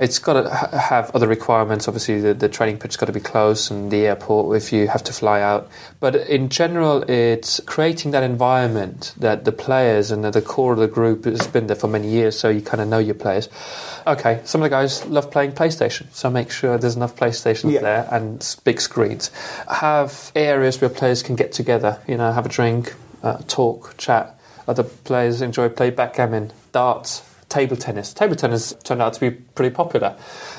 It's 0.00 0.18
got 0.18 0.34
to 0.42 0.50
ha- 0.50 0.76
have 0.78 1.10
other 1.14 1.28
requirements. 1.28 1.88
Obviously, 1.88 2.20
the, 2.20 2.34
the 2.34 2.48
training 2.48 2.78
pitch 2.78 2.92
has 2.92 2.96
got 2.96 3.06
to 3.06 3.12
be 3.12 3.20
close 3.20 3.70
and 3.70 3.90
the 3.90 4.06
airport 4.06 4.56
if 4.56 4.72
you 4.72 4.88
have 4.88 5.02
to 5.04 5.12
fly 5.12 5.40
out. 5.40 5.68
But 6.00 6.16
in 6.16 6.48
general, 6.48 7.02
it's 7.10 7.60
creating 7.66 8.10
that 8.12 8.22
environment 8.22 9.14
that 9.18 9.44
the 9.44 9.52
players 9.52 10.10
and 10.10 10.24
the 10.24 10.42
core 10.42 10.72
of 10.72 10.78
the 10.78 10.88
group 10.88 11.24
has 11.24 11.46
been 11.46 11.66
there 11.66 11.76
for 11.76 11.88
many 11.88 12.08
years, 12.08 12.38
so 12.38 12.48
you 12.48 12.60
kind 12.62 12.80
of 12.80 12.88
know 12.88 12.98
your 12.98 13.14
players. 13.14 13.48
Okay, 14.06 14.40
some 14.44 14.60
of 14.62 14.64
the 14.66 14.70
guys 14.70 15.04
love 15.06 15.30
playing 15.30 15.52
PlayStation, 15.52 16.12
so 16.12 16.28
make 16.30 16.50
sure 16.50 16.76
there's 16.78 16.96
enough 16.96 17.14
PlayStations 17.16 17.72
Yeah. 17.72 17.80
there 17.80 18.08
and 18.10 18.56
big 18.64 18.80
screens. 18.80 19.30
Have 19.70 20.32
areas 20.34 20.80
where 20.80 20.90
players 20.90 21.22
can 21.22 21.36
get 21.36 21.52
together, 21.52 22.00
you 22.08 22.16
know, 22.16 22.32
have 22.32 22.46
a 22.46 22.48
drink, 22.48 22.94
uh, 23.22 23.38
talk, 23.46 23.96
chat. 23.98 24.38
Other 24.66 24.82
players 24.84 25.42
enjoy 25.42 25.68
play 25.68 25.90
backgammon, 25.90 26.52
darts, 26.72 27.22
table 27.52 27.76
tennis. 27.76 28.14
Table 28.14 28.34
tennis 28.34 28.72
turned 28.82 29.02
out 29.02 29.12
to 29.12 29.20
be 29.20 29.30
pretty 29.30 29.74
popular. 29.74 30.16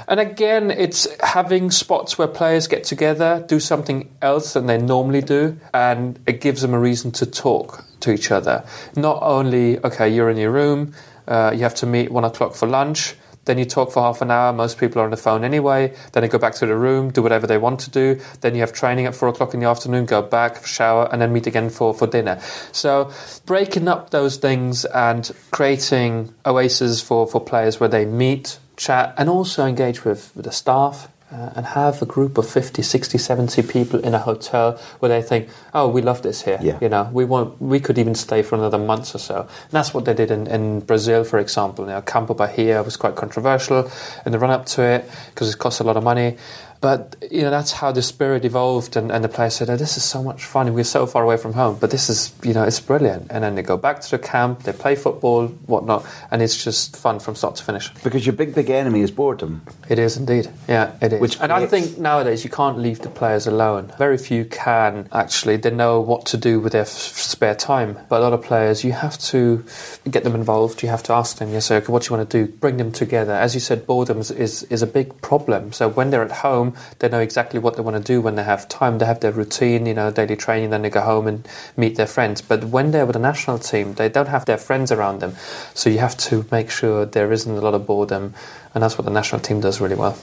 And 0.08 0.20
again, 0.20 0.70
it's 0.70 1.08
having 1.22 1.72
spots 1.72 2.18
where 2.18 2.28
players 2.28 2.68
get 2.68 2.84
together, 2.84 3.44
do 3.48 3.60
something 3.60 4.10
else 4.22 4.54
than 4.54 4.68
they 4.68 4.78
normally 4.78 5.22
do, 5.22 5.58
and 5.74 6.20
it 6.28 6.40
gives 6.40 6.62
them 6.62 6.74
a 6.74 6.80
reason 6.80 7.12
to 7.14 7.26
talk 7.26 7.84
to 8.02 8.12
each 8.12 8.32
other. 8.32 8.64
Not 8.96 9.24
only, 9.24 9.84
okay, 9.84 10.08
you're 10.08 10.30
in 10.30 10.38
your 10.38 10.52
room, 10.52 10.94
uh, 11.28 11.52
you 11.54 11.64
have 11.64 11.76
to 11.76 11.86
meet 11.86 12.12
one 12.12 12.26
o'clock 12.26 12.54
for 12.54 12.68
lunch, 12.68 13.16
then 13.46 13.58
you 13.58 13.66
talk 13.66 13.92
for 13.92 14.02
half 14.02 14.22
an 14.22 14.32
hour. 14.32 14.54
Most 14.54 14.78
people 14.78 15.02
are 15.02 15.06
on 15.06 15.12
the 15.12 15.18
phone 15.18 15.44
anyway. 15.44 15.94
Then 16.12 16.22
they 16.22 16.28
go 16.28 16.38
back 16.38 16.56
to 16.56 16.66
the 16.66 16.76
room, 16.76 17.12
do 17.12 17.22
whatever 17.22 17.48
they 17.48 17.58
want 17.58 17.80
to 17.82 17.90
do. 17.90 18.20
Then 18.42 18.56
you 18.56 18.62
have 18.62 18.74
training 18.74 19.06
at 19.06 19.16
four 19.16 19.30
o'clock 19.30 19.54
in 19.54 19.60
the 19.60 19.68
afternoon, 19.68 20.06
go 20.06 20.22
back, 20.22 20.66
shower, 20.66 21.10
and 21.12 21.22
then 21.22 21.34
meet 21.34 21.48
again 21.48 21.70
for, 21.70 21.94
for 21.94 22.08
dinner. 22.08 22.40
So 22.72 23.12
breaking 23.46 23.88
up 23.88 24.12
those 24.12 24.38
things 24.38 24.86
and 24.86 25.30
creating 25.52 26.34
oases 26.46 27.02
for, 27.02 27.28
for 27.28 27.42
players 27.42 27.80
where 27.80 27.90
they 27.90 28.06
meet, 28.06 28.60
chat, 28.78 29.14
and 29.18 29.30
also 29.30 29.66
engage 29.66 30.06
with, 30.06 30.32
with 30.36 30.46
the 30.46 30.52
staff. 30.52 31.10
Uh, 31.34 31.52
and 31.56 31.66
have 31.66 32.00
a 32.00 32.06
group 32.06 32.38
of 32.38 32.48
50, 32.48 32.84
60, 32.84 33.18
70 33.18 33.64
people 33.64 34.00
in 34.02 34.14
a 34.14 34.20
hotel 34.20 34.80
where 35.00 35.10
they 35.10 35.20
think, 35.28 35.50
oh, 35.74 35.88
we 35.88 36.00
love 36.00 36.22
this 36.22 36.44
here. 36.44 36.60
Yeah. 36.62 36.78
You 36.80 36.90
know, 36.90 37.10
we 37.12 37.26
want, 37.26 37.60
we 37.60 37.80
could 37.80 37.98
even 37.98 38.14
stay 38.14 38.44
for 38.44 38.56
another 38.56 38.78
month 38.78 39.16
or 39.16 39.18
so. 39.18 39.42
And 39.42 39.72
that's 39.72 39.96
what 39.96 40.06
they 40.06 40.14
did 40.14 40.30
in, 40.30 40.46
in 40.46 40.82
Brazil, 40.82 41.24
for 41.24 41.40
example. 41.40 41.86
You 41.86 41.92
know, 41.94 42.02
Campo 42.04 42.36
Bahia 42.36 42.84
was 42.84 42.98
quite 42.98 43.16
controversial 43.16 43.90
in 44.28 44.32
the 44.32 44.38
run 44.38 44.52
up 44.52 44.68
to 44.68 44.84
it 44.84 45.10
because 45.34 45.52
it 45.52 45.58
cost 45.58 45.80
a 45.80 45.84
lot 45.84 45.98
of 45.98 46.04
money. 46.04 46.38
But 46.84 47.16
you 47.32 47.44
know 47.44 47.50
that's 47.50 47.72
how 47.72 47.94
the 47.94 48.02
spirit 48.02 48.44
evolved, 48.44 48.98
and, 48.98 49.10
and 49.10 49.24
the 49.24 49.30
players 49.30 49.56
said, 49.56 49.70
"Oh, 49.70 49.78
this 49.78 49.96
is 49.96 50.04
so 50.04 50.22
much 50.22 50.44
fun. 50.44 50.68
And 50.68 50.76
we're 50.76 50.84
so 50.84 51.06
far 51.06 51.24
away 51.24 51.38
from 51.38 51.54
home, 51.54 51.78
but 51.80 51.92
this 51.92 52.10
is, 52.10 52.34
you 52.44 52.54
know, 52.54 52.64
it's 52.64 52.82
brilliant." 52.82 53.28
And 53.30 53.42
then 53.42 53.56
they 53.56 53.62
go 53.62 53.78
back 53.78 54.02
to 54.02 54.12
the 54.12 54.20
camp, 54.20 54.64
they 54.64 54.74
play 54.74 54.96
football, 54.96 55.48
whatnot, 55.66 56.06
and 56.30 56.42
it's 56.42 56.62
just 56.62 56.98
fun 56.98 57.20
from 57.20 57.36
start 57.36 57.56
to 57.56 57.64
finish. 57.64 57.90
because 58.04 58.26
your 58.26 58.36
big 58.36 58.54
big 58.54 58.70
enemy 58.70 59.00
is 59.00 59.12
boredom 59.12 59.62
It 59.88 59.98
is 59.98 60.18
indeed, 60.18 60.50
yeah, 60.68 60.92
it 61.02 61.14
is. 61.14 61.22
Which 61.22 61.40
and 61.40 61.54
I 61.54 61.66
think 61.68 61.98
nowadays 61.98 62.44
you 62.44 62.50
can't 62.50 62.78
leave 62.78 63.00
the 63.00 63.10
players 63.10 63.48
alone. 63.48 63.94
Very 63.98 64.18
few 64.18 64.44
can 64.44 65.08
actually. 65.14 65.56
They 65.56 65.72
know 65.72 66.02
what 66.02 66.26
to 66.32 66.38
do 66.38 66.60
with 66.60 66.74
their 66.74 66.82
f- 66.82 66.90
spare 66.90 67.56
time, 67.56 67.98
but 68.10 68.20
a 68.20 68.24
lot 68.24 68.34
of 68.34 68.42
players, 68.44 68.84
you 68.84 68.92
have 68.92 69.18
to 69.32 69.64
get 70.12 70.26
them 70.26 70.36
involved. 70.36 70.84
You 70.84 70.90
have 70.90 71.04
to 71.04 71.14
ask 71.14 71.38
them, 71.38 71.54
"Yes, 71.54 71.68
sir, 71.68 71.80
what 71.88 72.04
do 72.04 72.08
you 72.08 72.18
want 72.18 72.30
to 72.30 72.38
do?" 72.40 72.52
Bring 72.52 72.76
them 72.76 72.92
together. 72.92 73.32
As 73.32 73.54
you 73.54 73.62
said, 73.62 73.88
boredom 73.88 74.20
is 74.20 74.64
is 74.70 74.82
a 74.82 74.88
big 74.88 75.22
problem. 75.22 75.72
So 75.72 75.88
when 75.88 76.10
they're 76.10 76.26
at 76.26 76.44
home, 76.44 76.73
they 77.00 77.10
know 77.10 77.20
exactly 77.20 77.60
what 77.60 77.76
they 77.76 77.82
want 77.82 77.98
to 77.98 78.04
do. 78.04 78.22
When 78.22 78.36
they 78.36 78.44
have 78.44 78.68
time, 78.70 78.98
they 78.98 79.06
have 79.06 79.20
their 79.20 79.32
routine, 79.32 79.86
you 79.86 79.94
know, 79.94 80.12
daily 80.12 80.36
training. 80.36 80.70
Then 80.70 80.82
they 80.82 80.90
go 80.90 81.02
home 81.02 81.28
and 81.28 81.48
meet 81.78 81.96
their 81.96 82.08
friends. 82.08 82.42
But 82.42 82.66
when 82.66 82.92
they're 82.92 83.06
with 83.06 83.14
the 83.14 83.20
national 83.20 83.60
team, 83.60 83.94
they 83.94 84.10
don't 84.10 84.30
have 84.30 84.46
their 84.46 84.58
friends 84.58 84.92
around 84.92 85.20
them. 85.20 85.36
So 85.74 85.90
you 85.90 86.00
have 86.00 86.18
to 86.30 86.46
make 86.52 86.70
sure 86.70 87.06
there 87.06 87.32
isn't 87.32 87.56
a 87.56 87.62
lot 87.62 87.74
of 87.74 87.86
boredom, 87.86 88.34
and 88.74 88.84
that's 88.84 88.98
what 88.98 89.06
the 89.06 89.12
national 89.12 89.42
team 89.42 89.62
does 89.62 89.80
really 89.80 89.96
well. 89.96 90.18